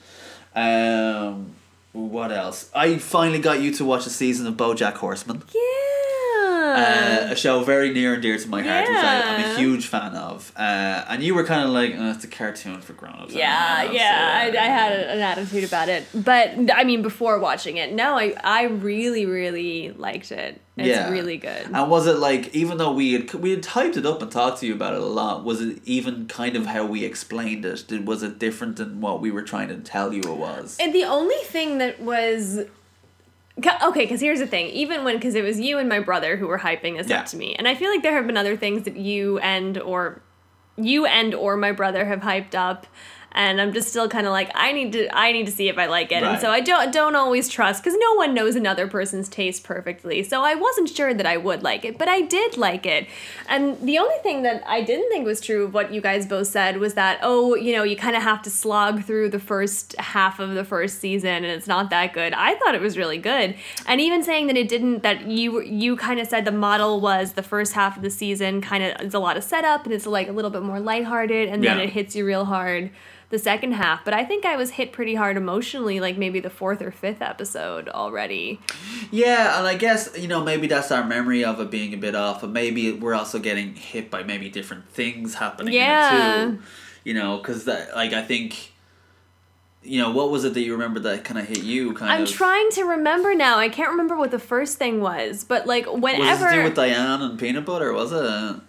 Um, 0.54 1.54
what 1.92 2.30
else? 2.32 2.70
I 2.74 2.98
finally 2.98 3.38
got 3.38 3.60
you 3.60 3.72
to 3.74 3.84
watch 3.84 4.06
a 4.06 4.10
season 4.10 4.46
of 4.46 4.54
BoJack 4.54 4.94
Horseman. 4.94 5.42
Yeah. 5.54 5.60
Uh, 6.78 7.32
a 7.32 7.36
show 7.36 7.62
very 7.64 7.92
near 7.92 8.14
and 8.14 8.22
dear 8.22 8.38
to 8.38 8.48
my 8.48 8.62
heart, 8.62 8.88
which 8.88 8.96
I, 8.98 9.22
I'm 9.22 9.44
a 9.52 9.58
huge 9.58 9.86
fan 9.86 10.14
of. 10.14 10.52
Uh, 10.56 11.04
and 11.08 11.22
you 11.22 11.34
were 11.34 11.44
kind 11.44 11.64
of 11.64 11.70
like, 11.70 11.94
oh, 11.96 12.10
it's 12.10 12.24
a 12.24 12.28
cartoon 12.28 12.80
for 12.80 12.92
grown-ups. 12.92 13.32
yeah, 13.34 13.90
yeah, 13.90 14.50
I, 14.52 14.56
I 14.56 14.64
had 14.66 14.92
an 14.92 15.20
attitude 15.20 15.64
about 15.64 15.88
it, 15.88 16.06
but 16.14 16.50
I 16.74 16.84
mean, 16.84 17.02
before 17.02 17.38
watching 17.38 17.76
it, 17.76 17.92
no, 17.92 18.14
I 18.18 18.34
I 18.42 18.64
really 18.64 19.26
really 19.26 19.92
liked 19.92 20.32
it. 20.32 20.60
It's 20.76 20.86
Yeah. 20.86 21.10
really 21.10 21.38
good. 21.38 21.66
And 21.72 21.90
was 21.90 22.06
it 22.06 22.18
like, 22.18 22.54
even 22.54 22.78
though 22.78 22.92
we 22.92 23.12
had 23.14 23.34
we 23.34 23.50
had 23.50 23.64
typed 23.64 23.96
it 23.96 24.06
up 24.06 24.22
and 24.22 24.30
talked 24.30 24.60
to 24.60 24.66
you 24.66 24.74
about 24.74 24.94
it 24.94 25.00
a 25.00 25.04
lot, 25.06 25.42
was 25.44 25.60
it 25.60 25.78
even 25.84 26.26
kind 26.28 26.54
of 26.54 26.66
how 26.66 26.86
we 26.86 27.04
explained 27.04 27.64
it? 27.64 27.84
Did 27.88 28.06
was 28.06 28.22
it 28.22 28.38
different 28.38 28.76
than 28.76 29.00
what 29.00 29.20
we 29.20 29.32
were 29.32 29.42
trying 29.42 29.68
to 29.68 29.76
tell 29.78 30.12
you 30.14 30.20
it 30.20 30.36
was? 30.36 30.76
And 30.78 30.94
the 30.94 31.02
only 31.04 31.34
thing 31.46 31.78
that 31.78 32.00
was 32.00 32.60
okay, 33.82 34.00
because 34.04 34.20
here's 34.20 34.38
the 34.38 34.46
thing. 34.46 34.66
Even 34.68 35.04
when, 35.04 35.16
because 35.16 35.34
it 35.34 35.42
was 35.44 35.58
you 35.60 35.78
and 35.78 35.88
my 35.88 36.00
brother 36.00 36.36
who 36.36 36.46
were 36.46 36.58
hyping 36.58 36.96
this 36.96 37.08
Yeah. 37.08 37.20
up 37.20 37.26
to 37.26 37.36
me, 37.36 37.54
and 37.56 37.66
I 37.66 37.74
feel 37.74 37.90
like 37.90 38.02
there 38.02 38.14
have 38.14 38.26
been 38.26 38.36
other 38.36 38.56
things 38.56 38.84
that 38.84 38.96
you 38.96 39.38
and 39.38 39.78
or 39.78 40.22
you 40.76 41.06
and 41.06 41.34
or 41.34 41.56
my 41.56 41.72
brother 41.72 42.04
have 42.04 42.20
hyped 42.20 42.54
up, 42.54 42.86
and 43.38 43.60
I'm 43.60 43.72
just 43.72 43.88
still 43.88 44.08
kind 44.08 44.26
of 44.26 44.32
like 44.32 44.50
I 44.56 44.72
need 44.72 44.92
to 44.94 45.16
I 45.16 45.30
need 45.30 45.46
to 45.46 45.52
see 45.52 45.68
if 45.68 45.78
I 45.78 45.86
like 45.86 46.10
it, 46.10 46.24
and 46.24 46.40
so 46.40 46.50
I 46.50 46.60
don't 46.60 46.92
don't 46.92 47.14
always 47.14 47.48
trust 47.48 47.82
because 47.82 47.96
no 47.98 48.14
one 48.14 48.34
knows 48.34 48.56
another 48.56 48.88
person's 48.88 49.28
taste 49.28 49.62
perfectly. 49.62 50.24
So 50.24 50.42
I 50.42 50.56
wasn't 50.56 50.88
sure 50.88 51.14
that 51.14 51.24
I 51.24 51.36
would 51.36 51.62
like 51.62 51.84
it, 51.84 51.98
but 51.98 52.08
I 52.08 52.20
did 52.20 52.56
like 52.56 52.84
it, 52.84 53.06
and 53.48 53.80
the 53.80 53.96
only 53.98 54.16
thing 54.24 54.42
that 54.42 54.64
I 54.66 54.82
didn't 54.82 55.08
think 55.08 55.24
was 55.24 55.40
true 55.40 55.64
of 55.64 55.72
what 55.72 55.92
you 55.94 56.00
guys 56.00 56.26
both 56.26 56.48
said 56.48 56.78
was 56.78 56.94
that 56.94 57.20
oh 57.22 57.54
you 57.54 57.72
know 57.72 57.84
you 57.84 57.96
kind 57.96 58.16
of 58.16 58.24
have 58.24 58.42
to 58.42 58.50
slog 58.50 59.04
through 59.04 59.28
the 59.28 59.38
first 59.38 59.94
half 60.00 60.40
of 60.40 60.54
the 60.54 60.64
first 60.64 60.98
season 60.98 61.30
and 61.30 61.46
it's 61.46 61.68
not 61.68 61.90
that 61.90 62.12
good. 62.12 62.34
I 62.34 62.56
thought 62.56 62.74
it 62.74 62.80
was 62.80 62.98
really 62.98 63.18
good, 63.18 63.54
and 63.86 64.00
even 64.00 64.24
saying 64.24 64.48
that 64.48 64.56
it 64.56 64.68
didn't 64.68 65.04
that 65.04 65.28
you 65.28 65.62
you 65.62 65.96
kind 65.96 66.18
of 66.18 66.26
said 66.26 66.44
the 66.44 66.50
model 66.50 67.00
was 67.00 67.34
the 67.34 67.44
first 67.44 67.74
half 67.74 67.96
of 67.96 68.02
the 68.02 68.10
season 68.10 68.60
kind 68.60 68.82
of 68.82 69.00
is 69.00 69.14
a 69.14 69.20
lot 69.20 69.36
of 69.36 69.44
setup 69.44 69.84
and 69.84 69.94
it's 69.94 70.06
like 70.06 70.26
a 70.26 70.32
little 70.32 70.50
bit 70.50 70.62
more 70.62 70.80
lighthearted 70.80 71.48
and 71.48 71.62
then 71.62 71.78
it 71.78 71.90
hits 71.90 72.16
you 72.16 72.26
real 72.26 72.44
hard 72.44 72.90
the 73.30 73.38
second 73.38 73.72
half. 73.72 74.04
But 74.04 74.14
I 74.14 74.24
think 74.24 74.44
I 74.46 74.56
was 74.56 74.70
hit 74.70 74.92
pretty 74.92 75.14
hard 75.14 75.36
emotionally, 75.36 76.00
like 76.00 76.16
maybe 76.16 76.40
the 76.40 76.50
fourth 76.50 76.80
or 76.80 76.90
fifth 76.90 77.20
episode 77.22 77.88
already. 77.88 78.60
Yeah, 79.10 79.58
and 79.58 79.66
I 79.66 79.74
guess 79.76 80.10
you 80.18 80.28
know 80.28 80.42
maybe 80.42 80.66
that's 80.66 80.90
our 80.90 81.04
memory 81.04 81.44
of 81.44 81.60
it 81.60 81.70
being 81.70 81.92
a 81.94 81.96
bit 81.98 82.14
off, 82.14 82.40
but 82.40 82.50
maybe 82.50 82.92
we're 82.92 83.14
also 83.14 83.38
getting 83.38 83.74
hit 83.74 84.10
by 84.10 84.22
maybe 84.22 84.48
different 84.48 84.88
things 84.90 85.34
happening 85.34 85.74
Yeah. 85.74 86.46
too. 86.52 86.58
You 87.04 87.14
know, 87.14 87.38
because 87.38 87.64
that 87.66 87.94
like 87.94 88.12
I 88.12 88.22
think, 88.22 88.72
you 89.82 90.00
know, 90.00 90.10
what 90.10 90.30
was 90.30 90.44
it 90.44 90.52
that 90.54 90.60
you 90.60 90.72
remember 90.72 91.00
that 91.00 91.24
kind 91.24 91.38
of 91.38 91.46
hit 91.48 91.62
you? 91.62 91.94
Kind 91.94 92.10
I'm 92.12 92.22
of. 92.24 92.28
trying 92.30 92.70
to 92.72 92.84
remember 92.84 93.34
now. 93.34 93.58
I 93.58 93.68
can't 93.68 93.90
remember 93.90 94.16
what 94.16 94.30
the 94.30 94.38
first 94.38 94.76
thing 94.78 95.00
was, 95.00 95.44
but 95.44 95.66
like 95.66 95.86
whenever. 95.86 96.44
Was 96.44 96.52
it 96.52 96.56
to 96.56 96.56
do 96.56 96.64
with 96.64 96.74
Diane 96.74 97.22
and 97.22 97.38
peanut 97.38 97.64
butter? 97.64 97.92
Was 97.92 98.12
it? 98.12 98.60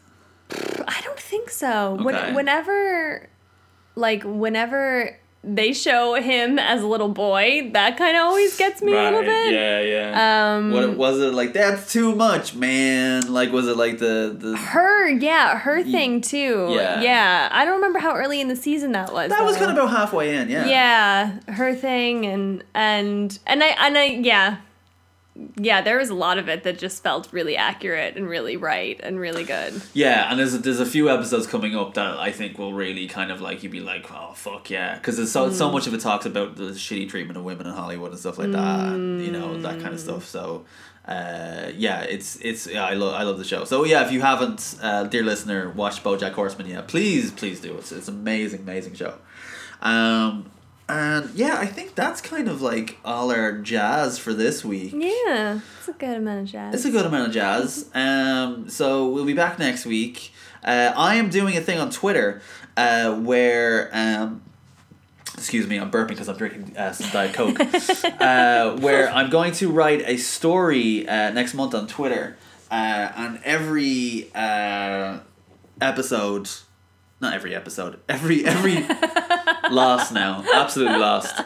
I 0.87 1.01
don't 1.03 1.19
think 1.19 1.49
so. 1.49 1.95
When, 2.01 2.15
Okay. 2.15 2.33
whenever, 2.33 3.27
like, 3.99 4.23
whenever 4.23 5.15
they 5.43 5.71
show 5.71 6.15
him 6.15 6.59
as 6.59 6.81
a 6.83 6.87
little 6.87 7.09
boy, 7.09 7.69
that 7.71 7.97
kind 7.97 8.17
of 8.17 8.23
always 8.23 8.57
gets 8.57 8.81
me 8.81 8.91
a 8.91 9.03
little 9.03 9.21
bit. 9.21 9.53
Yeah, 9.53 9.81
yeah. 9.81 10.55
Um, 10.55 10.71
what 10.71 10.97
was 10.97 11.19
it 11.19 11.33
like? 11.33 11.53
That's 11.53 11.91
too 11.91 12.13
much, 12.13 12.55
man. 12.55 13.31
Like, 13.31 13.51
was 13.51 13.67
it 13.67 13.77
like 13.77 13.99
the 13.99 14.35
the? 14.37 14.57
her, 14.57 15.07
yeah, 15.09 15.57
her 15.57 15.81
thing 15.83 16.19
too. 16.21 16.69
Yeah. 16.71 17.01
yeah. 17.01 17.49
I 17.51 17.63
don't 17.63 17.75
remember 17.75 17.99
how 17.99 18.15
early 18.15 18.41
in 18.41 18.49
the 18.49 18.55
season 18.55 18.91
that 18.93 19.13
was. 19.13 19.29
That 19.29 19.43
was 19.43 19.55
kind 19.55 19.71
of 19.71 19.77
about 19.77 19.91
halfway 19.91 20.35
in. 20.35 20.49
Yeah. 20.49 20.65
yeah 20.65 21.39
her 21.53 21.73
thing 21.73 22.25
and 22.25 22.63
and 22.73 23.37
and 23.45 23.63
i 23.63 23.67
and 23.67 23.97
i 23.97 24.05
yeah 24.05 24.57
yeah 25.57 25.81
there 25.81 25.97
was 25.97 26.09
a 26.09 26.13
lot 26.15 26.37
of 26.37 26.47
it 26.49 26.63
that 26.63 26.77
just 26.77 27.01
felt 27.03 27.31
really 27.31 27.55
accurate 27.55 28.15
and 28.17 28.27
really 28.27 28.57
right 28.57 28.99
and 29.03 29.19
really 29.19 29.43
good 29.43 29.81
Yeah, 29.93 30.29
and 30.29 30.39
there's 30.39 30.53
a, 30.53 30.57
there's 30.57 30.79
a 30.79 30.85
few 30.85 31.09
episodes 31.09 31.47
coming 31.47 31.75
up 31.75 31.93
that 31.93 32.17
I 32.17 32.31
think 32.31 32.57
will 32.57 32.73
really 32.73 33.07
kind 33.07 33.31
of 33.31 33.39
like 33.41 33.63
you'd 33.63 33.71
be 33.71 33.79
like, 33.79 34.11
oh 34.11 34.33
fuck 34.35 34.69
yeah, 34.69 34.95
because 34.95 35.17
there's 35.17 35.31
so 35.31 35.49
Mm. 35.49 35.53
so 35.53 35.71
much 35.71 35.87
of 35.87 35.93
it 35.93 36.01
talks 36.01 36.25
about 36.25 36.55
the 36.55 36.71
shitty 36.85 37.07
treatment 37.09 37.37
of 37.37 37.43
women 37.43 37.65
in 37.67 37.73
Hollywood 37.73 38.11
and 38.11 38.19
stuff 38.19 38.37
like 38.37 38.51
that, 38.51 38.93
and, 38.93 39.21
you 39.25 39.31
know 39.31 39.59
that 39.61 39.79
kind 39.81 39.93
of 39.93 39.99
stuff. 39.99 40.25
So, 40.27 40.65
uh, 41.07 41.71
yeah, 41.75 42.01
it's 42.01 42.35
it's 42.41 42.67
yeah, 42.67 42.85
I 42.85 42.93
love 42.93 43.13
I 43.13 43.23
love 43.23 43.37
the 43.37 43.45
show. 43.45 43.63
So 43.65 43.85
yeah, 43.85 44.05
if 44.05 44.11
you 44.11 44.21
haven't, 44.21 44.75
uh, 44.81 45.03
dear 45.05 45.23
listener, 45.23 45.69
watched 45.69 46.03
BoJack 46.03 46.33
Horseman 46.33 46.67
yet, 46.67 46.87
please 46.87 47.31
please 47.31 47.59
do. 47.61 47.77
It's 47.77 47.91
it's 47.91 48.07
amazing 48.09 48.59
amazing 48.61 48.95
show. 48.95 49.13
Um, 49.81 50.51
and 50.89 51.29
yeah, 51.35 51.57
I 51.59 51.65
think 51.67 51.95
that's 51.95 52.19
kind 52.19 52.47
of 52.49 52.61
like 52.61 52.97
all 53.05 53.31
our 53.31 53.53
jazz 53.59 54.17
for 54.17 54.33
this 54.33 54.65
week. 54.65 54.91
yeah 54.95 55.59
it's 55.77 55.87
a 55.87 55.93
good 55.93 56.17
amount 56.17 56.41
of 56.41 56.45
jazz 56.47 56.73
It's 56.75 56.85
a 56.85 56.91
good 56.91 57.05
amount 57.05 57.27
of 57.27 57.33
jazz. 57.33 57.89
Um, 57.95 58.69
so 58.69 59.09
we'll 59.09 59.25
be 59.25 59.33
back 59.33 59.59
next 59.59 59.85
week. 59.85 60.31
Uh, 60.63 60.91
I 60.95 61.15
am 61.15 61.29
doing 61.29 61.55
a 61.57 61.61
thing 61.61 61.79
on 61.79 61.89
Twitter 61.91 62.41
uh, 62.75 63.13
where. 63.15 63.89
Um, 63.93 64.41
excuse 65.35 65.67
me, 65.67 65.77
I'm 65.77 65.89
burping 65.89 66.09
because 66.09 66.27
I'm 66.27 66.35
drinking 66.37 66.75
uh, 66.75 66.91
some 66.91 67.09
Diet 67.11 67.33
Coke. 67.33 67.57
uh, 68.21 68.77
where 68.77 69.09
I'm 69.09 69.29
going 69.29 69.53
to 69.53 69.71
write 69.71 70.01
a 70.05 70.17
story 70.17 71.07
uh, 71.07 71.31
next 71.31 71.53
month 71.53 71.73
on 71.73 71.87
Twitter. 71.87 72.37
Uh, 72.69 73.11
and 73.15 73.39
every 73.43 74.29
uh, 74.35 75.19
episode. 75.81 76.49
Not 77.21 77.33
every 77.33 77.53
episode. 77.53 77.99
Every 78.07 78.45
every 78.45 78.75
last 79.71 80.13
now. 80.13 80.43
Absolutely 80.53 80.97
last. 80.97 81.37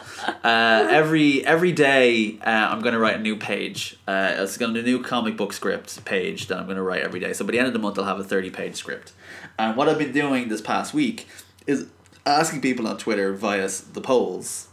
Uh, 0.44 0.86
every 0.88 1.44
every 1.44 1.72
day, 1.72 2.38
uh, 2.40 2.68
I'm 2.70 2.80
gonna 2.80 2.98
write 3.00 3.16
a 3.16 3.20
new 3.20 3.36
page. 3.36 3.96
Uh, 4.06 4.34
it's 4.36 4.56
gonna 4.56 4.72
be 4.72 4.80
a 4.80 4.82
new 4.84 5.02
comic 5.02 5.36
book 5.36 5.52
script 5.52 6.04
page 6.04 6.46
that 6.46 6.58
I'm 6.58 6.68
gonna 6.68 6.82
write 6.82 7.02
every 7.02 7.18
day. 7.18 7.32
So 7.32 7.44
by 7.44 7.52
the 7.52 7.58
end 7.58 7.66
of 7.66 7.72
the 7.72 7.80
month, 7.80 7.98
I'll 7.98 8.04
have 8.04 8.20
a 8.20 8.24
thirty 8.24 8.50
page 8.50 8.76
script. 8.76 9.12
And 9.58 9.76
what 9.76 9.88
I've 9.88 9.98
been 9.98 10.12
doing 10.12 10.48
this 10.48 10.60
past 10.60 10.94
week 10.94 11.26
is 11.66 11.88
asking 12.24 12.60
people 12.60 12.86
on 12.86 12.96
Twitter 12.96 13.32
via 13.32 13.68
the 13.92 14.00
polls 14.00 14.68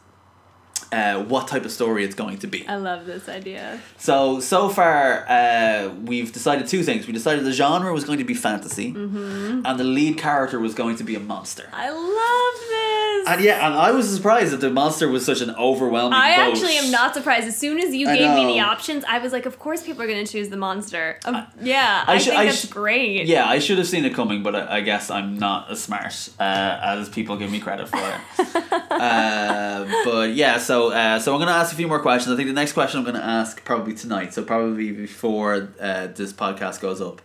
uh, 0.92 1.24
what 1.24 1.48
type 1.48 1.64
of 1.66 1.72
story 1.72 2.04
it's 2.04 2.16
going 2.16 2.38
to 2.39 2.48
be. 2.48 2.68
I 2.68 2.76
love 2.76 3.06
this 3.06 3.30
idea. 3.30 3.80
So 3.98 4.39
so 4.39 4.70
far, 4.70 5.26
uh, 5.30 5.89
we've 6.06 6.32
decided 6.34 6.68
two 6.68 6.84
things. 6.84 7.08
We 7.08 7.14
decided 7.14 7.46
the 7.46 7.54
genre 7.54 7.94
was 7.94 8.04
going 8.04 8.20
to 8.20 8.26
be 8.26 8.34
fantasy, 8.34 8.92
Mm-hmm. 8.94 9.66
and 9.66 9.80
the 9.80 9.84
lead 9.84 10.18
character 10.18 10.60
was 10.60 10.74
going 10.74 10.98
to 10.98 11.04
be 11.04 11.16
a 11.16 11.20
monster. 11.20 11.70
I 11.74 11.89
love 11.89 12.56
this. 12.70 12.80
And 13.28 13.41
yeah, 13.41 13.65
and 13.65 13.76
I 13.76 13.91
was 13.91 14.13
surprised 14.13 14.51
that 14.51 14.61
the 14.61 14.69
monster 14.69 15.07
was 15.09 15.26
such 15.26 15.41
an 15.41 15.51
overwhelming. 15.51 16.17
I 16.19 16.36
vote. 16.36 16.51
actually 16.51 16.78
am 16.78 16.91
not 16.91 17.13
surprised. 17.13 17.47
As 17.47 17.57
soon 17.57 17.80
as 17.80 17.93
you 17.93 18.07
I 18.07 18.17
gave 18.17 18.36
me 18.36 18.53
the 18.53 18.59
options, 18.61 19.03
I 19.07 19.19
was 19.19 19.32
like, 19.32 19.45
of 19.45 19.59
course 19.59 19.84
people 19.84 20.01
are 20.03 20.07
going 20.07 20.24
to 20.26 20.32
choose 20.32 20.49
the 20.49 20.57
monster. 20.57 21.17
Um, 21.26 21.45
yeah, 21.61 22.03
I 22.07 22.15
I, 22.15 22.19
think 22.19 22.36
I 22.38 22.45
that's 22.45 22.61
should- 22.61 22.69
great. 22.72 23.26
Yeah, 23.26 23.47
I 23.47 23.59
should 23.59 23.78
have 23.78 23.88
seen 23.88 24.05
it 24.05 24.13
coming, 24.13 24.43
but 24.43 24.55
I, 24.55 24.78
I 24.78 24.82
guess 24.82 25.09
I'm 25.09 25.38
not 25.38 25.69
as 25.72 25.82
smart 25.82 26.30
uh, 26.39 26.80
as 26.84 27.09
people 27.09 27.38
give 27.38 27.51
me 27.51 27.59
credit 27.59 27.88
for. 27.88 27.97
uh, 28.91 29.86
but 30.05 30.34
yeah, 30.34 30.57
so 30.57 30.91
uh, 30.91 31.19
so 31.19 31.34
I'm 31.34 31.39
gonna 31.39 31.51
ask 31.51 31.74
a 31.74 31.76
few 31.76 31.88
more 31.88 31.99
questions. 31.99 32.34
I 32.34 32.38
think 32.38 32.47
the 32.47 32.53
next 32.53 32.74
question 32.74 32.99
I'm 32.99 33.05
gonna 33.05 33.19
ask 33.19 33.63
probably 33.63 33.93
tonight, 33.93 34.34
so 34.34 34.43
probably 34.43 34.91
before 34.91 35.69
uh, 35.80 36.07
this 36.07 36.34
podcast 36.34 36.82
goes 36.82 37.01
up. 37.01 37.22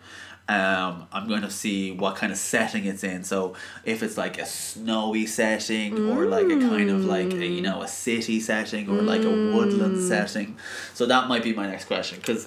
Um, 0.49 1.09
I'm 1.13 1.27
going 1.27 1.43
to 1.43 1.51
see 1.51 1.91
what 1.91 2.15
kind 2.15 2.31
of 2.31 2.39
setting 2.39 2.85
it's 2.85 3.03
in. 3.03 3.25
So 3.25 3.55
if 3.85 4.05
it's 4.05 4.17
like 4.17 4.39
a 4.39 4.47
snowy 4.47 5.27
setting, 5.27 6.09
or 6.11 6.27
like 6.27 6.47
a 6.47 6.61
kind 6.61 6.89
of 6.89 7.05
like 7.05 7.33
a, 7.33 7.45
you 7.45 7.63
know 7.63 7.83
a 7.83 7.89
city 7.89 8.39
setting, 8.39 8.89
or 8.89 9.03
like 9.03 9.23
a 9.23 9.29
woodland 9.29 10.01
setting. 10.09 10.57
So 10.95 11.07
that 11.07 11.27
might 11.29 11.43
be 11.43 11.53
my 11.53 11.67
next 11.67 11.87
question 11.87 12.21
because 12.21 12.47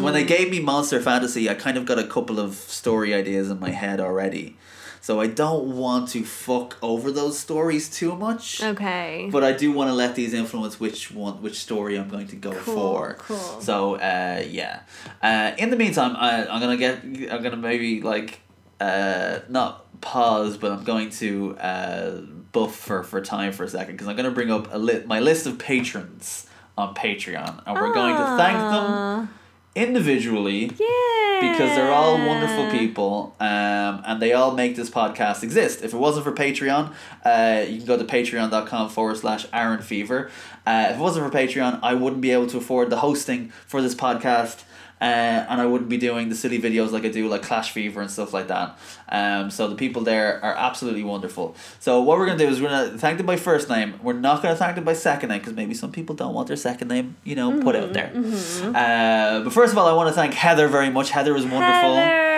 when 0.00 0.14
they 0.14 0.24
gave 0.24 0.50
me 0.50 0.58
monster 0.58 1.00
fantasy, 1.00 1.48
I 1.48 1.54
kind 1.54 1.76
of 1.78 1.84
got 1.86 1.98
a 2.00 2.06
couple 2.06 2.40
of 2.40 2.54
story 2.54 3.14
ideas 3.14 3.50
in 3.50 3.60
my 3.60 3.70
head 3.70 4.00
already. 4.00 4.56
So 5.00 5.20
I 5.20 5.26
don't 5.26 5.76
want 5.76 6.08
to 6.10 6.24
fuck 6.24 6.76
over 6.82 7.10
those 7.10 7.38
stories 7.38 7.88
too 7.88 8.14
much. 8.16 8.62
Okay. 8.62 9.28
But 9.32 9.44
I 9.44 9.52
do 9.52 9.72
want 9.72 9.88
to 9.90 9.94
let 9.94 10.14
these 10.14 10.34
influence 10.34 10.78
which 10.80 11.10
one, 11.10 11.40
which 11.42 11.58
story 11.60 11.96
I'm 11.98 12.08
going 12.08 12.26
to 12.28 12.36
go 12.36 12.52
Cool, 12.52 12.74
for. 12.74 13.14
cool. 13.20 13.60
So 13.60 13.94
uh, 13.96 14.42
yeah. 14.48 14.80
Uh, 15.22 15.52
in 15.58 15.70
the 15.70 15.76
meantime, 15.76 16.14
I, 16.16 16.46
I'm 16.46 16.60
gonna 16.60 16.76
get. 16.76 17.02
I'm 17.04 17.42
gonna 17.42 17.56
maybe 17.56 18.00
like, 18.02 18.40
uh, 18.80 19.40
not 19.48 19.84
pause, 20.00 20.56
but 20.56 20.72
I'm 20.72 20.84
going 20.84 21.10
to 21.10 21.56
uh, 21.58 22.10
buff 22.52 22.74
for 22.76 23.20
time 23.20 23.52
for 23.52 23.64
a 23.64 23.68
second 23.68 23.94
because 23.94 24.08
I'm 24.08 24.16
gonna 24.16 24.30
bring 24.30 24.50
up 24.50 24.72
a 24.72 24.78
li- 24.78 25.02
my 25.06 25.20
list 25.20 25.46
of 25.46 25.58
patrons 25.58 26.46
on 26.76 26.94
Patreon, 26.94 27.62
and 27.66 27.74
we're 27.74 27.92
going 27.92 28.14
to 28.16 28.36
thank 28.36 28.56
them 28.58 29.28
individually 29.74 30.64
Yeah. 30.78 31.38
because 31.40 31.74
they're 31.76 31.92
all 31.92 32.18
wonderful 32.26 32.70
people 32.70 33.36
um, 33.40 34.02
and 34.06 34.20
they 34.20 34.32
all 34.32 34.52
make 34.54 34.76
this 34.76 34.90
podcast 34.90 35.42
exist. 35.42 35.82
If 35.82 35.92
it 35.94 35.96
wasn't 35.96 36.24
for 36.24 36.32
Patreon, 36.32 36.92
uh, 37.24 37.64
you 37.68 37.78
can 37.78 37.86
go 37.86 37.96
to 37.96 38.04
patreon.com 38.04 38.88
forward 38.90 39.16
slash 39.18 39.46
Aaron 39.52 39.82
Fever. 39.82 40.30
Uh, 40.66 40.88
if 40.90 40.96
it 40.96 41.00
wasn't 41.00 41.30
for 41.30 41.36
Patreon, 41.38 41.80
I 41.82 41.94
wouldn't 41.94 42.20
be 42.22 42.30
able 42.32 42.46
to 42.48 42.58
afford 42.58 42.90
the 42.90 42.98
hosting 42.98 43.50
for 43.66 43.80
this 43.80 43.94
podcast. 43.94 44.64
Uh, 45.00 45.04
and 45.48 45.60
I 45.60 45.66
wouldn't 45.66 45.88
be 45.88 45.96
doing 45.96 46.28
the 46.28 46.34
silly 46.34 46.60
videos 46.60 46.90
like 46.90 47.04
I 47.04 47.08
do, 47.08 47.28
like 47.28 47.42
Clash 47.42 47.72
Fever 47.72 48.00
and 48.00 48.10
stuff 48.10 48.32
like 48.32 48.48
that. 48.48 48.78
Um, 49.08 49.50
so 49.50 49.68
the 49.68 49.76
people 49.76 50.02
there 50.02 50.42
are 50.44 50.54
absolutely 50.54 51.04
wonderful. 51.04 51.54
So 51.78 52.02
what 52.02 52.18
we're 52.18 52.26
gonna 52.26 52.38
do 52.38 52.48
is 52.48 52.60
we're 52.60 52.68
gonna 52.68 52.98
thank 52.98 53.18
them 53.18 53.26
by 53.26 53.36
first 53.36 53.68
name. 53.68 54.00
We're 54.02 54.14
not 54.14 54.42
gonna 54.42 54.56
thank 54.56 54.74
them 54.74 54.84
by 54.84 54.94
second 54.94 55.28
name 55.28 55.38
because 55.38 55.54
maybe 55.54 55.74
some 55.74 55.92
people 55.92 56.14
don't 56.14 56.34
want 56.34 56.48
their 56.48 56.56
second 56.56 56.88
name, 56.88 57.16
you 57.24 57.36
know, 57.36 57.62
put 57.62 57.76
out 57.76 57.92
there. 57.92 58.12
Uh, 58.14 59.44
but 59.44 59.52
first 59.52 59.72
of 59.72 59.78
all, 59.78 59.86
I 59.86 59.92
want 59.92 60.08
to 60.08 60.14
thank 60.14 60.34
Heather 60.34 60.68
very 60.68 60.90
much. 60.90 61.10
Heather 61.10 61.36
is 61.36 61.44
wonderful. 61.44 61.94
Heather. 61.94 62.28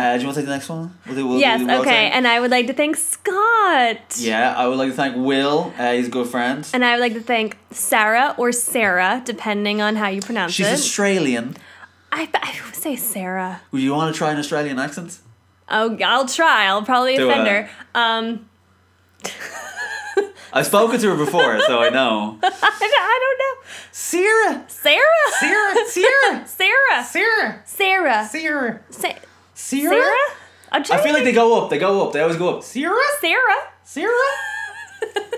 Uh, 0.00 0.14
do 0.14 0.20
you 0.20 0.26
want 0.26 0.34
to 0.34 0.40
take 0.40 0.46
the 0.46 0.54
next 0.54 0.68
one? 0.68 0.94
We'll 1.06 1.14
do, 1.14 1.26
we'll 1.26 1.40
yes, 1.40 1.60
do 1.60 1.70
okay. 1.80 2.10
And 2.10 2.26
I 2.26 2.40
would 2.40 2.50
like 2.50 2.66
to 2.68 2.72
thank 2.72 2.96
Scott. 2.96 4.16
yeah, 4.16 4.54
I 4.56 4.66
would 4.66 4.78
like 4.78 4.88
to 4.88 4.94
thank 4.94 5.14
Will. 5.16 5.74
Uh, 5.78 5.92
he's 5.92 6.06
a 6.08 6.10
good 6.10 6.26
friend. 6.26 6.66
And 6.72 6.84
I 6.84 6.92
would 6.92 7.00
like 7.00 7.14
to 7.14 7.20
thank 7.20 7.58
Sarah 7.70 8.34
or 8.38 8.50
Sarah, 8.50 9.22
depending 9.24 9.82
on 9.82 9.96
how 9.96 10.08
you 10.08 10.22
pronounce 10.22 10.52
She's 10.52 10.66
it. 10.66 10.70
She's 10.70 10.80
Australian. 10.80 11.56
I, 12.12 12.28
I 12.34 12.60
would 12.66 12.74
say 12.74 12.96
Sarah. 12.96 13.60
Would 13.72 13.82
you 13.82 13.92
want 13.94 14.12
to 14.12 14.18
try 14.18 14.32
an 14.32 14.38
Australian 14.38 14.78
accent? 14.78 15.18
Oh, 15.68 15.96
I'll 16.04 16.26
try. 16.26 16.66
I'll 16.66 16.82
probably 16.82 17.16
Do 17.16 17.30
offend 17.30 17.46
it. 17.46 17.50
her. 17.50 17.70
Um, 17.94 18.48
I've 20.52 20.66
spoken 20.66 20.98
to 20.98 21.10
her 21.10 21.16
before, 21.16 21.60
so 21.60 21.80
I 21.80 21.90
know. 21.90 22.38
I, 22.42 22.48
I 22.52 23.20
don't 23.22 23.38
know. 23.38 23.68
Sarah! 23.92 24.64
Sarah. 24.66 25.00
Sarah! 25.38 25.86
Sarah! 25.86 26.46
Sarah. 26.46 27.62
Sarah! 27.64 27.64
Sarah. 27.64 28.28
Sarah! 28.28 28.80
Sarah? 28.90 29.20
Sarah. 29.54 30.14
I'm 30.72 30.82
I 30.82 30.84
trying 30.84 31.02
feel 31.02 31.12
like 31.12 31.24
they 31.24 31.32
go 31.32 31.62
up. 31.62 31.70
They 31.70 31.78
go 31.78 32.06
up. 32.06 32.12
They 32.12 32.20
always 32.20 32.36
go 32.36 32.56
up. 32.56 32.62
Sarah? 32.64 32.96
Sarah. 33.20 33.68
Sarah? 33.84 34.12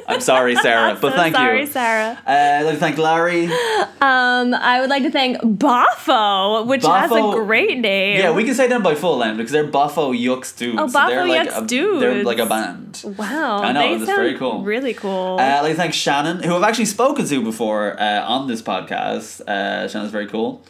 I'm 0.09 0.21
sorry, 0.21 0.57
Sarah, 0.57 0.99
but 1.01 1.13
So 1.13 1.17
thank 1.17 1.35
sorry, 1.35 1.61
you. 1.61 1.67
Sarah. 1.67 2.19
Uh, 2.27 2.31
I'd 2.31 2.63
like 2.65 2.75
to 2.75 2.81
thank 2.81 2.99
Larry. 2.99 3.47
Um, 3.47 4.53
I 4.53 4.79
would 4.81 4.91
like 4.91 5.05
to 5.05 5.11
thank 5.11 5.39
Bafo, 5.39 6.67
which 6.67 6.85
has 6.85 7.11
a 7.11 7.45
great 7.45 7.79
name. 7.79 8.19
Yeah, 8.19 8.33
we 8.33 8.45
can 8.45 8.55
say 8.55 8.67
them 8.67 8.83
by 8.83 8.95
full 8.95 9.19
name 9.21 9.37
because 9.37 9.53
they're 9.53 9.67
Buffo 9.67 10.13
Yucks 10.13 10.57
dudes. 10.57 10.79
Oh, 10.81 10.89
So 10.89 11.07
they're 11.07 11.27
like 11.27 11.49
Yucks 11.49 11.97
a, 11.97 12.01
They're 12.01 12.25
like 12.25 12.39
a 12.39 12.47
band. 12.47 13.03
Wow, 13.17 13.63
I 13.63 13.73
know, 13.73 13.99
that's 13.99 14.11
very 14.11 14.37
cool. 14.37 14.63
Really 14.63 14.93
cool. 14.93 15.39
Uh, 15.39 15.43
I'd 15.43 15.61
like 15.61 15.73
to 15.73 15.77
thank 15.77 15.95
Shannon, 15.95 16.43
who 16.43 16.57
I've 16.57 16.63
actually 16.65 16.87
spoken 16.87 17.25
to 17.27 17.43
before 17.43 17.99
uh, 18.01 18.23
on 18.27 18.49
this 18.49 18.61
podcast. 18.61 19.41
Uh, 19.43 19.89
Shannon's 19.89 20.11
very 20.13 20.27
cool. 20.27 20.63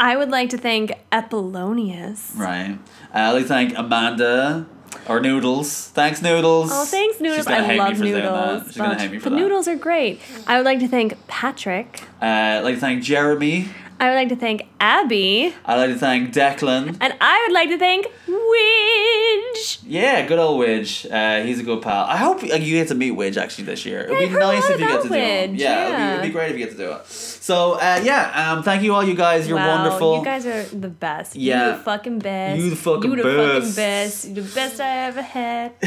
I 0.00 0.16
would 0.16 0.30
like 0.30 0.50
to 0.50 0.58
thank 0.58 0.92
Apollonius. 1.12 2.32
Right. 2.36 2.72
Uh, 3.14 3.18
I'd 3.18 3.30
like 3.32 3.42
to 3.42 3.48
thank 3.48 3.78
Amanda 3.78 4.66
or 5.08 5.20
Noodles. 5.20 5.88
Thanks, 5.88 6.22
Noodles. 6.22 6.70
Oh, 6.72 6.84
thanks, 6.84 7.20
Noodles. 7.20 7.38
She's 7.38 7.46
gonna 7.46 7.64
I 7.64 7.66
hate 7.66 7.78
love 7.78 7.90
me 7.90 8.12
for 8.12 8.18
noodles. 8.18 8.62
that. 8.62 8.66
She's 8.66 8.76
gonna 8.76 8.98
hate 9.00 9.10
me 9.10 9.18
for 9.18 9.24
but 9.30 9.36
that. 9.36 9.42
noodles 9.42 9.68
are 9.68 9.76
great. 9.76 10.20
I 10.46 10.56
would 10.56 10.64
like 10.64 10.78
to 10.80 10.88
thank 10.88 11.26
Patrick. 11.26 12.02
Uh, 12.22 12.24
I'd 12.26 12.60
like 12.60 12.74
to 12.76 12.80
thank 12.80 13.02
Jeremy. 13.02 13.68
I 14.00 14.08
would 14.08 14.16
like 14.16 14.28
to 14.30 14.36
thank 14.36 14.66
Abby. 14.80 15.54
I'd 15.64 15.76
like 15.76 15.90
to 15.90 15.98
thank 15.98 16.34
Declan. 16.34 16.96
And 17.00 17.14
I 17.20 17.44
would 17.46 17.54
like 17.54 17.68
to 17.70 17.78
thank 17.78 18.06
Widge. 18.28 19.78
Yeah, 19.86 20.26
good 20.26 20.38
old 20.38 20.60
Widge. 20.60 21.10
Uh, 21.10 21.44
he's 21.46 21.60
a 21.60 21.62
good 21.62 21.80
pal. 21.80 22.04
I 22.04 22.16
hope 22.16 22.42
uh, 22.42 22.56
you 22.56 22.74
get 22.76 22.88
to 22.88 22.94
meet 22.94 23.12
Widge 23.14 23.36
actually 23.36 23.64
this 23.64 23.86
year. 23.86 24.00
It'd 24.00 24.20
Yeah, 24.20 24.26
be 24.26 24.32
nice 24.34 24.68
if 24.68 24.80
you 24.80 24.86
get 24.86 25.02
to 25.02 25.08
do 25.08 25.14
it. 25.14 25.50
Widge, 25.52 25.58
Yeah, 25.58 25.86
It'd, 25.86 25.96
be, 25.96 26.02
it'd 26.12 26.22
be 26.22 26.30
great 26.30 26.50
if 26.52 26.58
you 26.58 26.64
get 26.66 26.72
to 26.72 26.76
do 26.76 26.92
it. 26.92 27.06
So 27.06 27.72
uh, 27.74 28.00
yeah, 28.02 28.52
um, 28.52 28.62
thank 28.62 28.82
you 28.82 28.94
all 28.94 29.04
you 29.04 29.14
guys. 29.14 29.46
You're 29.46 29.56
wow, 29.58 29.82
wonderful. 29.82 30.18
You 30.18 30.24
guys 30.24 30.44
are 30.46 30.62
the 30.64 30.88
best. 30.88 31.36
Yeah. 31.36 31.66
You 31.70 31.76
the 31.76 31.82
fucking 31.84 32.18
best. 32.18 32.60
You 32.60 32.70
the 32.70 32.76
fucking 32.76 33.10
You 33.10 33.16
the 33.16 33.22
best. 33.22 33.36
fucking 33.60 33.74
best. 33.76 34.24
You 34.28 34.34
the 34.34 34.42
best 34.54 34.80
I 34.80 34.96
ever 35.06 35.22
had. 35.22 35.72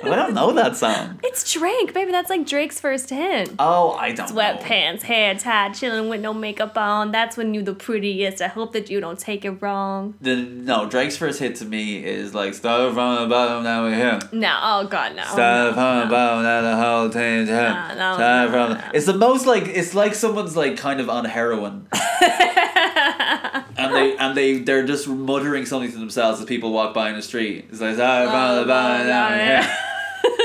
I 0.00 0.14
don't 0.16 0.32
know 0.34 0.52
that 0.52 0.76
song. 0.76 1.20
it's 1.22 1.52
Drake, 1.52 1.92
baby. 1.92 2.12
That's 2.12 2.30
like 2.30 2.46
Drake's 2.46 2.80
first 2.80 3.10
hit. 3.10 3.50
Oh, 3.58 3.92
I 3.92 4.12
don't 4.12 4.32
know. 4.34 4.40
Sweatpants, 4.40 5.02
hair 5.02 5.34
tied, 5.58 5.74
chilling 5.74 6.08
with 6.08 6.20
no 6.20 6.32
makeup 6.32 6.76
on. 6.76 7.10
That's 7.10 7.36
when 7.36 7.54
you 7.54 7.62
the 7.62 7.74
prettiest. 7.74 8.40
I 8.40 8.48
hope 8.48 8.72
that 8.72 8.90
you 8.90 9.00
don't 9.00 9.18
take 9.18 9.44
it 9.44 9.50
wrong. 9.62 10.14
The, 10.20 10.36
no, 10.36 10.88
Drake's 10.88 11.16
first 11.16 11.40
hit 11.40 11.56
to 11.56 11.64
me 11.64 12.04
is 12.04 12.34
like 12.34 12.54
start 12.54 12.94
from 12.94 13.22
the 13.22 13.28
bottom, 13.28 13.64
now 13.64 13.82
we're 13.84 13.94
here. 13.94 14.20
No, 14.32 14.58
oh 14.62 14.86
god, 14.86 15.16
no. 15.16 15.24
Start 15.24 15.70
no, 15.70 15.72
from 15.74 16.00
the 16.00 16.14
bottom, 16.14 16.42
now 16.42 16.60
the 16.62 16.76
whole 16.76 17.08
thing's 17.08 17.48
here. 17.48 17.70
No, 17.70 17.88
no, 17.88 18.14
Start 18.14 18.50
no, 18.50 18.52
from. 18.52 18.72
no. 18.78 18.90
It's 18.94 19.06
the 19.06 19.16
most 19.16 19.46
like 19.46 19.66
it's 19.66 19.94
like 19.94 20.14
someone's 20.14 20.56
like 20.56 20.76
kind 20.76 21.00
of 21.00 21.08
on 21.10 21.24
heroin. 21.24 21.86
and 22.20 23.94
they 23.94 24.16
and 24.16 24.36
they 24.36 24.58
they're 24.58 24.86
just 24.86 25.08
muttering 25.08 25.66
something 25.66 25.90
to 25.90 25.98
themselves 25.98 26.40
as 26.40 26.46
people 26.46 26.72
walk 26.72 26.94
by 26.94 27.10
in 27.10 27.16
the 27.16 27.22
street. 27.22 27.66
It's 27.70 27.80
like 27.80 27.94
start 27.96 28.28
from 28.28 28.56
the 28.56 28.62
oh, 28.62 28.66
bottom, 28.66 29.06
now 29.06 29.30
we're 29.30 29.44
here. 29.44 29.76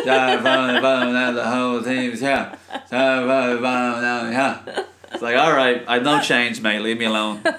Start 0.04 0.42
from 0.42 0.76
the 0.76 0.82
bottom, 0.82 1.14
now 1.14 1.32
the 1.32 1.46
whole 1.46 1.82
team's 1.82 2.20
here. 2.20 2.58
Start 2.88 2.90
from 2.90 3.56
the 3.56 3.62
bottom, 3.62 4.02
now 4.02 4.24
we're 4.24 4.74
here. 4.74 4.86
It's 5.14 5.22
like, 5.22 5.38
all 5.38 5.52
right, 5.54 5.84
I've 5.88 6.04
no 6.04 6.20
change, 6.22 6.60
mate. 6.62 6.80
Leave 6.80 6.98
me 6.98 7.06
alone. 7.06 7.42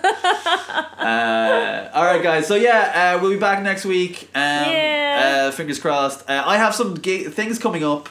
Uh, 1.04 1.90
all 1.92 2.04
right, 2.04 2.22
guys. 2.22 2.46
So 2.46 2.54
yeah, 2.54 3.14
uh, 3.16 3.20
we'll 3.20 3.30
be 3.32 3.38
back 3.38 3.62
next 3.62 3.84
week. 3.84 4.22
Um, 4.34 4.40
Yeah. 4.70 5.46
Uh, 5.48 5.50
fingers 5.52 5.78
crossed. 5.78 6.28
Uh, 6.28 6.42
I 6.46 6.56
have 6.56 6.74
some 6.74 6.94
ga- 6.94 7.24
things 7.28 7.58
coming 7.58 7.84
up. 7.84 8.08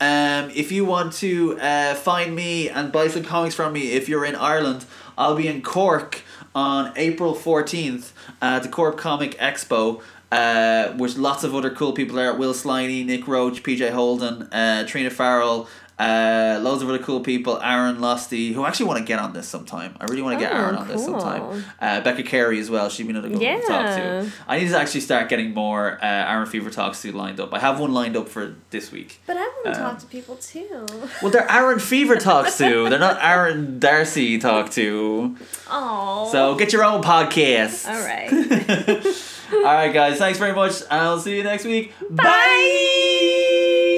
Um, 0.00 0.50
if 0.54 0.70
you 0.70 0.84
want 0.84 1.14
to 1.14 1.58
uh, 1.58 1.94
find 1.94 2.34
me 2.36 2.68
and 2.68 2.92
buy 2.92 3.08
some 3.08 3.24
comics 3.24 3.54
from 3.54 3.72
me, 3.72 3.92
if 3.92 4.08
you're 4.08 4.24
in 4.24 4.34
Ireland, 4.36 4.84
I'll 5.16 5.34
be 5.34 5.48
in 5.48 5.62
Cork 5.62 6.22
on 6.54 6.92
April 6.96 7.34
fourteenth 7.34 8.12
at 8.42 8.62
the 8.62 8.68
Cork 8.68 8.98
Comic 8.98 9.32
Expo. 9.38 10.02
Uh, 10.30 10.92
with 10.98 11.16
lots 11.16 11.44
of 11.44 11.54
other 11.54 11.70
cool 11.70 11.92
people 11.92 12.16
there. 12.16 12.34
Will 12.34 12.52
Sliney, 12.52 13.04
Nick 13.06 13.26
Roche, 13.28 13.62
PJ 13.62 13.90
Holden, 13.92 14.42
uh, 14.52 14.84
Triona 14.86 15.10
Farrell, 15.12 15.68
uh, 15.98 16.58
loads 16.62 16.82
of 16.82 16.88
really 16.88 17.02
cool 17.02 17.20
people. 17.20 17.58
Aaron 17.62 18.00
Lusty, 18.00 18.52
who 18.52 18.62
I 18.64 18.68
actually 18.68 18.86
want 18.86 18.98
to 18.98 19.04
get 19.04 19.18
on 19.18 19.32
this 19.32 19.48
sometime. 19.48 19.96
I 19.98 20.04
really 20.04 20.20
want 20.22 20.38
to 20.38 20.44
get 20.44 20.52
Oh, 20.52 20.56
Aaron 20.56 20.74
on 20.76 20.88
this 20.88 21.02
sometime. 21.04 21.64
Uh, 21.80 22.00
Becca 22.02 22.22
Carey 22.22 22.58
as 22.60 22.68
well. 22.68 22.88
She'd 22.90 23.04
be 23.04 23.10
another 23.10 23.28
good 23.30 23.38
one 23.40 23.60
to 23.60 23.66
talk 23.66 23.86
Yeah. 23.86 24.20
to. 24.22 24.30
I 24.46 24.58
need 24.58 24.68
to 24.68 24.78
actually 24.78 25.00
start 25.00 25.28
getting 25.30 25.54
more 25.54 25.94
uh, 26.02 26.06
Aaron 26.06 26.46
Fever 26.46 26.68
talks 26.70 27.00
to 27.02 27.12
lined 27.12 27.40
up. 27.40 27.54
I 27.54 27.58
have 27.60 27.80
one 27.80 27.92
lined 27.94 28.16
up 28.16 28.28
for 28.28 28.54
this 28.70 28.92
week. 28.92 29.20
But 29.26 29.38
I 29.38 29.40
want 29.40 29.64
to 29.64 29.70
Um, 29.70 29.76
talk 29.92 29.98
to 30.00 30.06
people 30.06 30.36
too. 30.36 30.86
Well, 31.22 31.30
they're 31.30 31.50
Aaron 31.50 31.78
Fever 31.78 32.16
talks 32.16 32.58
to. 32.58 32.88
They're 32.90 32.98
not 32.98 33.18
Aaron 33.22 33.78
Darcy 33.78 34.38
talk 34.38 34.70
to. 34.72 35.34
Oh. 35.70 36.28
So 36.30 36.54
get 36.56 36.72
your 36.74 36.84
own 36.84 37.02
podcast. 37.02 37.88
All 37.88 38.04
right. 38.04 39.06
All 39.54 39.62
right, 39.62 39.94
guys. 39.94 40.18
Thanks 40.18 40.38
very 40.38 40.52
much. 40.54 40.82
I'll 40.90 41.20
see 41.20 41.36
you 41.36 41.42
next 41.44 41.64
week. 41.64 41.92
Bye. 42.10 43.92